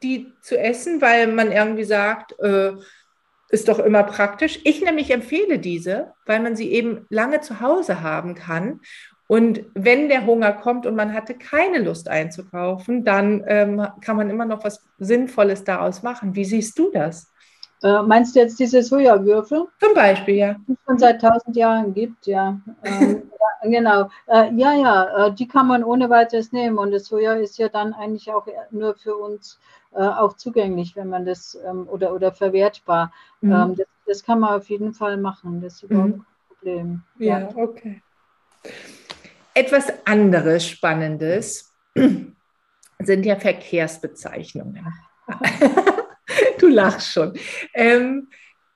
die 0.03 0.33
zu 0.41 0.59
essen, 0.59 1.01
weil 1.01 1.29
man 1.29 1.53
irgendwie 1.53 1.85
sagt, 1.85 2.39
äh, 2.41 2.73
ist 3.49 3.69
doch 3.69 3.79
immer 3.79 4.03
praktisch. 4.03 4.61
Ich 4.65 4.83
nämlich 4.83 5.11
empfehle 5.11 5.59
diese, 5.59 6.13
weil 6.25 6.41
man 6.41 6.57
sie 6.57 6.73
eben 6.73 7.07
lange 7.11 7.41
zu 7.41 7.61
Hause 7.61 8.03
haben 8.03 8.35
kann. 8.35 8.81
Und 9.29 9.65
wenn 9.75 10.09
der 10.09 10.27
Hunger 10.27 10.53
kommt 10.53 10.87
und 10.87 10.95
man 10.95 11.13
hatte 11.13 11.35
keine 11.35 11.79
Lust 11.79 12.09
einzukaufen, 12.09 13.05
dann 13.05 13.45
ähm, 13.47 13.87
kann 14.01 14.17
man 14.17 14.31
immer 14.31 14.45
noch 14.45 14.65
was 14.65 14.85
Sinnvolles 14.99 15.65
daraus 15.65 16.03
machen. 16.03 16.35
Wie 16.35 16.45
siehst 16.45 16.79
du 16.79 16.91
das? 16.93 17.33
Äh, 17.83 18.03
meinst 18.03 18.35
du 18.35 18.41
jetzt 18.41 18.59
diese 18.59 18.83
Sojawürfel? 18.83 19.67
Zum 19.81 19.95
Beispiel, 19.95 20.37
ja. 20.37 20.57
Die 20.67 20.73
es 20.73 20.79
schon 20.87 20.99
seit 20.99 21.21
tausend 21.21 21.57
Jahren 21.57 21.93
gibt, 21.93 22.27
ja. 22.27 22.59
Ähm, 22.85 23.31
ja 23.63 23.69
genau. 23.69 24.11
Äh, 24.27 24.53
ja, 24.55 24.73
ja, 24.75 25.27
äh, 25.27 25.35
die 25.35 25.47
kann 25.47 25.67
man 25.67 25.85
ohne 25.85 26.09
weiteres 26.09 26.53
nehmen. 26.53 26.79
Und 26.79 26.93
das 26.93 27.07
Soja 27.07 27.35
ist 27.35 27.59
ja 27.59 27.69
dann 27.69 27.93
eigentlich 27.93 28.31
auch 28.31 28.47
nur 28.71 28.95
für 28.95 29.17
uns 29.17 29.59
äh, 29.93 29.99
auch 29.99 30.37
zugänglich, 30.37 30.97
wenn 30.97 31.09
man 31.09 31.27
das 31.27 31.59
ähm, 31.67 31.87
oder, 31.89 32.15
oder 32.15 32.33
verwertbar. 32.33 33.13
Mhm. 33.41 33.53
Ähm, 33.53 33.77
das, 33.77 33.87
das, 34.07 34.25
kann 34.25 34.41
man 34.41 34.55
auf 34.55 34.69
jeden 34.71 34.95
Fall 34.95 35.19
machen. 35.19 35.61
Das 35.61 35.75
ist 35.75 35.83
überhaupt 35.83 36.09
mhm. 36.09 36.25
kein 36.25 36.49
Problem. 36.49 37.03
Ja, 37.19 37.41
ja, 37.41 37.49
okay. 37.57 38.03
Etwas 39.53 39.93
anderes 40.07 40.67
Spannendes 40.67 41.75
sind 41.95 43.27
ja 43.27 43.37
Verkehrsbezeichnungen. 43.37 44.87
du 46.59 46.69
lachst 46.69 47.13
schon. 47.13 47.35
Ähm, 47.75 48.29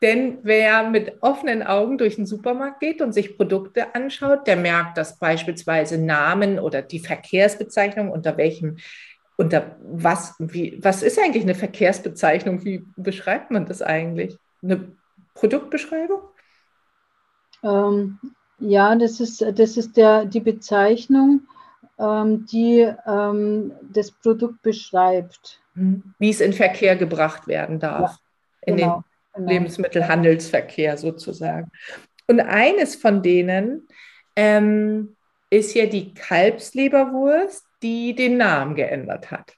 denn 0.03 0.39
wer 0.43 0.89
mit 0.89 1.19
offenen 1.21 1.63
Augen 1.63 1.99
durch 1.99 2.17
den 2.17 2.25
Supermarkt 2.25 2.81
geht 2.81 3.03
und 3.03 3.13
sich 3.13 3.37
Produkte 3.37 3.95
anschaut, 3.95 4.47
der 4.47 4.57
merkt, 4.57 4.97
dass 4.97 5.19
beispielsweise 5.19 5.99
Namen 5.99 6.59
oder 6.59 6.81
die 6.81 7.01
Verkehrsbezeichnung, 7.01 8.11
unter 8.11 8.39
welchem, 8.39 8.79
unter 9.37 9.77
was, 9.83 10.35
wie, 10.39 10.79
was 10.83 11.03
ist 11.03 11.19
eigentlich 11.19 11.43
eine 11.43 11.55
Verkehrsbezeichnung? 11.55 12.65
Wie 12.65 12.87
beschreibt 12.97 13.51
man 13.51 13.67
das 13.67 13.83
eigentlich? 13.83 14.39
Eine 14.63 14.93
Produktbeschreibung? 15.35 16.21
Ähm, 17.63 18.19
ja, 18.59 18.95
das 18.97 19.21
ist, 19.21 19.43
das 19.43 19.77
ist 19.77 19.97
der, 19.99 20.25
die 20.25 20.41
Bezeichnung, 20.41 21.43
ähm, 22.01 22.47
die 22.47 22.89
ähm, 23.07 23.73
das 23.93 24.11
Produkt 24.11 24.63
beschreibt. 24.63 25.61
Mhm. 25.75 26.15
Wie 26.19 26.31
es 26.31 26.41
in 26.41 26.53
Verkehr 26.53 26.97
gebracht 26.97 27.47
werden 27.47 27.79
darf. 27.79 28.13
Ja, 28.13 28.19
in 28.63 28.77
genau, 28.77 28.95
den 28.97 29.05
genau. 29.35 29.51
Lebensmittelhandelsverkehr 29.51 30.97
sozusagen. 30.97 31.71
Und 32.27 32.41
eines 32.41 32.97
von 32.97 33.23
denen 33.23 33.89
ähm, 34.37 35.17
ist 35.51 35.75
ja 35.75 35.87
die 35.87 36.15
Kalbsleberwurst, 36.15 37.65
die 37.83 38.15
den 38.15 38.37
Namen 38.37 38.75
geändert 38.75 39.31
hat. 39.31 39.55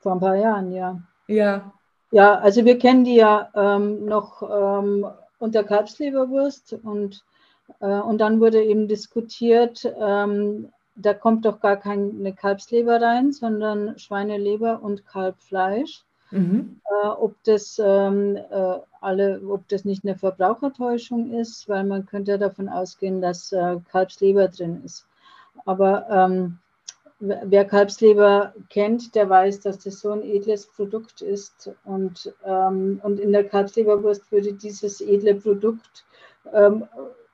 Vor 0.00 0.12
ein 0.12 0.20
paar 0.20 0.36
Jahren, 0.36 0.72
ja. 0.72 1.00
Ja. 1.26 1.72
Ja, 2.10 2.36
also 2.36 2.64
wir 2.64 2.78
kennen 2.78 3.04
die 3.04 3.16
ja 3.16 3.50
ähm, 3.54 4.06
noch 4.06 4.42
ähm, 4.42 5.06
unter 5.38 5.64
Kalbsleberwurst 5.64 6.74
und, 6.82 7.22
äh, 7.80 7.86
und 7.86 8.18
dann 8.18 8.40
wurde 8.40 8.62
eben 8.62 8.88
diskutiert, 8.88 9.84
ähm, 10.00 10.72
da 10.98 11.14
kommt 11.14 11.44
doch 11.44 11.60
gar 11.60 11.76
keine 11.76 12.34
Kalbsleber 12.34 13.00
rein, 13.00 13.32
sondern 13.32 13.98
Schweineleber 13.98 14.82
und 14.82 15.06
Kalbfleisch. 15.06 16.04
Mhm. 16.30 16.80
Äh, 16.84 17.06
ob 17.06 17.36
das 17.44 17.80
ähm, 17.82 18.36
äh, 18.36 18.78
alle, 19.00 19.40
ob 19.48 19.66
das 19.68 19.84
nicht 19.84 20.04
eine 20.04 20.16
Verbrauchertäuschung 20.16 21.32
ist, 21.32 21.68
weil 21.68 21.84
man 21.84 22.04
könnte 22.04 22.38
davon 22.38 22.68
ausgehen, 22.68 23.22
dass 23.22 23.52
äh, 23.52 23.76
Kalbsleber 23.90 24.48
drin 24.48 24.82
ist. 24.84 25.06
Aber 25.64 26.06
ähm, 26.10 26.58
wer 27.20 27.64
Kalbsleber 27.64 28.52
kennt, 28.68 29.14
der 29.14 29.30
weiß, 29.30 29.60
dass 29.60 29.78
das 29.78 30.00
so 30.00 30.10
ein 30.10 30.22
edles 30.22 30.66
Produkt 30.66 31.22
ist. 31.22 31.70
Und, 31.84 32.34
ähm, 32.44 33.00
und 33.02 33.20
in 33.20 33.32
der 33.32 33.44
Kalbsleberwurst 33.44 34.30
würde 34.30 34.52
dieses 34.52 35.00
edle 35.00 35.34
Produkt 35.36 36.04
ähm, 36.52 36.86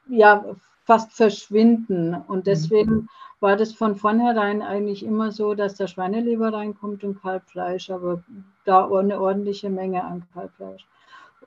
ja 0.08 0.44
fast 0.84 1.12
verschwinden. 1.12 2.14
Und 2.14 2.38
mhm. 2.38 2.44
deswegen 2.44 3.08
war 3.40 3.56
das 3.56 3.72
von 3.72 3.96
vornherein 3.96 4.62
eigentlich 4.62 5.04
immer 5.04 5.32
so, 5.32 5.54
dass 5.54 5.74
der 5.74 5.86
Schweineleber 5.86 6.52
reinkommt 6.52 7.04
und 7.04 7.20
Kalbfleisch, 7.20 7.90
aber 7.90 8.22
da 8.64 8.88
eine 8.88 9.20
ordentliche 9.20 9.70
Menge 9.70 10.04
an 10.04 10.22
Kalbfleisch. 10.32 10.86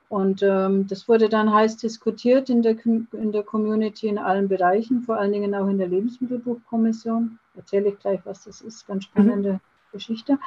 Und 0.08 0.42
ähm, 0.42 0.86
das 0.86 1.06
wurde 1.06 1.28
dann 1.28 1.52
heiß 1.52 1.76
diskutiert 1.76 2.48
in 2.48 2.62
der, 2.62 2.76
in 2.84 3.32
der 3.32 3.42
Community 3.42 4.08
in 4.08 4.18
allen 4.18 4.48
Bereichen, 4.48 5.02
vor 5.02 5.18
allen 5.18 5.32
Dingen 5.32 5.54
auch 5.54 5.68
in 5.68 5.76
der 5.76 5.88
Lebensmittelbuchkommission. 5.88 7.38
Erzähle 7.56 7.90
ich 7.90 7.98
gleich, 7.98 8.20
was 8.24 8.44
das 8.44 8.62
ist, 8.62 8.86
ganz 8.86 9.04
spannende 9.04 9.54
mhm. 9.54 9.60
Geschichte. 9.92 10.38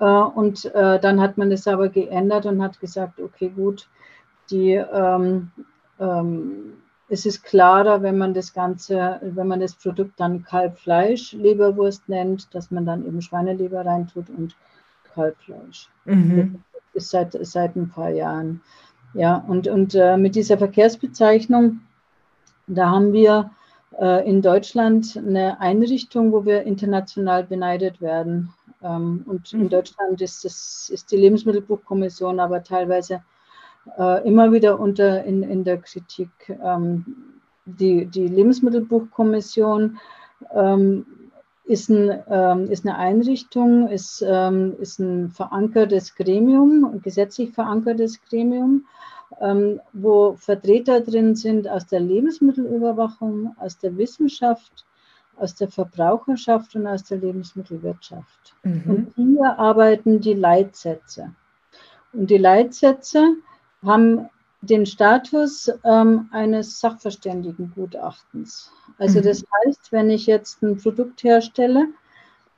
Äh, 0.00 0.04
und 0.04 0.64
äh, 0.74 0.98
dann 0.98 1.20
hat 1.20 1.38
man 1.38 1.50
das 1.50 1.68
aber 1.68 1.88
geändert 1.88 2.46
und 2.46 2.62
hat 2.62 2.80
gesagt, 2.80 3.20
okay, 3.20 3.50
gut, 3.50 3.88
die 4.50 4.72
ähm, 4.72 5.52
ähm, 6.00 6.72
es 7.10 7.26
ist 7.26 7.42
klarer, 7.42 8.02
wenn 8.02 8.16
man 8.16 8.34
das 8.34 8.54
Ganze, 8.54 9.20
wenn 9.20 9.48
man 9.48 9.60
das 9.60 9.74
Produkt 9.74 10.18
dann 10.18 10.44
Kalbfleisch, 10.44 11.32
Leberwurst 11.32 12.08
nennt, 12.08 12.54
dass 12.54 12.70
man 12.70 12.86
dann 12.86 13.04
eben 13.04 13.20
Schweineleber 13.20 13.84
reintut 13.84 14.30
und 14.30 14.54
Kalbfleisch. 15.12 15.88
Mhm. 16.04 16.62
Das 16.72 17.04
ist 17.04 17.10
seit, 17.10 17.36
seit 17.46 17.74
ein 17.74 17.90
paar 17.90 18.10
Jahren. 18.10 18.62
Ja, 19.12 19.44
und, 19.48 19.66
und 19.66 19.94
äh, 19.96 20.16
mit 20.16 20.36
dieser 20.36 20.56
Verkehrsbezeichnung, 20.56 21.80
da 22.68 22.90
haben 22.90 23.12
wir 23.12 23.50
äh, 23.98 24.28
in 24.28 24.40
Deutschland 24.40 25.16
eine 25.16 25.60
Einrichtung, 25.60 26.30
wo 26.30 26.44
wir 26.44 26.62
international 26.62 27.42
beneidet 27.42 28.00
werden. 28.00 28.54
Ähm, 28.82 29.24
und 29.26 29.52
in 29.52 29.64
mhm. 29.64 29.68
Deutschland 29.68 30.20
ist, 30.20 30.44
das, 30.44 30.88
ist 30.92 31.10
die 31.10 31.16
Lebensmittelbuchkommission 31.16 32.38
aber 32.38 32.62
teilweise 32.62 33.22
äh, 33.98 34.26
immer 34.26 34.52
wieder 34.52 34.78
unter 34.78 35.24
in, 35.24 35.42
in 35.42 35.64
der 35.64 35.78
Kritik. 35.78 36.30
Ähm, 36.62 37.04
die, 37.64 38.06
die 38.06 38.26
Lebensmittelbuchkommission 38.26 39.98
ähm, 40.54 41.06
ist, 41.64 41.88
ein, 41.88 42.22
ähm, 42.28 42.70
ist, 42.70 42.84
eine 42.86 42.96
Einrichtung, 42.96 43.88
ist, 43.88 44.24
ähm, 44.26 44.74
ist 44.80 44.98
ein 44.98 45.30
verankertes 45.30 46.14
Gremium, 46.14 46.84
ein 46.84 47.02
gesetzlich 47.02 47.52
verankertes 47.52 48.20
Gremium, 48.28 48.86
ähm, 49.40 49.80
wo 49.92 50.34
Vertreter 50.34 51.00
drin 51.00 51.36
sind 51.36 51.68
aus 51.68 51.86
der 51.86 52.00
Lebensmittelüberwachung, 52.00 53.54
aus 53.58 53.78
der 53.78 53.96
Wissenschaft, 53.96 54.84
aus 55.36 55.54
der 55.54 55.68
Verbraucherschaft 55.68 56.74
und 56.74 56.86
aus 56.86 57.04
der 57.04 57.18
Lebensmittelwirtschaft. 57.18 58.54
Mhm. 58.62 58.82
Und 58.86 59.12
hier 59.14 59.58
arbeiten 59.58 60.20
die 60.20 60.34
Leitsätze. 60.34 61.32
Und 62.12 62.30
die 62.30 62.38
Leitsätze 62.38 63.36
haben 63.84 64.28
den 64.62 64.84
Status 64.84 65.70
ähm, 65.84 66.28
eines 66.32 66.80
Sachverständigengutachtens. 66.80 68.70
Also 68.98 69.20
mhm. 69.20 69.24
das 69.24 69.44
heißt, 69.66 69.92
wenn 69.92 70.10
ich 70.10 70.26
jetzt 70.26 70.62
ein 70.62 70.76
Produkt 70.76 71.24
herstelle, 71.24 71.88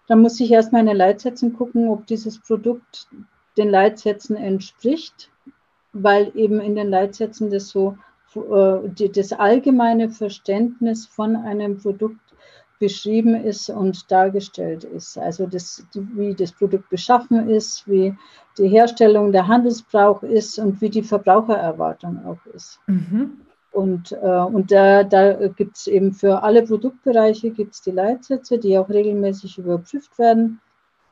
dann 0.09 0.21
muss 0.21 0.41
ich 0.41 0.51
erst 0.51 0.73
meine 0.73 0.95
Leitsätze 0.95 1.51
gucken, 1.51 1.89
ob 1.89 2.07
dieses 2.07 2.41
Produkt 2.41 3.07
den 3.57 3.71
Leitsätzen 3.71 4.37
entspricht, 4.37 5.31
weil 5.93 6.33
eben 6.35 6.61
in 6.61 6.75
den 6.75 6.91
Leitsätzen 6.91 7.51
das 7.51 7.69
so 7.69 7.97
äh, 8.35 9.09
das 9.09 9.33
allgemeine 9.33 10.11
Verständnis 10.11 11.07
von 11.07 11.37
einem 11.37 11.79
Produkt 11.79 12.19
beschrieben 12.83 13.37
ist 13.37 13.71
und 13.71 14.11
dargestellt 14.11 14.83
ist. 14.83 15.17
Also 15.17 15.47
das, 15.47 15.87
wie 15.95 16.35
das 16.35 16.51
Produkt 16.51 16.91
beschaffen 16.91 17.49
ist, 17.49 17.89
wie 17.89 18.13
die 18.59 18.67
Herstellung 18.67 19.31
der 19.31 19.47
Handelsbrauch 19.47 20.25
ist 20.25 20.59
und 20.59 20.81
wie 20.81 20.91
die 20.91 21.05
Verbrauchererwartung 21.05 22.27
auch 22.27 22.45
ist. 22.53 22.81
Mhm. 22.89 23.39
Und, 23.71 24.11
äh, 24.11 24.45
und 24.57 24.73
da, 24.73 25.05
da 25.05 25.47
gibt 25.47 25.77
es 25.77 25.87
eben 25.87 26.13
für 26.13 26.43
alle 26.43 26.65
Produktbereiche 26.65 27.53
gibt's 27.53 27.83
die 27.83 27.93
Leitsätze, 27.93 28.59
die 28.59 28.77
auch 28.77 28.89
regelmäßig 28.89 29.59
überprüft 29.59 30.19
werden 30.19 30.61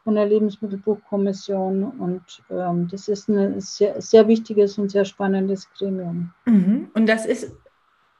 von 0.03 0.17
der 0.17 0.27
Lebensmittelbuchkommission. 0.27 1.85
Und 1.85 2.43
ähm, 2.51 2.89
das 2.91 3.07
ist 3.07 3.29
ein 3.29 3.61
sehr, 3.61 4.03
sehr 4.03 4.27
wichtiges 4.27 4.77
und 4.77 4.91
sehr 4.91 5.05
spannendes 5.05 5.71
Gremium. 5.79 6.33
Mhm. 6.47 6.91
Und 6.95 7.09
das 7.09 7.27
ist 7.27 7.53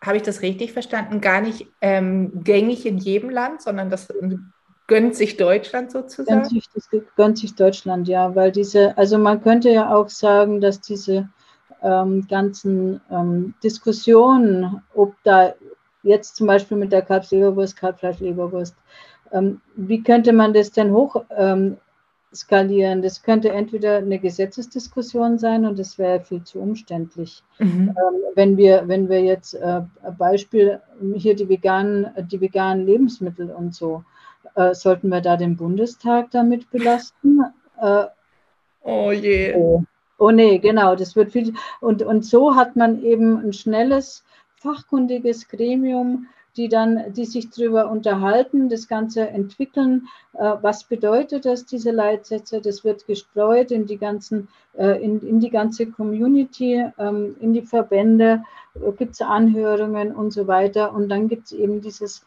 habe 0.03 0.17
ich 0.17 0.23
das 0.23 0.43
richtig 0.43 0.73
verstanden, 0.73 1.21
gar 1.21 1.41
nicht 1.41 1.67
ähm, 1.81 2.43
gängig 2.43 2.87
in 2.87 2.99
jedem 2.99 3.31
Land, 3.31 3.63
sondern 3.63 3.91
das 3.91 4.09
gönnt 4.87 5.15
sich 5.15 5.37
Deutschland 5.37 5.91
sozusagen? 5.91 6.41
Gönnt 6.41 6.51
sich, 6.51 6.69
das 6.75 6.89
gönnt 7.17 7.39
sich 7.39 7.55
Deutschland, 7.55 8.09
ja, 8.09 8.35
weil 8.35 8.51
diese, 8.51 8.97
also 8.97 9.19
man 9.19 9.43
könnte 9.43 9.71
ja 9.71 9.95
auch 9.95 10.09
sagen, 10.09 10.61
dass 10.61 10.81
diese 10.81 11.29
ähm, 11.83 12.27
ganzen 12.29 13.01
ähm, 13.11 13.55
Diskussionen, 13.63 14.83
ob 14.95 15.15
da 15.23 15.55
jetzt 16.03 16.37
zum 16.37 16.47
Beispiel 16.47 16.77
mit 16.77 16.93
der 16.93 17.03
Kalbsleberwurst, 17.03 17.77
Kalbfleischleberwurst, 17.77 18.75
ähm, 19.33 19.61
wie 19.77 20.03
könnte 20.03 20.33
man 20.33 20.53
das 20.53 20.73
denn 20.73 20.93
hoch 20.93 21.25
ähm, 21.37 21.77
skalieren. 22.35 23.03
Das 23.03 23.23
könnte 23.23 23.51
entweder 23.51 23.99
eine 23.99 24.19
Gesetzesdiskussion 24.19 25.39
sein 25.39 25.65
und 25.65 25.79
das 25.79 25.99
wäre 25.99 26.21
viel 26.21 26.43
zu 26.45 26.61
umständlich. 26.61 27.43
Mhm. 27.59 27.89
Ähm, 27.89 28.21
wenn, 28.35 28.57
wir, 28.57 28.85
wenn 28.87 29.09
wir 29.09 29.21
jetzt 29.21 29.55
äh, 29.55 29.83
Beispiel 30.17 30.81
hier 31.15 31.35
die 31.35 31.49
veganen, 31.49 32.09
die 32.31 32.41
veganen 32.41 32.87
Lebensmittel 32.87 33.51
und 33.51 33.75
so, 33.75 34.05
äh, 34.55 34.75
sollten 34.75 35.09
wir 35.09 35.21
da 35.21 35.37
den 35.37 35.57
Bundestag 35.57 36.31
damit 36.31 36.71
belasten? 36.71 37.41
Äh, 37.81 38.05
oh 38.83 39.11
je. 39.11 39.55
Oh. 39.55 39.83
oh 40.19 40.31
nee, 40.31 40.59
genau, 40.59 40.95
das 40.95 41.17
wird 41.17 41.33
viel. 41.33 41.55
Und, 41.81 42.03
und 42.03 42.25
so 42.25 42.55
hat 42.55 42.77
man 42.77 43.03
eben 43.03 43.39
ein 43.39 43.53
schnelles, 43.53 44.25
fachkundiges 44.57 45.49
Gremium, 45.49 46.27
die 46.57 46.69
dann, 46.69 47.13
die 47.13 47.25
sich 47.25 47.51
darüber 47.51 47.91
unterhalten, 47.91 48.69
das 48.69 48.89
Ganze 48.89 49.29
entwickeln. 49.29 50.09
Äh, 50.35 50.57
was 50.61 50.85
bedeutet 50.85 51.45
das, 51.45 51.65
diese 51.65 51.91
Leitsätze? 51.91 52.61
Das 52.61 52.85
wird 52.85 53.07
gestreut 53.07 53.71
in 53.71 53.87
die 53.87 53.99
ganzen, 53.99 54.49
äh, 54.77 55.03
in, 55.03 55.21
in 55.21 55.41
die 55.41 55.51
ganze 55.51 55.87
Community, 55.87 56.85
ähm, 56.99 57.37
in 57.41 57.53
die 57.53 57.63
Verbände, 57.63 58.43
äh, 58.75 58.93
gibt 58.93 59.15
es 59.15 59.21
Anhörungen 59.21 60.13
und 60.13 60.33
so 60.33 60.47
weiter. 60.47 60.93
Und 60.93 61.09
dann 61.09 61.29
gibt 61.29 61.47
es 61.47 61.53
eben 61.53 61.81
dieses 61.81 62.25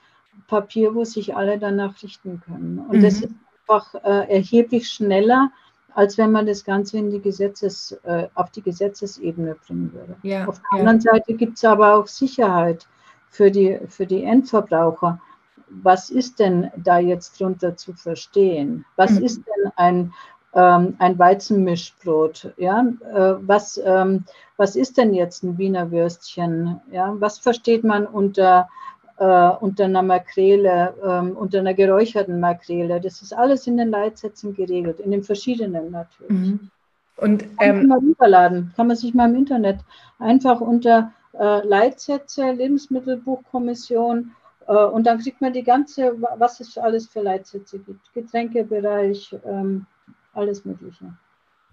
Papier, 0.47 0.95
wo 0.95 1.03
sich 1.03 1.36
alle 1.36 1.57
danach 1.59 2.01
richten 2.01 2.41
können. 2.45 2.86
Und 2.88 2.97
mhm. 2.97 3.03
das 3.03 3.15
ist 3.15 3.30
einfach 3.61 3.93
äh, 4.03 4.34
erheblich 4.34 4.89
schneller, 4.89 5.51
als 5.95 6.17
wenn 6.17 6.32
man 6.32 6.45
das 6.45 6.63
Ganze 6.63 6.97
in 6.97 7.11
die 7.11 7.21
Gesetzes, 7.21 7.91
äh, 8.03 8.28
auf 8.34 8.51
die 8.51 8.61
Gesetzesebene 8.61 9.55
bringen 9.67 9.91
würde. 9.93 10.15
Ja, 10.24 10.47
auf 10.47 10.59
der 10.59 10.80
ja. 10.80 10.80
anderen 10.80 11.01
Seite 11.01 11.34
gibt 11.34 11.57
es 11.57 11.65
aber 11.65 11.95
auch 11.95 12.07
Sicherheit 12.07 12.88
für 13.34 13.50
die, 13.50 13.80
für 13.90 14.06
die 14.06 14.24
Endverbraucher. 14.24 15.20
Was 15.68 16.12
ist 16.12 16.40
denn 16.40 16.70
da 16.78 17.00
jetzt 17.00 17.40
drunter 17.40 17.76
zu 17.76 17.94
verstehen? 17.94 18.86
Was 18.96 19.12
mhm. 19.12 19.24
ist 19.24 19.38
denn 19.38 19.72
ein, 19.76 20.14
ähm, 20.54 20.96
ein 21.00 21.18
Weizenmischbrot? 21.18 22.54
Ja? 22.58 22.86
Äh, 23.12 23.36
was, 23.42 23.82
ähm, 23.84 24.26
was 24.58 24.76
ist 24.76 25.00
denn 25.00 25.16
jetzt 25.16 25.44
ein 25.44 25.58
Wiener 25.58 25.90
Würstchen? 25.90 26.80
Ja? 26.92 27.16
Was 27.18 27.40
versteht 27.40 27.84
man 27.84 28.06
unter, 28.06 28.70
äh, 29.18 29.50
unter 29.50 29.86
einer 29.86 30.04
Makrele, 30.04 30.94
äh, 31.02 31.32
unter 31.36 31.58
einer 31.58 31.74
geräucherten 31.74 32.40
Makrele? 32.40 33.02
Das 33.02 33.24
ist 33.24 33.34
alles 33.36 33.66
in 33.66 33.78
den 33.78 33.90
Leitsätzen 33.90 34.54
geregelt, 34.54 35.00
in 35.00 35.10
den 35.10 35.24
verschiedenen 35.24 35.90
natürlich. 35.90 36.30
Mhm. 36.30 36.70
Und 37.18 37.44
ähm, 37.44 37.58
kann 37.58 37.88
man 37.88 38.00
runterladen, 38.00 38.74
kann 38.76 38.88
man 38.88 38.96
sich 38.96 39.16
mal 39.16 39.30
im 39.30 39.36
Internet 39.36 39.80
einfach 40.20 40.62
unter 40.62 41.12
Leitsätze, 41.38 42.52
Lebensmittelbuchkommission. 42.52 44.32
Äh, 44.68 44.74
und 44.74 45.06
dann 45.06 45.20
kriegt 45.20 45.42
man 45.42 45.54
die 45.54 45.64
ganze, 45.64 46.16
was 46.38 46.60
es 46.60 46.78
alles 46.78 47.08
für 47.08 47.22
Leitsätze 47.22 47.80
gibt. 47.80 48.14
Getränkebereich, 48.14 49.36
ähm, 49.46 49.86
alles 50.34 50.66
Mögliche. 50.66 51.14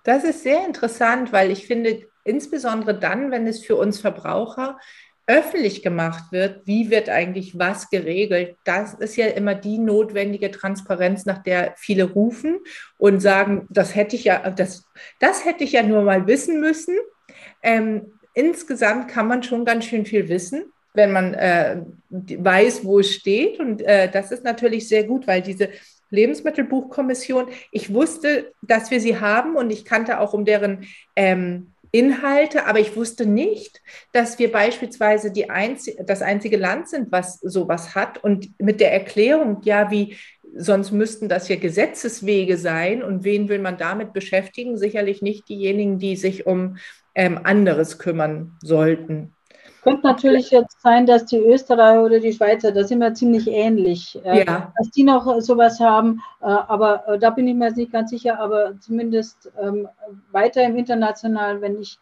Das 0.05 0.25
ist 0.25 0.43
sehr 0.43 0.67
interessant, 0.67 1.33
weil 1.33 1.51
ich 1.51 1.67
finde, 1.67 2.07
insbesondere 2.25 2.99
dann, 2.99 3.31
wenn 3.31 3.47
es 3.47 3.65
für 3.65 3.77
uns 3.77 4.01
Verbraucher 4.01 4.79
öffentlich 5.27 5.83
gemacht 5.83 6.33
wird, 6.33 6.67
wie 6.67 6.91
wird 6.91 7.09
eigentlich 7.09 7.57
was 7.57 7.89
geregelt, 7.89 8.57
das 8.65 8.95
ist 8.95 9.15
ja 9.15 9.27
immer 9.27 9.55
die 9.55 9.79
notwendige 9.79 10.51
Transparenz, 10.51 11.25
nach 11.25 11.43
der 11.43 11.75
viele 11.77 12.05
rufen 12.05 12.59
und 12.99 13.21
sagen, 13.21 13.67
das 13.71 13.95
hätte 13.95 14.17
ich 14.17 14.25
ja, 14.25 14.51
das, 14.51 14.89
das 15.21 15.45
hätte 15.45 15.63
ich 15.63 15.73
ja 15.73 15.85
nur 15.85 16.03
mal 16.03 16.27
wissen 16.27 16.61
müssen. 16.61 16.97
Ähm, 17.63 18.13
insgesamt 18.35 19.09
kann 19.09 19.28
man 19.28 19.43
schon 19.43 19.64
ganz 19.64 19.85
schön 19.85 20.07
viel 20.07 20.28
wissen, 20.28 20.64
wenn 20.95 21.12
man 21.12 21.35
äh, 21.35 21.83
weiß, 22.11 22.85
wo 22.85 23.01
es 23.01 23.12
steht. 23.12 23.61
Und 23.61 23.83
äh, 23.83 24.11
das 24.11 24.33
ist 24.33 24.45
natürlich 24.45 24.89
sehr 24.89 25.05
gut, 25.05 25.26
weil 25.26 25.43
diese 25.43 25.68
Lebensmittelbuchkommission, 26.11 27.49
ich 27.70 27.93
wusste, 27.93 28.53
dass 28.62 28.91
wir 28.91 29.01
sie 29.01 29.20
haben 29.20 29.57
und 29.57 29.70
ich 29.70 29.85
kannte 29.85 30.18
auch 30.20 30.33
um 30.33 30.45
deren 30.45 30.87
ähm, 31.14 31.68
Inhalte, 31.93 32.66
aber 32.66 32.78
ich 32.78 32.95
wusste 32.95 33.26
nicht, 33.26 33.83
dass 34.12 34.39
wir 34.39 34.53
beispielsweise 34.53 35.33
die 35.33 35.51
einzi 35.51 35.97
das 36.05 36.22
einzige 36.22 36.57
Land 36.57 36.89
sind, 36.89 37.11
was 37.11 37.41
sowas 37.41 37.95
hat. 37.97 38.22
Und 38.22 38.51
mit 38.61 38.81
der 38.81 38.93
Erklärung, 38.93 39.61
ja, 39.64 39.91
wie 39.91 40.16
sonst 40.57 40.92
müssten 40.92 41.28
das 41.28 41.48
ja 41.48 41.57
Gesetzeswege 41.57 42.57
sein 42.57 43.03
und 43.03 43.24
wen 43.24 43.48
will 43.48 43.59
man 43.59 43.76
damit 43.76 44.12
beschäftigen? 44.12 44.78
Sicherlich 44.78 45.22
nicht 45.22 45.48
diejenigen, 45.48 45.98
die 45.98 46.16
sich 46.16 46.46
um 46.46 46.76
ähm, 47.14 47.40
anderes 47.42 47.98
kümmern 47.98 48.57
sollten. 48.62 49.34
Könnte 49.82 50.07
natürlich 50.07 50.51
jetzt 50.51 50.82
sein, 50.82 51.07
dass 51.07 51.24
die 51.24 51.38
Österreicher 51.38 52.03
oder 52.03 52.20
die 52.20 52.32
Schweizer, 52.32 52.70
da 52.70 52.84
sind 52.84 52.98
wir 52.98 53.14
ziemlich 53.14 53.48
ähnlich, 53.48 54.18
äh, 54.24 54.44
ja. 54.44 54.72
dass 54.76 54.90
die 54.90 55.05
noch 55.05 55.40
sowas 55.40 55.80
haben, 55.80 56.20
äh, 56.42 56.44
aber 56.44 57.09
äh, 57.09 57.18
da 57.18 57.30
bin 57.30 57.48
ich 57.48 57.55
mir 57.55 57.68
jetzt 57.68 57.78
nicht 57.78 57.92
ganz 57.92 58.11
sicher, 58.11 58.38
aber 58.38 58.78
zumindest 58.80 59.51
ähm, 59.61 59.88
weiter 60.32 60.62
im 60.62 60.76
Internationalen, 60.76 61.62
wenn 61.62 61.80
ich 61.80 61.98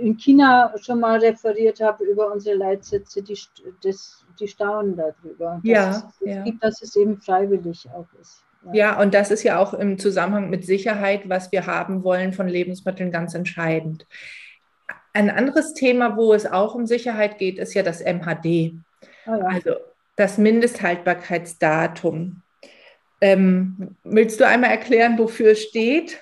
in 0.00 0.16
China 0.18 0.74
schon 0.82 1.00
mal 1.00 1.18
referiert 1.18 1.80
habe 1.80 2.04
über 2.04 2.32
unsere 2.32 2.56
Leitsätze, 2.56 3.22
die, 3.22 3.38
das, 3.82 4.24
die 4.38 4.48
staunen 4.48 4.96
darüber, 4.96 5.60
ja, 5.62 5.86
dass, 5.86 6.04
es, 6.20 6.20
ja. 6.20 6.44
dass 6.60 6.82
es 6.82 6.96
eben 6.96 7.18
freiwillig 7.18 7.88
auch 7.94 8.06
ist. 8.20 8.44
Ja, 8.72 9.00
und 9.00 9.14
das 9.14 9.30
ist 9.30 9.42
ja 9.42 9.58
auch 9.58 9.74
im 9.74 9.98
Zusammenhang 9.98 10.50
mit 10.50 10.64
Sicherheit, 10.64 11.28
was 11.28 11.50
wir 11.50 11.66
haben 11.66 12.04
wollen 12.04 12.32
von 12.32 12.46
Lebensmitteln, 12.46 13.10
ganz 13.10 13.34
entscheidend. 13.34 14.06
Ein 15.14 15.30
anderes 15.30 15.74
Thema, 15.74 16.16
wo 16.16 16.32
es 16.32 16.46
auch 16.46 16.74
um 16.74 16.86
Sicherheit 16.86 17.38
geht, 17.38 17.58
ist 17.58 17.74
ja 17.74 17.82
das 17.82 18.00
MHD, 18.00 18.74
oh 19.26 19.30
ja. 19.30 19.46
also 19.46 19.74
das 20.16 20.38
Mindesthaltbarkeitsdatum. 20.38 22.42
Ähm, 23.20 23.96
willst 24.04 24.40
du 24.40 24.46
einmal 24.46 24.70
erklären, 24.70 25.18
wofür 25.18 25.52
es 25.52 25.62
steht? 25.62 26.21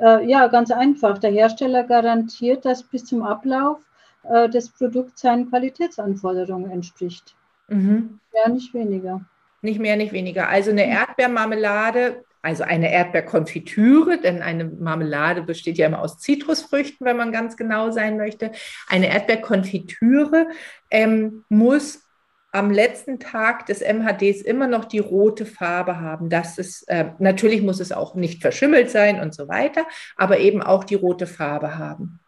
Äh, 0.00 0.28
ja, 0.28 0.46
ganz 0.48 0.70
einfach. 0.70 1.18
Der 1.18 1.30
Hersteller 1.30 1.84
garantiert, 1.84 2.64
dass 2.64 2.82
bis 2.82 3.04
zum 3.04 3.22
Ablauf 3.22 3.78
äh, 4.22 4.48
des 4.48 4.70
Produkts 4.70 5.22
seinen 5.22 5.48
Qualitätsanforderungen 5.48 6.70
entspricht. 6.70 7.34
Mhm. 7.68 8.20
Ja, 8.32 8.50
nicht 8.50 8.72
weniger. 8.74 9.20
Nicht 9.60 9.80
mehr, 9.80 9.96
nicht 9.96 10.12
weniger. 10.12 10.48
Also 10.48 10.70
eine 10.70 10.86
Erdbeermarmelade, 10.86 12.24
also 12.42 12.62
eine 12.62 12.92
Erdbeerkonfitüre, 12.92 14.18
denn 14.18 14.40
eine 14.42 14.64
Marmelade 14.64 15.42
besteht 15.42 15.78
ja 15.78 15.86
immer 15.86 16.00
aus 16.00 16.18
Zitrusfrüchten, 16.18 17.04
wenn 17.04 17.16
man 17.16 17.32
ganz 17.32 17.56
genau 17.56 17.90
sein 17.90 18.16
möchte. 18.16 18.52
Eine 18.88 19.08
Erdbeerkonfitüre 19.08 20.46
ähm, 20.90 21.44
muss 21.48 22.07
am 22.50 22.70
letzten 22.70 23.20
Tag 23.20 23.66
des 23.66 23.80
MHDs 23.80 24.40
immer 24.42 24.66
noch 24.66 24.86
die 24.86 25.00
rote 25.00 25.44
Farbe 25.44 26.00
haben. 26.00 26.30
Das 26.30 26.58
ist, 26.58 26.88
äh, 26.88 27.10
natürlich 27.18 27.62
muss 27.62 27.80
es 27.80 27.92
auch 27.92 28.14
nicht 28.14 28.40
verschimmelt 28.40 28.90
sein 28.90 29.20
und 29.20 29.34
so 29.34 29.48
weiter, 29.48 29.86
aber 30.16 30.38
eben 30.38 30.62
auch 30.62 30.84
die 30.84 30.94
rote 30.94 31.26
Farbe 31.26 31.76
haben. 31.76 32.20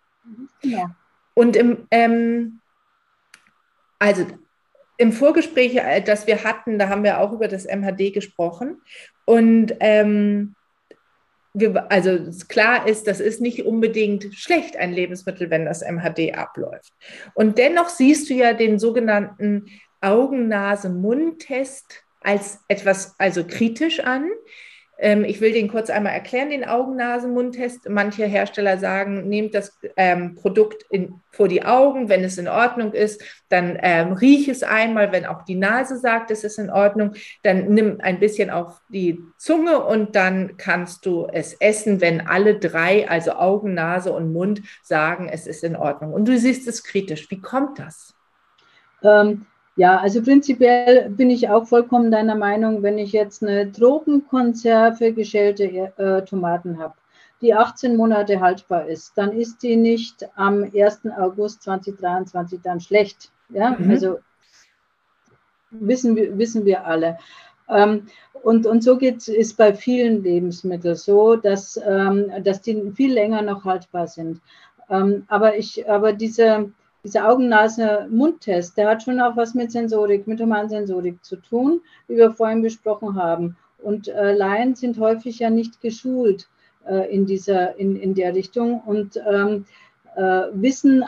Ja. 0.63 0.95
Und 1.35 1.57
im, 1.57 1.87
ähm, 1.91 2.61
also 3.99 4.27
im 4.99 5.13
Vorgespräch, 5.13 5.77
äh, 5.77 6.03
das 6.03 6.27
wir 6.27 6.45
hatten, 6.45 6.79
da 6.79 6.89
haben 6.89 7.05
wir 7.05 7.21
auch 7.21 7.33
über 7.33 7.49
das 7.49 7.65
MHD 7.65 8.13
gesprochen. 8.13 8.83
Und 9.25 9.75
ähm, 9.81 10.55
wir, 11.55 11.91
also 11.91 12.19
klar 12.49 12.87
ist, 12.87 13.07
das 13.07 13.21
ist 13.21 13.41
nicht 13.41 13.65
unbedingt 13.65 14.35
schlecht, 14.35 14.77
ein 14.77 14.93
Lebensmittel, 14.93 15.49
wenn 15.49 15.65
das 15.65 15.83
MHD 15.83 16.35
abläuft. 16.35 16.93
Und 17.35 17.57
dennoch 17.57 17.89
siehst 17.89 18.29
du 18.29 18.35
ja 18.35 18.53
den 18.53 18.79
sogenannten 18.79 19.67
Augen-Nase-Mund-Test 20.01 22.05
als 22.21 22.61
etwas 22.69 23.15
also 23.19 23.45
kritisch 23.45 24.01
an. 24.01 24.31
Ähm, 25.03 25.25
ich 25.25 25.41
will 25.41 25.53
den 25.53 25.69
kurz 25.69 25.89
einmal 25.89 26.13
erklären, 26.13 26.51
den 26.51 26.67
Augen-Nase-Mund-Test. 26.67 27.89
Manche 27.89 28.27
Hersteller 28.27 28.77
sagen, 28.77 29.29
nehmt 29.29 29.55
das 29.55 29.79
ähm, 29.97 30.35
Produkt 30.35 30.85
in, 30.91 31.15
vor 31.31 31.49
die 31.49 31.65
Augen, 31.65 32.11
wenn 32.11 32.23
es 32.23 32.37
in 32.37 32.49
Ordnung 32.49 32.93
ist, 32.93 33.23
dann 33.49 33.79
ähm, 33.81 34.13
riech 34.13 34.49
es 34.49 34.63
einmal, 34.63 35.11
wenn 35.11 35.25
auch 35.25 35.43
die 35.43 35.55
Nase 35.55 35.97
sagt, 35.97 36.31
es 36.31 36.45
ist 36.45 36.59
in 36.59 36.69
Ordnung, 36.69 37.15
dann 37.43 37.73
nimm 37.73 37.99
ein 38.01 38.21
bisschen 38.21 38.51
auf 38.51 38.79
die 38.91 39.19
Zunge 39.39 39.83
und 39.83 40.17
dann 40.17 40.59
kannst 40.59 41.07
du 41.07 41.27
es 41.33 41.55
essen, 41.55 42.03
wenn 42.03 42.27
alle 42.27 42.59
drei, 42.59 43.09
also 43.09 43.33
Augen, 43.33 43.73
Nase 43.73 44.13
und 44.13 44.35
Mund, 44.35 44.61
sagen, 44.83 45.31
es 45.33 45.47
ist 45.47 45.65
in 45.65 45.77
Ordnung. 45.77 46.13
Und 46.13 46.29
du 46.29 46.39
siehst 46.39 46.69
es 46.69 46.85
kritisch. 46.85 47.31
Wie 47.31 47.41
kommt 47.41 47.79
das? 47.79 48.15
Ähm, 49.03 49.47
ja, 49.81 49.97
also 49.97 50.21
prinzipiell 50.23 51.09
bin 51.09 51.31
ich 51.31 51.49
auch 51.49 51.67
vollkommen 51.67 52.11
deiner 52.11 52.35
Meinung, 52.35 52.83
wenn 52.83 52.99
ich 52.99 53.13
jetzt 53.13 53.43
eine 53.43 53.73
Tropenkonserve 53.73 55.15
geschälte 55.15 55.65
äh, 55.97 56.23
Tomaten 56.23 56.79
habe, 56.79 56.93
die 57.41 57.55
18 57.55 57.97
Monate 57.97 58.41
haltbar 58.41 58.87
ist, 58.87 59.17
dann 59.17 59.33
ist 59.33 59.63
die 59.63 59.77
nicht 59.77 60.29
am 60.37 60.65
1. 60.65 61.07
August 61.17 61.63
2023 61.63 62.61
dann 62.63 62.81
schlecht. 62.81 63.31
Ja, 63.49 63.71
mhm. 63.71 63.91
also 63.91 64.19
wissen 65.71 66.15
wir, 66.15 66.37
wissen 66.37 66.67
wir 66.67 66.85
alle. 66.85 67.17
Ähm, 67.71 68.03
und, 68.43 68.67
und 68.67 68.85
so 68.85 68.99
geht 68.99 69.27
es 69.29 69.55
bei 69.55 69.73
vielen 69.73 70.23
Lebensmitteln 70.23 70.95
so, 70.95 71.37
dass, 71.37 71.81
ähm, 71.83 72.31
dass 72.45 72.61
die 72.61 72.93
viel 72.95 73.15
länger 73.15 73.41
noch 73.41 73.65
haltbar 73.65 74.09
sind. 74.09 74.43
Ähm, 74.91 75.25
aber, 75.29 75.57
ich, 75.57 75.89
aber 75.89 76.13
diese, 76.13 76.71
dieser 77.05 77.29
Augen-Nase-Mund-Test, 77.31 78.77
der 78.77 78.89
hat 78.89 79.03
schon 79.03 79.21
auch 79.21 79.37
was 79.37 79.55
mit 79.55 79.73
Sensorik, 79.73 80.27
mit 80.27 80.41
Humansensorik 80.41 81.25
zu 81.25 81.37
tun, 81.37 81.81
wie 82.09 82.17
wir 82.17 82.33
vorhin 82.33 82.63
besprochen 82.63 83.17
haben. 83.17 83.57
Und 83.79 84.09
äh, 84.09 84.35
Laien 84.35 84.75
sind 84.75 84.99
häufig 84.99 85.39
ja 85.39 85.51
nicht 85.51 85.81
geschult 85.81 86.49
äh, 86.87 87.13
in, 87.13 87.27
dieser, 87.27 87.77
in, 87.77 87.97
in 87.97 88.15
der 88.15 88.35
Richtung 88.35 88.81
und 88.81 89.19
ähm, 89.27 89.65
äh, 90.17 90.49
wissen 90.53 91.05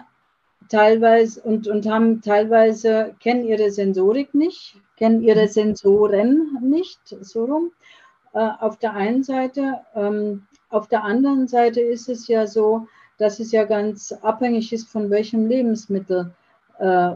teilweise 0.69 1.41
und, 1.43 1.69
und 1.69 1.87
haben 1.87 2.23
teilweise, 2.23 3.15
kennen 3.21 3.45
ihre 3.45 3.71
Sensorik 3.71 4.35
nicht, 4.35 4.77
kennen 4.97 5.23
ihre 5.23 5.49
Sensoren 5.49 6.59
nicht, 6.63 7.01
so 7.21 7.45
rum. 7.45 7.73
Äh, 8.33 8.49
auf 8.61 8.79
der 8.79 8.95
einen 8.95 9.23
Seite. 9.23 9.81
Ähm, 9.95 10.47
auf 10.71 10.89
der 10.89 11.05
anderen 11.05 11.49
Seite 11.49 11.83
ist 11.83 12.09
es 12.09 12.29
ja 12.29 12.47
so, 12.47 12.87
dass 13.23 13.39
es 13.39 13.53
ja 13.53 13.65
ganz 13.65 14.13
abhängig 14.23 14.73
ist, 14.73 14.89
von 14.89 15.09
welchem 15.09 15.47
Lebensmittel, 15.47 16.33
äh, 16.79 17.13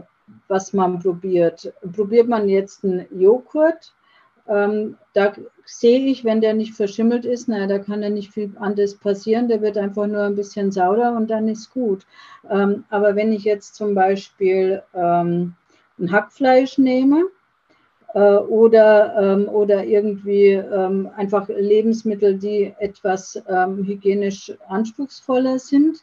was 0.47 0.73
man 0.73 0.99
probiert. 0.99 1.73
Probiert 1.93 2.27
man 2.27 2.47
jetzt 2.49 2.83
einen 2.83 3.05
Joghurt, 3.11 3.93
ähm, 4.47 4.97
da 5.13 5.33
sehe 5.65 5.99
ich, 6.05 6.23
wenn 6.23 6.39
der 6.39 6.53
nicht 6.53 6.73
verschimmelt 6.73 7.25
ist, 7.25 7.49
naja, 7.49 7.67
da 7.67 7.79
kann 7.79 8.01
ja 8.01 8.09
nicht 8.09 8.31
viel 8.31 8.53
anderes 8.57 8.95
passieren, 8.95 9.49
der 9.49 9.61
wird 9.61 9.77
einfach 9.77 10.07
nur 10.07 10.23
ein 10.23 10.35
bisschen 10.35 10.71
saurer 10.71 11.13
und 11.15 11.29
dann 11.29 11.49
ist 11.49 11.71
gut. 11.71 12.05
Ähm, 12.49 12.85
aber 12.89 13.15
wenn 13.17 13.33
ich 13.33 13.43
jetzt 13.43 13.75
zum 13.75 13.93
Beispiel 13.93 14.81
ähm, 14.93 15.55
ein 15.99 16.11
Hackfleisch 16.11 16.77
nehme, 16.77 17.25
oder, 18.13 19.15
ähm, 19.19 19.49
oder 19.49 19.83
irgendwie 19.83 20.51
ähm, 20.51 21.09
einfach 21.15 21.47
Lebensmittel, 21.49 22.37
die 22.37 22.73
etwas 22.79 23.41
ähm, 23.47 23.83
hygienisch 23.85 24.53
anspruchsvoller 24.67 25.59
sind. 25.59 25.97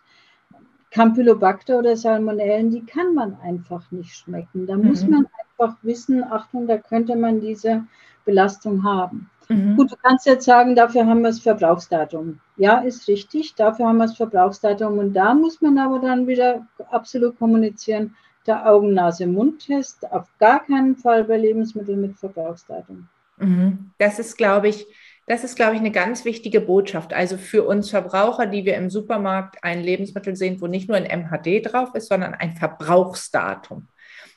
Campylobacter 0.91 1.81
oder 1.81 1.97
Salmonellen, 1.97 2.71
die 2.71 2.87
kann 2.87 3.15
man 3.15 3.37
einfach 3.43 3.91
nicht 3.91 4.15
schmecken. 4.15 4.67
Da 4.67 4.77
mhm. 4.77 4.87
muss 4.87 5.05
man 5.05 5.27
einfach 5.59 5.77
wissen, 5.83 6.23
Achtung, 6.23 6.69
da 6.69 6.79
könnte 6.79 7.17
man 7.17 7.41
diese 7.41 7.85
Belastung 8.25 8.85
haben. 8.85 9.29
Mhm. 9.49 9.77
Gut, 9.77 9.91
du 9.91 9.97
kannst 10.03 10.27
jetzt 10.27 10.45
sagen, 10.45 10.75
dafür 10.77 11.07
haben 11.07 11.23
wir 11.23 11.29
das 11.29 11.41
Verbrauchsdatum. 11.41 12.39
Ja, 12.57 12.79
ist 12.79 13.09
richtig, 13.09 13.55
dafür 13.57 13.89
haben 13.89 13.99
wir 13.99 14.07
das 14.07 14.17
Verbrauchsdatum. 14.17 14.99
Und 14.99 15.15
da 15.15 15.35
muss 15.35 15.61
man 15.61 15.79
aber 15.79 15.99
dann 15.99 16.27
wieder 16.27 16.67
absolut 16.91 17.39
kommunizieren, 17.39 18.15
der 18.47 18.67
Augen-Nase-Mund-Test 18.67 20.11
auf 20.13 20.29
gar 20.39 20.65
keinen 20.65 20.97
Fall 20.97 21.25
bei 21.25 21.37
Lebensmitteln 21.37 22.01
mit 22.01 22.19
Verbrauchsdatum. 22.19 23.09
Mhm. 23.39 23.91
Das 23.99 24.19
ist, 24.19 24.37
glaube 24.37 24.69
ich, 24.69 24.87
das 25.27 25.43
ist, 25.43 25.57
glaube 25.57 25.75
ich, 25.75 25.81
eine 25.81 25.91
ganz 25.91 26.25
wichtige 26.25 26.61
Botschaft. 26.61 27.15
Also 27.15 27.39
für 27.39 27.65
uns 27.65 27.91
Verbraucher, 27.91 28.47
die 28.47 28.67
wir 28.67 28.77
im 28.77 28.91
Supermarkt 28.91 29.65
ein 29.65 29.83
Lebensmittel 29.83 30.37
sehen, 30.37 30.61
wo 30.61 30.67
nicht 30.67 30.89
nur 30.89 30.99
ein 30.99 31.05
MHD 31.07 31.65
drauf 31.65 31.95
ist, 31.95 32.09
sondern 32.09 32.35
ein 32.35 32.57
Verbrauchsdatum. 32.57 33.89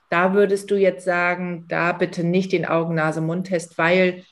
Da 0.10 0.34
würdest 0.34 0.72
du 0.72 0.76
jetzt 0.76 1.04
sagen, 1.04 1.66
da 1.68 1.92
bitte 1.92 2.24
nicht 2.24 2.54
den 2.54 2.66
Augen-Nase-Mund-Test, 2.66 3.78
weil 3.78 4.24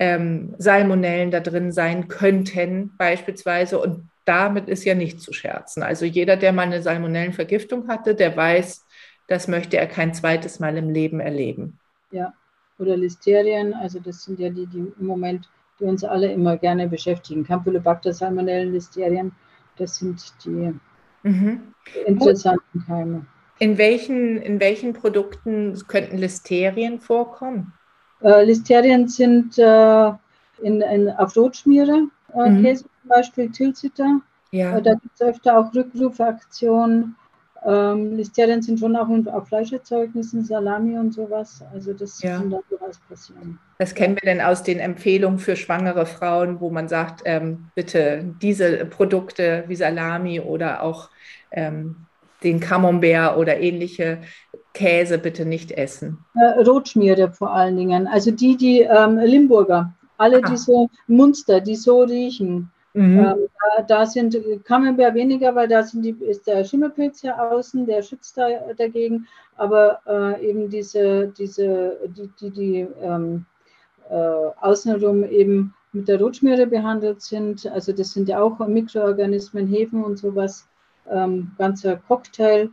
ähm, 0.00 0.56
Salmonellen 0.58 1.30
da 1.30 1.38
drin 1.38 1.70
sein 1.70 2.08
könnten, 2.08 2.96
beispielsweise. 2.98 3.78
Und 3.78 4.08
damit 4.24 4.68
ist 4.68 4.84
ja 4.84 4.96
nicht 4.96 5.20
zu 5.20 5.32
scherzen. 5.32 5.84
Also 5.84 6.04
jeder, 6.04 6.36
der 6.36 6.52
mal 6.52 6.62
eine 6.62 6.82
Salmonellenvergiftung 6.82 7.86
hatte, 7.86 8.16
der 8.16 8.36
weiß, 8.36 8.84
das 9.32 9.48
möchte 9.48 9.78
er 9.78 9.86
kein 9.86 10.12
zweites 10.12 10.60
Mal 10.60 10.76
im 10.76 10.90
Leben 10.90 11.18
erleben. 11.18 11.78
Ja, 12.10 12.34
oder 12.78 12.96
Listerien, 12.96 13.72
also 13.72 13.98
das 13.98 14.24
sind 14.24 14.38
ja 14.38 14.50
die, 14.50 14.66
die 14.66 14.92
im 15.00 15.06
Moment, 15.06 15.48
die 15.80 15.84
uns 15.84 16.04
alle 16.04 16.30
immer 16.30 16.58
gerne 16.58 16.86
beschäftigen. 16.86 17.44
Campylobacter, 17.44 18.12
Salmonellen, 18.12 18.72
Listerien, 18.72 19.32
das 19.76 19.96
sind 19.96 20.22
die 20.44 20.74
mhm. 21.22 21.60
interessanten 22.06 22.84
Keime. 22.86 23.26
In 23.58 23.78
welchen, 23.78 24.36
in 24.36 24.60
welchen 24.60 24.92
Produkten 24.92 25.78
könnten 25.88 26.18
Listerien 26.18 27.00
vorkommen? 27.00 27.72
Äh, 28.20 28.44
Listerien 28.44 29.08
sind 29.08 29.58
äh, 29.58 30.08
in, 30.62 30.82
in, 30.82 31.10
auf 31.10 31.34
Rotschmiere, 31.36 32.08
äh, 32.34 32.50
mhm. 32.50 32.62
Käse 32.62 32.84
zum 32.84 33.08
Beispiel, 33.08 33.50
Tilsiter. 33.50 34.20
Ja. 34.50 34.76
Äh, 34.76 34.82
da 34.82 34.94
gibt 34.94 35.14
es 35.14 35.22
öfter 35.22 35.58
auch 35.58 35.74
Rückrufaktionen. 35.74 37.16
Ähm, 37.64 38.16
Listerien 38.16 38.60
sind 38.60 38.80
schon 38.80 38.96
auch 38.96 39.08
auf 39.32 39.48
Fleischerzeugnissen, 39.48 40.44
Salami 40.44 40.98
und 40.98 41.12
sowas. 41.12 41.64
Also 41.72 41.92
das 41.92 42.20
ja. 42.22 42.38
kann 42.38 42.50
da 42.50 42.58
durchaus 42.68 42.98
passieren. 43.08 43.58
Was 43.78 43.94
kennen 43.94 44.16
wir 44.20 44.28
denn 44.28 44.40
aus 44.40 44.62
den 44.62 44.80
Empfehlungen 44.80 45.38
für 45.38 45.54
schwangere 45.54 46.06
Frauen, 46.06 46.60
wo 46.60 46.70
man 46.70 46.88
sagt, 46.88 47.22
ähm, 47.24 47.66
bitte 47.74 48.24
diese 48.42 48.84
Produkte 48.86 49.64
wie 49.68 49.76
Salami 49.76 50.40
oder 50.40 50.82
auch 50.82 51.08
ähm, 51.52 51.96
den 52.42 52.58
Camembert 52.58 53.36
oder 53.36 53.60
ähnliche 53.60 54.22
Käse 54.74 55.18
bitte 55.18 55.44
nicht 55.44 55.70
essen? 55.72 56.18
Äh, 56.34 56.62
Rotschmiere 56.62 57.32
vor 57.32 57.52
allen 57.52 57.76
Dingen. 57.76 58.08
Also 58.08 58.32
die, 58.32 58.56
die 58.56 58.80
ähm, 58.80 59.18
Limburger, 59.18 59.94
alle 60.18 60.38
ah. 60.42 60.48
diese 60.50 60.86
Munster, 61.06 61.60
die 61.60 61.76
so 61.76 62.02
riechen. 62.02 62.70
Mhm. 62.94 63.18
Ähm, 63.18 63.48
da, 63.88 64.04
sind 64.04 64.36
Camembert 64.64 65.14
weniger, 65.14 65.54
weil 65.54 65.68
da 65.68 65.82
die, 65.82 66.10
ist 66.10 66.46
der 66.46 66.62
Schimmelpilz 66.64 67.22
ja 67.22 67.38
außen, 67.38 67.86
der 67.86 68.02
schützt 68.02 68.36
da 68.36 68.48
dagegen. 68.76 69.26
Aber 69.56 70.00
äh, 70.06 70.50
eben 70.50 70.68
diese, 70.68 71.28
diese, 71.28 71.98
die, 72.06 72.30
die, 72.40 72.50
die 72.50 72.88
ähm, 73.00 73.46
äh, 74.10 74.14
außenrum 74.14 75.24
eben 75.24 75.74
mit 75.92 76.08
der 76.08 76.20
Rotschmiere 76.20 76.66
behandelt 76.66 77.22
sind. 77.22 77.66
Also 77.66 77.92
das 77.92 78.12
sind 78.12 78.28
ja 78.28 78.40
auch 78.40 78.58
Mikroorganismen, 78.66 79.66
Hefen 79.66 80.04
und 80.04 80.18
sowas, 80.18 80.68
ähm, 81.10 81.52
ganzer 81.58 81.96
Cocktail. 81.96 82.70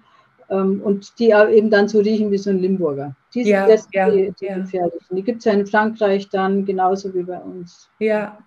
Ähm, 0.50 0.82
und 0.82 1.20
die 1.20 1.30
eben 1.30 1.70
dann 1.70 1.88
so 1.88 2.00
riechen 2.00 2.32
wie 2.32 2.38
so 2.38 2.50
ein 2.50 2.60
Limburger. 2.60 3.16
Die 3.34 3.44
sind 3.44 3.52
ja, 3.52 3.68
das, 3.68 3.88
ja, 3.94 4.10
die, 4.10 4.34
die 4.40 4.46
ja. 4.46 4.58
gefährlichen. 4.58 5.16
Die 5.16 5.24
gibt 5.24 5.40
es 5.40 5.46
ja 5.46 5.54
in 5.54 5.68
Frankreich 5.68 6.30
dann 6.30 6.66
genauso 6.66 7.14
wie 7.14 7.22
bei 7.22 7.38
uns. 7.38 7.90
Ja, 8.00 8.40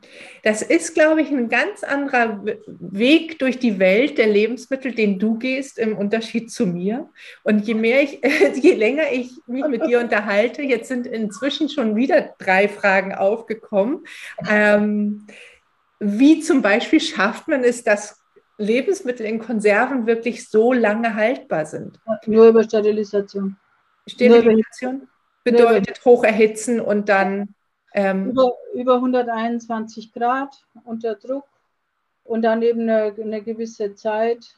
das 0.43 0.63
ist, 0.63 0.95
glaube 0.95 1.23
ich, 1.23 1.31
ein 1.31 1.49
ganz 1.49 1.85
anderer 1.85 2.45
Weg 2.67 3.39
durch 3.39 3.61
die 3.61 3.79
Welt 3.79 4.19
der 4.19 4.27
Lebensmittel, 4.27 4.93
den 4.93 5.21
du 5.21 5.39
gehst, 5.39 5.79
im 5.79 5.97
Unterschied 5.97 6.51
zu 6.51 6.67
mir. 6.67 7.09
Und 7.45 7.67
je 7.67 7.75
mehr 7.75 8.03
ich, 8.03 8.21
je 8.63 8.75
länger 8.75 9.13
ich 9.13 9.31
mich 9.47 9.67
mit 9.69 9.87
dir 9.87 10.01
unterhalte, 10.01 10.63
jetzt 10.63 10.89
sind 10.89 11.07
inzwischen 11.07 11.69
schon 11.69 11.95
wieder 11.95 12.35
drei 12.39 12.67
Fragen 12.69 13.15
aufgekommen. 13.15 14.05
Ähm, 14.51 15.27
wie 16.01 16.41
zum 16.41 16.63
Beispiel 16.63 17.01
schafft 17.01 17.47
man 17.47 17.63
es, 17.63 17.85
dass 17.85 18.22
Lebensmittel 18.63 19.27
in 19.27 19.39
Konserven 19.39 20.07
wirklich 20.07 20.49
so 20.49 20.73
lange 20.73 21.15
haltbar 21.15 21.67
sind? 21.67 22.01
Nur 22.27 22.49
über 22.49 22.63
Sterilisation. 22.63 23.57
Sterilisation 24.07 25.09
bedeutet 25.45 26.05
hocherhitzen 26.05 26.81
und 26.81 27.09
dann 27.09 27.55
ähm, 27.95 28.31
über, 28.31 28.53
über 28.75 28.95
121 28.95 30.13
Grad 30.13 30.65
unter 30.85 31.15
Druck 31.15 31.45
und 32.25 32.43
dann 32.43 32.63
eben 32.63 32.83
eine, 32.83 33.15
eine 33.21 33.43
gewisse 33.43 33.95
Zeit 33.95 34.57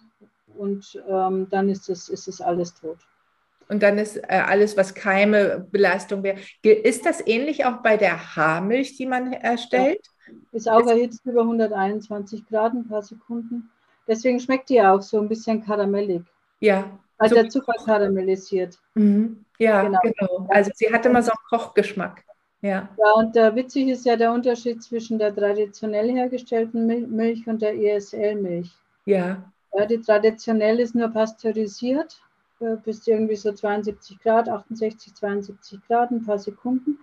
und 0.57 1.02
ähm, 1.09 1.48
dann 1.50 1.68
ist 1.68 1.88
es, 1.88 2.09
ist 2.09 2.28
es 2.28 2.40
alles 2.40 2.74
tot. 2.74 2.98
Und 3.68 3.82
dann 3.82 3.98
ist 3.98 4.16
äh, 4.16 4.42
alles, 4.46 4.76
was 4.76 4.94
Keime, 4.94 5.66
Belastung 5.70 6.22
wäre. 6.22 6.38
Ist 6.62 7.07
das 7.07 7.26
ähnlich 7.26 7.64
auch 7.64 7.78
bei 7.78 7.96
der 7.96 8.36
Haarmilch, 8.36 8.96
die 8.96 9.07
man 9.07 9.32
erstellt? 9.32 10.00
Ja. 10.26 10.34
Ist 10.52 10.68
auch 10.68 10.86
erhitzt 10.86 11.24
über 11.24 11.42
121 11.42 12.46
Grad 12.46 12.74
ein 12.74 12.86
paar 12.86 13.02
Sekunden. 13.02 13.70
Deswegen 14.07 14.40
schmeckt 14.40 14.68
die 14.68 14.82
auch 14.82 15.02
so 15.02 15.20
ein 15.20 15.28
bisschen 15.28 15.64
karamellig. 15.64 16.22
Ja. 16.61 16.90
Weil 17.18 17.28
so 17.28 17.34
der 17.34 17.48
Zucker 17.48 17.74
karamellisiert. 17.84 18.78
Mhm. 18.94 19.44
Ja, 19.59 19.82
genau. 19.82 20.00
genau. 20.02 20.46
Also 20.50 20.70
sie 20.74 20.92
hatte 20.92 21.09
immer 21.09 21.22
so 21.22 21.30
einen 21.30 21.61
Kochgeschmack. 21.61 22.24
Ja. 22.61 22.88
ja, 22.96 23.12
und 23.16 23.36
äh, 23.36 23.55
witzig 23.55 23.88
ist 23.88 24.07
ja 24.07 24.16
der 24.16 24.32
Unterschied 24.32 24.82
zwischen 24.82 25.18
der 25.18 25.34
traditionell 25.34 26.11
hergestellten 26.11 26.86
Milch 27.14 27.46
und 27.46 27.61
der 27.61 27.74
ESL-Milch. 27.74 28.70
Ja. 29.05 29.52
ja. 29.74 29.86
Die 29.86 30.00
traditionell 30.00 30.80
ist 30.80 30.94
nur 30.94 31.09
pasteurisiert 31.09 32.22
äh, 32.61 32.76
bis 32.76 33.07
irgendwie 33.07 33.36
so 33.36 33.52
72 33.52 34.18
Grad, 34.20 34.48
68, 34.48 35.14
72 35.14 35.80
Grad, 35.86 36.11
ein 36.11 36.24
paar 36.24 36.38
Sekunden. 36.38 36.98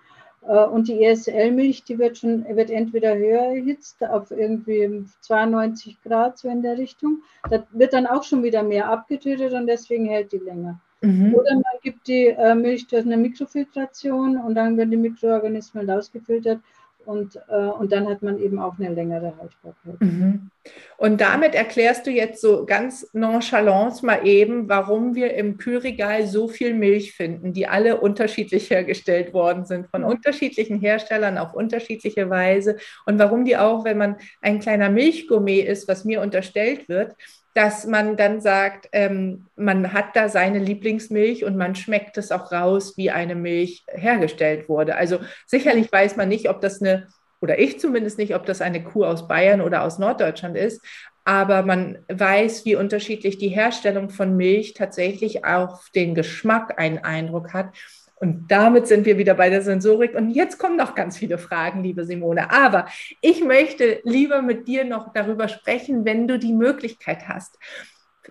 Äh, 0.48 0.66
und 0.66 0.88
die 0.88 1.04
ESL-Milch, 1.04 1.84
die 1.84 2.00
wird 2.00 2.18
schon, 2.18 2.46
wird 2.56 2.70
entweder 2.70 3.16
höher 3.16 3.56
erhitzt, 3.56 4.04
auf 4.04 4.32
irgendwie 4.32 5.06
92 5.22 6.02
Grad, 6.02 6.38
so 6.38 6.50
in 6.50 6.62
der 6.62 6.78
Richtung. 6.78 7.22
Da 7.50 7.66
wird 7.72 7.94
dann 7.94 8.08
auch 8.08 8.24
schon 8.24 8.44
wieder 8.44 8.64
mehr 8.64 8.90
abgetötet 8.90 9.54
und 9.54 9.68
deswegen 9.68 10.06
hält 10.06 10.32
die 10.32 10.38
länger. 10.38 10.80
Mhm. 11.02 11.34
Oder 11.34 11.56
man 11.56 11.80
gibt 11.82 12.08
die 12.08 12.28
äh, 12.28 12.56
Milch 12.56 12.88
durch 12.88 13.06
eine 13.06 13.18
Mikrofiltration 13.18 14.38
und 14.38 14.56
dann 14.56 14.78
werden 14.78 14.92
die 14.92 14.98
Mikroorganismen 14.98 15.90
ausgefiltert 15.90 16.60
und, 17.06 17.36
äh, 17.50 17.56
und 17.56 17.92
dann 17.92 18.08
hat 18.08 18.22
man 18.22 18.40
eben 18.40 18.60
auch 18.60 18.78
eine 18.80 18.94
längere 18.94 19.34
Haltbarkeit. 19.38 20.00
Mhm. 20.00 20.50
Und 20.98 21.20
damit 21.20 21.56
erklärst 21.56 22.06
du 22.06 22.12
jetzt 22.12 22.42
so 22.42 22.66
ganz 22.66 23.10
nonchalant 23.14 24.04
mal 24.04 24.26
eben, 24.28 24.70
warum 24.70 25.16
wir 25.16 25.34
im 25.34 25.58
Kühlregal 25.58 26.28
so 26.28 26.48
viel 26.48 26.74
Milch 26.74 27.14
finden, 27.14 27.54
die 27.54 27.68
alle 27.68 28.00
unterschiedlich 28.00 28.70
hergestellt 28.70 29.34
worden 29.34 29.66
sind, 29.66 29.88
von 29.88 30.04
unterschiedlichen 30.04 30.80
Herstellern 30.80 31.38
auf 31.38 31.54
unterschiedliche 31.54 32.30
Weise 32.30 32.78
und 33.06 33.18
warum 33.18 33.46
die 33.46 33.58
auch, 33.58 33.84
wenn 33.86 33.98
man 33.98 34.18
ein 34.42 34.60
kleiner 34.60 34.90
Milchgourmet 34.90 35.68
ist, 35.68 35.88
was 35.88 36.06
mir 36.06 36.22
unterstellt 36.22 36.88
wird, 36.88 37.16
dass 37.54 37.86
man 37.86 38.16
dann 38.16 38.40
sagt, 38.40 38.88
ähm, 38.94 39.48
man 39.56 39.94
hat 39.94 40.16
da 40.16 40.30
seine 40.30 40.60
Lieblingsmilch 40.60 41.44
und 41.44 41.58
man 41.58 41.76
schmeckt 41.76 42.18
es 42.18 42.32
auch 42.32 42.52
raus, 42.52 42.96
wie 42.98 43.12
eine 43.12 43.36
Milch 43.36 43.84
hergestellt 43.90 44.70
wurde. 44.70 44.96
Also 44.96 45.20
sicherlich 45.46 45.92
weiß 45.92 46.16
man 46.16 46.30
nicht, 46.30 46.50
ob 46.50 46.62
das 46.62 46.82
eine, 46.82 47.08
oder 47.42 47.60
ich 47.60 47.80
zumindest 47.80 48.18
nicht, 48.18 48.36
ob 48.36 48.46
das 48.46 48.62
eine 48.62 48.84
Kuh 48.84 49.04
aus 49.04 49.28
Bayern 49.28 49.62
oder 49.62 49.84
aus 49.84 50.00
Norddeutschland 50.00 50.56
ist, 50.56 50.82
aber 51.24 51.62
man 51.64 52.00
weiß, 52.08 52.66
wie 52.66 52.76
unterschiedlich 52.76 53.38
die 53.38 53.50
Herstellung 53.50 54.10
von 54.10 54.36
Milch 54.36 54.74
tatsächlich 54.74 55.46
auf 55.46 55.90
den 55.94 56.16
Geschmack 56.16 56.80
einen 56.80 57.00
Eindruck 57.00 57.54
hat. 57.54 57.76
Und 58.22 58.52
damit 58.52 58.86
sind 58.86 59.08
wir 59.08 59.18
wieder 59.18 59.34
bei 59.34 59.50
der 59.50 59.64
Sensorik. 59.64 60.14
Und 60.14 60.30
jetzt 60.30 60.60
kommen 60.60 60.78
noch 60.78 60.94
ganz 60.94 61.18
viele 61.18 61.40
Fragen, 61.40 61.82
liebe 61.82 62.06
Simone. 62.06 62.52
Aber 62.52 62.86
ich 63.20 63.44
möchte 63.44 64.00
lieber 64.04 64.44
mit 64.44 64.68
dir 64.68 64.86
noch 64.86 65.12
darüber 65.12 65.48
sprechen, 65.48 66.06
wenn 66.06 66.28
du 66.28 66.38
die 66.38 66.54
Möglichkeit 66.54 67.28
hast, 67.28 67.58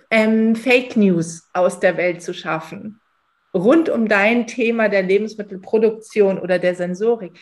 ähm, 0.09 0.55
Fake 0.55 0.97
News 0.97 1.49
aus 1.53 1.81
der 1.81 1.97
Welt 1.97 2.23
zu 2.23 2.33
schaffen, 2.33 3.01
rund 3.53 3.89
um 3.89 4.07
dein 4.07 4.47
Thema 4.47 4.89
der 4.89 5.03
Lebensmittelproduktion 5.03 6.39
oder 6.39 6.61
der 6.61 6.77
Sensorik. 6.77 7.37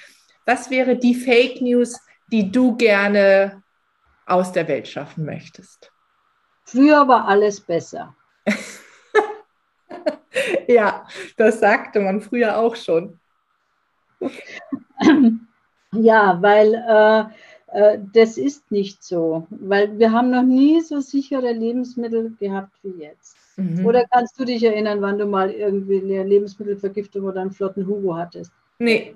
Was 0.46 0.70
wäre 0.70 0.96
die 0.96 1.14
Fake 1.14 1.60
News, 1.60 2.00
die 2.32 2.50
du 2.50 2.78
gerne 2.78 3.62
aus 4.24 4.52
der 4.52 4.66
Welt 4.68 4.88
schaffen 4.88 5.26
möchtest? 5.26 5.92
Früher 6.64 7.06
war 7.08 7.28
alles 7.28 7.60
besser. 7.60 8.16
ja, 10.68 11.06
das 11.36 11.60
sagte 11.60 12.00
man 12.00 12.20
früher 12.20 12.58
auch 12.58 12.76
schon. 12.76 13.18
Ja, 15.92 16.36
weil 16.42 16.74
äh, 16.74 17.24
äh, 17.72 17.98
das 18.12 18.36
ist 18.36 18.70
nicht 18.70 19.02
so, 19.02 19.46
weil 19.50 19.98
wir 19.98 20.12
haben 20.12 20.30
noch 20.30 20.42
nie 20.42 20.80
so 20.80 21.00
sichere 21.00 21.52
Lebensmittel 21.52 22.36
gehabt 22.38 22.72
wie 22.82 23.02
jetzt. 23.02 23.36
Mhm. 23.56 23.86
Oder 23.86 24.04
kannst 24.10 24.38
du 24.38 24.44
dich 24.44 24.62
erinnern, 24.62 25.00
wann 25.00 25.18
du 25.18 25.26
mal 25.26 25.50
irgendwie 25.50 26.00
eine 26.00 26.24
Lebensmittelvergiftung 26.24 27.24
oder 27.24 27.40
einen 27.40 27.52
flotten 27.52 27.86
Hugo 27.86 28.16
hattest? 28.16 28.52
Nee, 28.78 29.14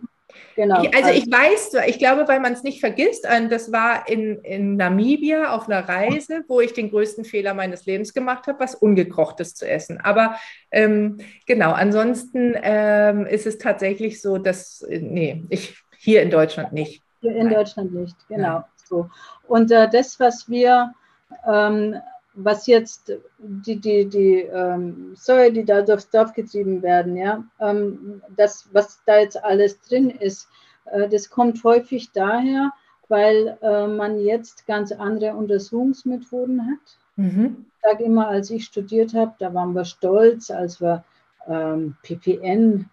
Genau. 0.57 0.83
Ich, 0.83 0.95
also, 0.95 1.09
also 1.09 1.19
ich 1.19 1.31
weiß, 1.31 1.77
ich 1.87 1.99
glaube, 1.99 2.29
weil 2.29 2.41
man 2.41 2.53
es 2.53 2.63
nicht 2.63 2.81
vergisst, 2.81 3.27
das 3.49 3.73
war 3.73 4.09
in, 4.09 4.39
in 4.43 4.77
Namibia 4.77 5.55
auf 5.55 5.69
einer 5.69 5.89
Reise, 5.89 6.45
wo 6.49 6.61
ich 6.61 6.73
den 6.73 6.91
größten 6.91 7.25
Fehler 7.25 7.55
meines 7.55 7.87
Lebens 7.87 8.13
gemacht 8.13 8.47
habe, 8.47 8.61
was 8.61 8.75
Ungekochtes 8.75 9.55
zu 9.55 9.69
essen. 9.69 10.01
Aber 10.01 10.37
ähm, 10.71 11.19
genau, 11.47 11.73
ansonsten 11.73 12.55
ähm, 12.63 13.27
ist 13.27 13.47
es 13.47 13.59
tatsächlich 13.59 14.21
so, 14.21 14.39
dass, 14.39 14.85
nee, 14.89 15.45
ich 15.49 15.77
hier 15.99 16.23
in 16.23 16.31
Deutschland 16.31 16.73
nicht. 16.73 17.03
Hier 17.21 17.37
in. 17.37 17.49
Deutschland 17.49 17.95
nicht, 17.95 18.17
genau. 18.29 18.65
So. 18.89 19.09
Und 19.47 19.71
äh, 19.71 19.89
das, 19.89 20.19
was 20.19 20.49
wir 20.49 20.93
ähm, 21.47 21.97
was 22.35 22.67
jetzt 22.67 23.13
die, 23.39 23.77
die, 23.77 24.09
die 24.09 24.37
ähm, 24.43 25.15
Säue, 25.17 25.53
die 25.53 25.65
da 25.65 25.83
durchs 25.83 26.09
Dorf 26.11 26.33
getrieben 26.33 26.83
werden, 26.83 27.17
ja, 27.17 27.45
ähm, 27.61 28.23
das, 28.37 28.69
was 28.73 29.01
da 29.07 29.19
jetzt 29.19 29.43
alles 29.43 29.81
drin 29.81 30.11
ist, 30.11 30.49
äh, 30.87 31.09
das 31.09 31.31
kommt 31.31 31.63
häufig 31.65 32.11
daher, 32.13 32.73
weil 33.09 33.59
äh, 33.61 33.87
man 33.87 34.19
jetzt 34.19 34.67
ganz 34.67 34.93
andere 34.93 35.35
Untersuchungsmethoden 35.35 36.67
hat. 36.67 36.99
Mhm. 37.17 37.67
Ich 37.69 37.83
sage 37.83 38.05
immer, 38.05 38.29
als 38.29 38.51
ich 38.51 38.65
studiert 38.65 39.13
habe, 39.15 39.35
da 39.39 39.53
waren 39.53 39.75
wir 39.75 39.85
stolz, 39.85 40.51
als 40.51 40.81
wir 40.81 41.05
ähm, 41.47 41.97
PPN 42.03 42.89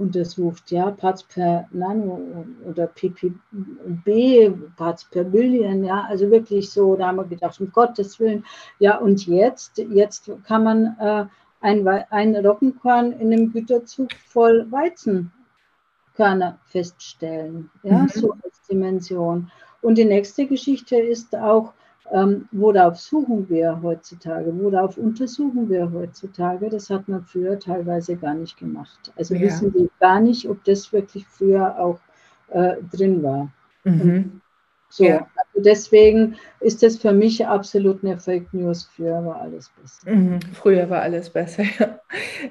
untersucht, 0.00 0.70
ja, 0.70 0.90
Parts 0.90 1.22
per 1.24 1.68
Nano 1.70 2.46
oder 2.66 2.86
ppb, 2.86 4.50
Parts 4.76 5.04
per 5.04 5.24
Billion, 5.24 5.84
ja, 5.84 6.06
also 6.08 6.30
wirklich 6.30 6.70
so, 6.70 6.96
da 6.96 7.08
haben 7.08 7.16
wir 7.16 7.24
gedacht, 7.24 7.60
um 7.60 7.70
Gottes 7.70 8.18
Willen, 8.18 8.44
ja, 8.78 8.96
und 8.96 9.26
jetzt, 9.26 9.78
jetzt 9.78 10.30
kann 10.46 10.64
man 10.64 10.96
äh, 10.98 11.26
ein, 11.60 11.86
ein 11.86 12.34
Roggenkorn 12.34 13.12
in 13.12 13.32
einem 13.32 13.52
Güterzug 13.52 14.12
voll 14.26 14.66
Weizenkörner 14.70 16.58
feststellen, 16.64 17.70
ja, 17.82 17.98
mhm. 17.98 18.08
so 18.08 18.32
als 18.42 18.62
Dimension. 18.68 19.50
Und 19.82 19.96
die 19.96 20.04
nächste 20.04 20.46
Geschichte 20.46 20.96
ist 20.96 21.36
auch, 21.36 21.74
ähm, 22.12 22.48
worauf 22.52 22.98
suchen 22.98 23.48
wir 23.48 23.80
heutzutage? 23.82 24.52
Worauf 24.58 24.96
untersuchen 24.98 25.68
wir 25.68 25.90
heutzutage? 25.92 26.68
Das 26.68 26.90
hat 26.90 27.08
man 27.08 27.24
früher 27.24 27.58
teilweise 27.58 28.16
gar 28.16 28.34
nicht 28.34 28.56
gemacht. 28.56 29.12
Also 29.16 29.34
ja. 29.34 29.42
wissen 29.42 29.72
wir 29.74 29.88
gar 30.00 30.20
nicht, 30.20 30.48
ob 30.48 30.64
das 30.64 30.92
wirklich 30.92 31.26
früher 31.26 31.78
auch 31.78 32.00
äh, 32.48 32.76
drin 32.92 33.22
war. 33.22 33.52
Mhm. 33.84 34.40
So, 34.88 35.04
ja. 35.04 35.18
also 35.18 35.64
deswegen 35.64 36.36
ist 36.58 36.82
das 36.82 36.96
für 36.96 37.12
mich 37.12 37.46
absolut 37.46 38.02
eine 38.02 38.18
Fake 38.18 38.52
News. 38.52 38.90
Früher 38.96 39.24
war 39.24 39.40
alles 39.40 39.70
besser. 39.80 40.10
Mhm. 40.10 40.40
Früher 40.52 40.90
war 40.90 41.02
alles 41.02 41.30
besser, 41.30 41.62
ja. 41.78 42.00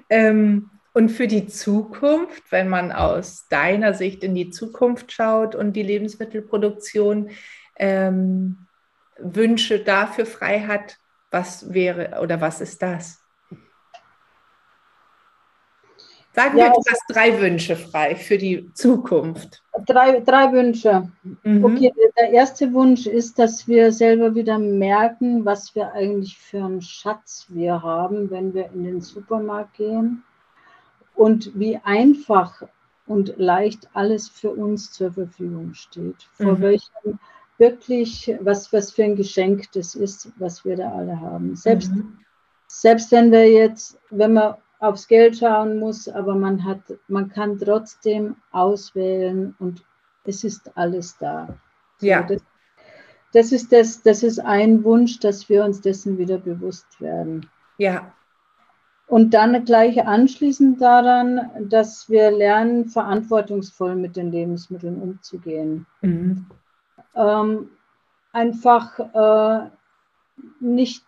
Ähm, 0.10 0.70
und 0.94 1.10
für 1.10 1.28
die 1.28 1.48
Zukunft, 1.48 2.52
wenn 2.52 2.70
man 2.70 2.92
aus 2.92 3.48
deiner 3.48 3.94
Sicht 3.94 4.24
in 4.24 4.36
die 4.36 4.50
Zukunft 4.50 5.12
schaut 5.12 5.54
und 5.54 5.74
die 5.74 5.84
Lebensmittelproduktion, 5.84 7.30
ähm, 7.76 8.69
Wünsche 9.22 9.80
dafür 9.80 10.26
frei 10.26 10.62
hat, 10.62 10.98
was 11.32 11.74
wäre 11.74 12.22
oder 12.22 12.42
was 12.42 12.62
ist 12.62 12.82
das? 12.82 13.20
Sagen 16.36 16.58
ja, 16.58 16.66
wir, 16.66 16.74
du 16.74 16.82
hast 16.90 17.04
drei 17.10 17.42
Wünsche 17.42 17.76
frei 17.76 18.16
für 18.16 18.38
die 18.38 18.72
Zukunft. 18.74 19.64
Drei, 19.86 20.20
drei 20.20 20.52
Wünsche. 20.52 21.12
Mhm. 21.44 21.66
Okay, 21.66 21.92
der 22.18 22.30
erste 22.32 22.72
Wunsch 22.74 23.08
ist, 23.08 23.40
dass 23.40 23.68
wir 23.68 23.92
selber 23.92 24.36
wieder 24.36 24.60
merken, 24.60 25.44
was 25.44 25.74
wir 25.74 25.92
eigentlich 25.94 26.38
für 26.38 26.64
einen 26.64 26.82
Schatz 26.82 27.48
wir 27.50 27.82
haben, 27.82 28.30
wenn 28.30 28.54
wir 28.54 28.72
in 28.72 28.84
den 28.84 29.02
Supermarkt 29.02 29.74
gehen 29.78 30.24
und 31.16 31.52
wie 31.56 31.80
einfach 31.84 32.62
und 33.08 33.34
leicht 33.38 33.90
alles 33.94 34.30
für 34.30 34.52
uns 34.52 34.92
zur 34.92 35.12
Verfügung 35.12 35.74
steht. 35.74 36.28
Vor 36.34 36.54
mhm. 36.54 36.62
welchem 36.62 37.20
wirklich, 37.60 38.36
was, 38.42 38.72
was 38.74 38.92
für 38.92 39.04
ein 39.04 39.16
Geschenk 39.16 39.72
das 39.74 39.94
ist, 39.94 40.32
was 40.38 40.66
wir 40.66 40.78
da 40.78 40.92
alle 40.92 41.20
haben. 41.20 41.56
Selbst, 41.56 41.92
mhm. 41.92 42.18
selbst 42.68 43.12
wenn 43.12 43.32
wir 43.32 43.52
jetzt, 43.52 44.00
wenn 44.10 44.34
man 44.34 44.56
aufs 44.80 45.08
Geld 45.08 45.38
schauen 45.38 45.78
muss, 45.78 46.08
aber 46.08 46.36
man 46.36 46.64
hat, 46.64 46.82
man 47.08 47.30
kann 47.30 47.60
trotzdem 47.60 48.38
auswählen 48.52 49.56
und 49.60 49.84
es 50.24 50.44
ist 50.44 50.76
alles 50.78 51.18
da. 51.18 51.60
So, 51.98 52.08
ja. 52.08 52.24
Das, 52.24 52.42
das, 53.34 53.52
ist 53.52 53.74
das, 53.74 54.02
das 54.02 54.24
ist 54.24 54.40
ein 54.40 54.84
Wunsch, 54.84 55.20
dass 55.20 55.50
wir 55.50 55.66
uns 55.66 55.82
dessen 55.82 56.18
wieder 56.18 56.38
bewusst 56.38 57.02
werden. 57.02 57.50
Ja. 57.78 58.14
Und 59.08 59.34
dann 59.34 59.66
gleich 59.66 60.06
anschließend 60.06 60.80
daran, 60.80 61.50
dass 61.68 62.10
wir 62.10 62.32
lernen, 62.32 62.86
verantwortungsvoll 62.88 63.96
mit 63.96 64.16
den 64.16 64.32
Lebensmitteln 64.32 65.02
umzugehen. 65.02 65.88
Mhm. 66.02 66.46
Ähm, 67.16 67.70
einfach 68.32 69.00
äh, 69.00 69.70
nicht 70.60 71.04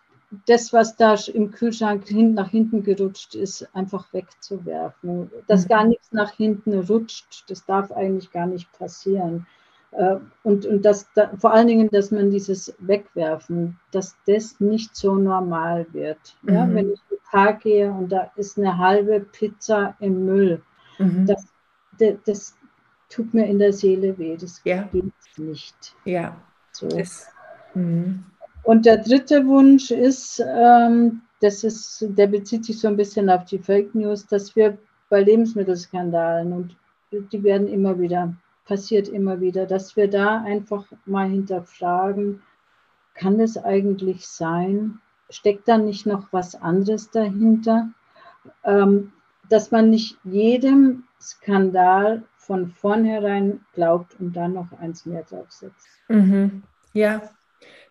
das, 0.46 0.72
was 0.72 0.96
da 0.96 1.14
im 1.32 1.50
Kühlschrank 1.50 2.08
hin, 2.08 2.34
nach 2.34 2.50
hinten 2.50 2.82
gerutscht 2.82 3.34
ist, 3.34 3.68
einfach 3.74 4.12
wegzuwerfen. 4.12 5.30
Dass 5.46 5.64
mhm. 5.64 5.68
gar 5.68 5.84
nichts 5.84 6.12
nach 6.12 6.32
hinten 6.32 6.78
rutscht, 6.78 7.44
das 7.48 7.64
darf 7.66 7.92
eigentlich 7.92 8.30
gar 8.32 8.46
nicht 8.46 8.72
passieren. 8.72 9.46
Äh, 9.92 10.16
und, 10.42 10.64
und 10.64 10.82
das, 10.84 11.06
da, 11.14 11.30
vor 11.36 11.52
allen 11.52 11.66
Dingen, 11.66 11.90
dass 11.90 12.10
man 12.10 12.30
dieses 12.30 12.74
Wegwerfen, 12.78 13.78
dass 13.90 14.16
das 14.26 14.58
nicht 14.58 14.96
so 14.96 15.16
normal 15.16 15.86
wird. 15.92 16.36
Mhm. 16.42 16.54
Ja, 16.54 16.68
wenn 16.72 16.92
ich 16.92 17.00
in 17.10 17.16
den 17.16 17.24
Park 17.30 17.60
gehe 17.60 17.92
und 17.92 18.10
da 18.10 18.30
ist 18.36 18.58
eine 18.58 18.78
halbe 18.78 19.20
Pizza 19.20 19.94
im 20.00 20.24
Müll, 20.24 20.62
mhm. 20.98 21.26
das, 21.26 21.46
das, 21.98 22.14
das, 22.24 22.56
tut 23.12 23.34
mir 23.34 23.46
in 23.46 23.58
der 23.58 23.72
Seele 23.72 24.16
weh. 24.18 24.36
Das 24.36 24.60
ja. 24.64 24.88
geht 24.92 25.12
nicht. 25.36 25.94
Ja. 26.04 26.36
So. 26.72 26.88
Das, 26.88 27.28
mhm. 27.74 28.24
Und 28.64 28.86
der 28.86 28.98
dritte 28.98 29.46
Wunsch 29.46 29.90
ist, 29.90 30.42
ähm, 30.46 31.22
das 31.40 31.64
ist, 31.64 32.06
der 32.08 32.28
bezieht 32.28 32.64
sich 32.64 32.78
so 32.78 32.88
ein 32.88 32.96
bisschen 32.96 33.28
auf 33.28 33.44
die 33.44 33.58
Fake 33.58 33.94
News, 33.94 34.26
dass 34.26 34.54
wir 34.54 34.78
bei 35.08 35.22
Lebensmittelskandalen 35.22 36.52
und 36.52 36.76
die 37.10 37.42
werden 37.42 37.68
immer 37.68 37.98
wieder, 37.98 38.34
passiert 38.64 39.08
immer 39.08 39.40
wieder, 39.40 39.66
dass 39.66 39.96
wir 39.96 40.08
da 40.08 40.40
einfach 40.42 40.86
mal 41.04 41.28
hinterfragen, 41.28 42.40
kann 43.14 43.40
es 43.40 43.58
eigentlich 43.58 44.26
sein? 44.26 45.00
Steckt 45.28 45.68
da 45.68 45.76
nicht 45.76 46.06
noch 46.06 46.32
was 46.32 46.54
anderes 46.54 47.10
dahinter? 47.10 47.90
Ähm, 48.64 49.12
dass 49.50 49.70
man 49.70 49.90
nicht 49.90 50.16
jedem 50.24 51.04
Skandal 51.20 52.22
von 52.42 52.70
vornherein 52.72 53.60
glaubt 53.72 54.18
und 54.18 54.34
dann 54.34 54.54
noch 54.54 54.72
eins 54.78 55.06
mehr 55.06 55.22
draufsetzt. 55.22 55.88
Mhm. 56.08 56.64
Ja, 56.92 57.22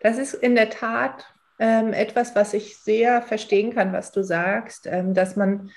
das 0.01 0.17
ist 0.17 0.33
in 0.33 0.55
der 0.55 0.69
Tat 0.69 1.25
ähm, 1.57 1.93
etwas, 1.93 2.35
was 2.35 2.53
ich 2.53 2.77
sehr 2.77 3.21
verstehen 3.21 3.73
kann, 3.73 3.93
was 3.93 4.11
du 4.11 4.23
sagst, 4.23 4.87
ähm, 4.87 5.13
dass 5.13 5.35
man 5.35 5.71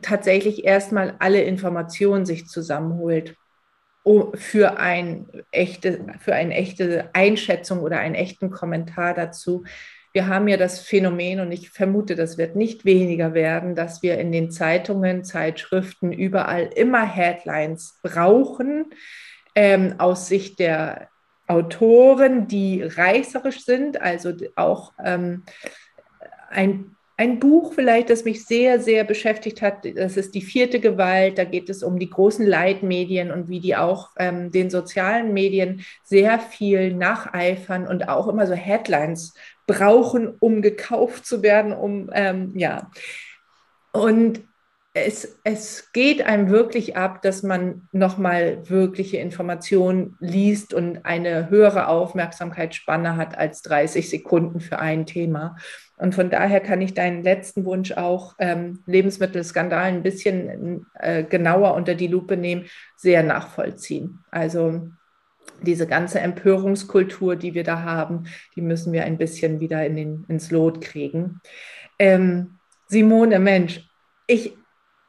tatsächlich 0.00 0.64
erstmal 0.64 1.16
alle 1.18 1.42
Informationen 1.42 2.26
sich 2.26 2.46
zusammenholt 2.46 3.36
für, 4.34 4.78
ein 4.78 5.28
echte, 5.52 6.06
für 6.18 6.34
eine 6.34 6.54
echte 6.54 7.10
Einschätzung 7.12 7.80
oder 7.80 7.98
einen 7.98 8.16
echten 8.16 8.50
Kommentar 8.50 9.14
dazu. 9.14 9.64
Wir 10.12 10.26
haben 10.26 10.46
ja 10.46 10.58
das 10.58 10.80
Phänomen, 10.80 11.40
und 11.40 11.52
ich 11.52 11.70
vermute, 11.70 12.16
das 12.16 12.36
wird 12.36 12.54
nicht 12.54 12.84
weniger 12.84 13.32
werden, 13.32 13.74
dass 13.74 14.02
wir 14.02 14.18
in 14.18 14.30
den 14.30 14.50
Zeitungen, 14.50 15.24
Zeitschriften, 15.24 16.12
überall 16.12 16.70
immer 16.74 17.04
Headlines 17.04 17.98
brauchen, 18.02 18.86
ähm, 19.54 19.94
aus 19.98 20.26
Sicht 20.26 20.58
der 20.58 21.08
Autoren, 21.46 22.46
die 22.46 22.82
reißerisch 22.82 23.64
sind, 23.64 24.00
also 24.00 24.32
auch 24.54 24.92
ähm, 25.02 25.44
ein, 26.50 26.96
ein 27.16 27.38
Buch 27.38 27.74
vielleicht, 27.74 28.10
das 28.10 28.24
mich 28.24 28.44
sehr, 28.44 28.80
sehr 28.80 29.04
beschäftigt 29.04 29.62
hat, 29.62 29.84
das 29.96 30.16
ist 30.16 30.34
die 30.34 30.42
vierte 30.42 30.80
Gewalt, 30.80 31.38
da 31.38 31.44
geht 31.44 31.68
es 31.68 31.82
um 31.82 31.98
die 31.98 32.10
großen 32.10 32.46
Leitmedien 32.46 33.30
und 33.30 33.48
wie 33.48 33.60
die 33.60 33.76
auch 33.76 34.10
ähm, 34.18 34.50
den 34.50 34.70
sozialen 34.70 35.32
Medien 35.32 35.84
sehr 36.02 36.38
viel 36.38 36.94
nacheifern 36.94 37.86
und 37.86 38.08
auch 38.08 38.28
immer 38.28 38.46
so 38.46 38.54
Headlines 38.54 39.34
brauchen, 39.72 40.28
um 40.38 40.62
gekauft 40.62 41.26
zu 41.26 41.42
werden, 41.42 41.72
um, 41.72 42.10
ähm, 42.12 42.52
ja. 42.54 42.90
Und 43.92 44.42
es, 44.94 45.40
es 45.42 45.90
geht 45.92 46.22
einem 46.22 46.50
wirklich 46.50 46.96
ab, 46.96 47.22
dass 47.22 47.42
man 47.42 47.88
nochmal 47.92 48.68
wirkliche 48.68 49.16
Informationen 49.16 50.16
liest 50.20 50.74
und 50.74 51.06
eine 51.06 51.48
höhere 51.48 51.88
Aufmerksamkeitsspanne 51.88 53.16
hat 53.16 53.38
als 53.38 53.62
30 53.62 54.10
Sekunden 54.10 54.60
für 54.60 54.78
ein 54.78 55.06
Thema. 55.06 55.56
Und 55.96 56.14
von 56.14 56.28
daher 56.28 56.60
kann 56.60 56.82
ich 56.82 56.92
deinen 56.92 57.22
letzten 57.22 57.64
Wunsch 57.64 57.92
auch, 57.92 58.34
ähm, 58.38 58.80
Lebensmittelskandal 58.86 59.84
ein 59.84 60.02
bisschen 60.02 60.86
äh, 60.94 61.24
genauer 61.24 61.74
unter 61.74 61.94
die 61.94 62.08
Lupe 62.08 62.36
nehmen, 62.36 62.66
sehr 62.96 63.22
nachvollziehen. 63.22 64.18
Also 64.30 64.88
diese 65.62 65.86
ganze 65.86 66.20
Empörungskultur, 66.20 67.36
die 67.36 67.54
wir 67.54 67.64
da 67.64 67.82
haben, 67.82 68.24
die 68.56 68.60
müssen 68.60 68.92
wir 68.92 69.04
ein 69.04 69.18
bisschen 69.18 69.60
wieder 69.60 69.84
in 69.84 69.96
den, 69.96 70.24
ins 70.28 70.50
Lot 70.50 70.80
kriegen. 70.80 71.40
Ähm, 71.98 72.58
Simone, 72.88 73.38
Mensch, 73.38 73.80
ich 74.26 74.56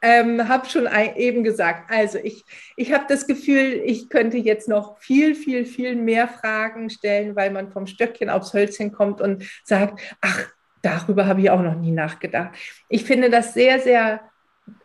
ähm, 0.04 0.48
habe 0.48 0.68
schon 0.68 0.86
ein, 0.86 1.16
eben 1.16 1.44
gesagt, 1.44 1.90
also 1.90 2.18
ich, 2.18 2.44
ich 2.76 2.92
habe 2.92 3.04
das 3.08 3.26
Gefühl, 3.26 3.80
ich 3.84 4.10
könnte 4.10 4.36
jetzt 4.36 4.68
noch 4.68 4.98
viel, 4.98 5.34
viel, 5.34 5.64
viel 5.64 5.96
mehr 5.96 6.28
Fragen 6.28 6.90
stellen, 6.90 7.34
weil 7.36 7.50
man 7.50 7.72
vom 7.72 7.86
Stöckchen 7.86 8.28
aufs 8.28 8.52
Hölzchen 8.52 8.92
kommt 8.92 9.22
und 9.22 9.44
sagt, 9.64 10.00
ach, 10.20 10.46
darüber 10.82 11.26
habe 11.26 11.40
ich 11.40 11.48
auch 11.48 11.62
noch 11.62 11.76
nie 11.76 11.90
nachgedacht. 11.90 12.50
Ich 12.90 13.04
finde 13.04 13.30
das 13.30 13.54
sehr, 13.54 13.80
sehr 13.80 14.20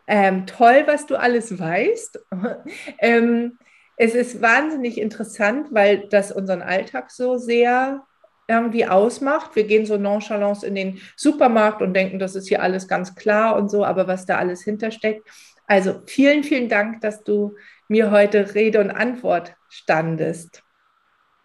ähm, 0.06 0.46
toll, 0.46 0.84
was 0.86 1.06
du 1.06 1.16
alles 1.16 1.58
weißt. 1.58 2.18
ähm, 2.98 3.58
es 4.02 4.14
ist 4.14 4.40
wahnsinnig 4.40 4.98
interessant, 4.98 5.66
weil 5.72 6.08
das 6.08 6.32
unseren 6.32 6.62
Alltag 6.62 7.10
so 7.10 7.36
sehr 7.36 8.06
irgendwie 8.48 8.86
ausmacht. 8.86 9.54
Wir 9.54 9.64
gehen 9.64 9.84
so 9.84 9.98
nonchalant 9.98 10.62
in 10.62 10.74
den 10.74 11.00
Supermarkt 11.16 11.82
und 11.82 11.92
denken, 11.92 12.18
das 12.18 12.34
ist 12.34 12.48
hier 12.48 12.62
alles 12.62 12.88
ganz 12.88 13.14
klar 13.14 13.56
und 13.56 13.70
so, 13.70 13.84
aber 13.84 14.08
was 14.08 14.24
da 14.24 14.38
alles 14.38 14.62
hintersteckt. 14.62 15.28
Also 15.66 16.00
vielen, 16.06 16.44
vielen 16.44 16.70
Dank, 16.70 17.02
dass 17.02 17.24
du 17.24 17.56
mir 17.88 18.10
heute 18.10 18.54
Rede 18.54 18.80
und 18.80 18.90
Antwort 18.90 19.54
standest. 19.68 20.62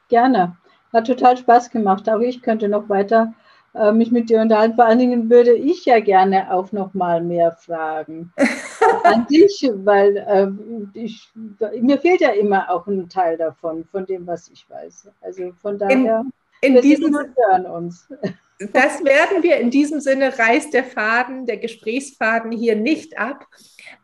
Gerne. 0.07 0.55
Hat 0.93 1.07
total 1.07 1.35
Spaß 1.35 1.71
gemacht. 1.71 2.07
Auch 2.07 2.21
ich 2.21 2.41
könnte 2.41 2.69
noch 2.69 2.87
weiter 2.87 3.33
äh, 3.73 3.91
mich 3.91 4.11
mit 4.11 4.29
dir 4.29 4.39
unterhalten. 4.39 4.75
Vor 4.75 4.85
allen 4.85 4.99
Dingen 4.99 5.29
würde 5.29 5.53
ich 5.53 5.83
ja 5.83 5.99
gerne 5.99 6.53
auch 6.53 6.71
noch 6.71 6.93
mal 6.93 7.21
mehr 7.21 7.51
fragen 7.51 8.31
an 9.03 9.27
dich, 9.27 9.69
weil 9.73 10.17
äh, 10.17 10.99
ich, 10.99 11.29
mir 11.81 11.99
fehlt 11.99 12.21
ja 12.21 12.29
immer 12.29 12.69
auch 12.69 12.87
ein 12.87 13.09
Teil 13.09 13.37
davon, 13.37 13.85
von 13.91 14.05
dem, 14.05 14.25
was 14.27 14.49
ich 14.49 14.69
weiß. 14.69 15.09
Also 15.21 15.51
von 15.61 15.77
daher. 15.77 16.21
In 16.21 16.31
in 16.61 16.81
diesem 16.81 17.13
hören 17.13 17.65
uns. 17.65 18.07
Das 18.71 19.03
werden 19.03 19.43
wir 19.43 19.57
in 19.57 19.69
diesem 19.69 19.99
Sinne 19.99 20.39
reißt 20.39 20.73
der 20.73 20.85
Faden, 20.85 21.45
der 21.45 21.57
Gesprächsfaden 21.57 22.53
hier 22.53 22.77
nicht 22.77 23.17
ab. 23.17 23.45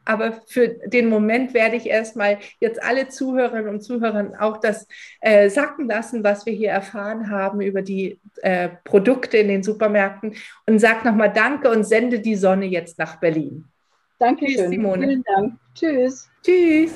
Aber 0.03 0.41
für 0.45 0.67
den 0.67 1.07
Moment 1.07 1.53
werde 1.53 1.77
ich 1.77 1.85
erstmal 1.85 2.39
jetzt 2.59 2.83
alle 2.83 3.07
Zuhörerinnen 3.07 3.69
und 3.69 3.81
Zuhörer 3.81 4.33
auch 4.39 4.57
das 4.57 4.87
äh, 5.21 5.49
sacken 5.49 5.87
lassen, 5.87 6.25
was 6.25 6.45
wir 6.45 6.51
hier 6.51 6.71
erfahren 6.71 7.29
haben 7.29 7.61
über 7.61 7.81
die 7.81 8.19
äh, 8.41 8.69
Produkte 8.83 9.37
in 9.37 9.47
den 9.47 9.63
Supermärkten 9.63 10.35
und 10.67 10.79
sag 10.79 11.05
nochmal 11.05 11.31
Danke 11.31 11.69
und 11.69 11.85
sende 11.85 12.19
die 12.19 12.35
Sonne 12.35 12.65
jetzt 12.65 12.99
nach 12.99 13.21
Berlin. 13.21 13.71
Dankeschön. 14.21 14.55
Tschüss, 14.55 14.69
Simone. 14.69 15.07
Vielen 15.07 15.23
Dank. 15.23 15.53
Tschüss. 15.73 16.29
Tschüss. 16.43 16.93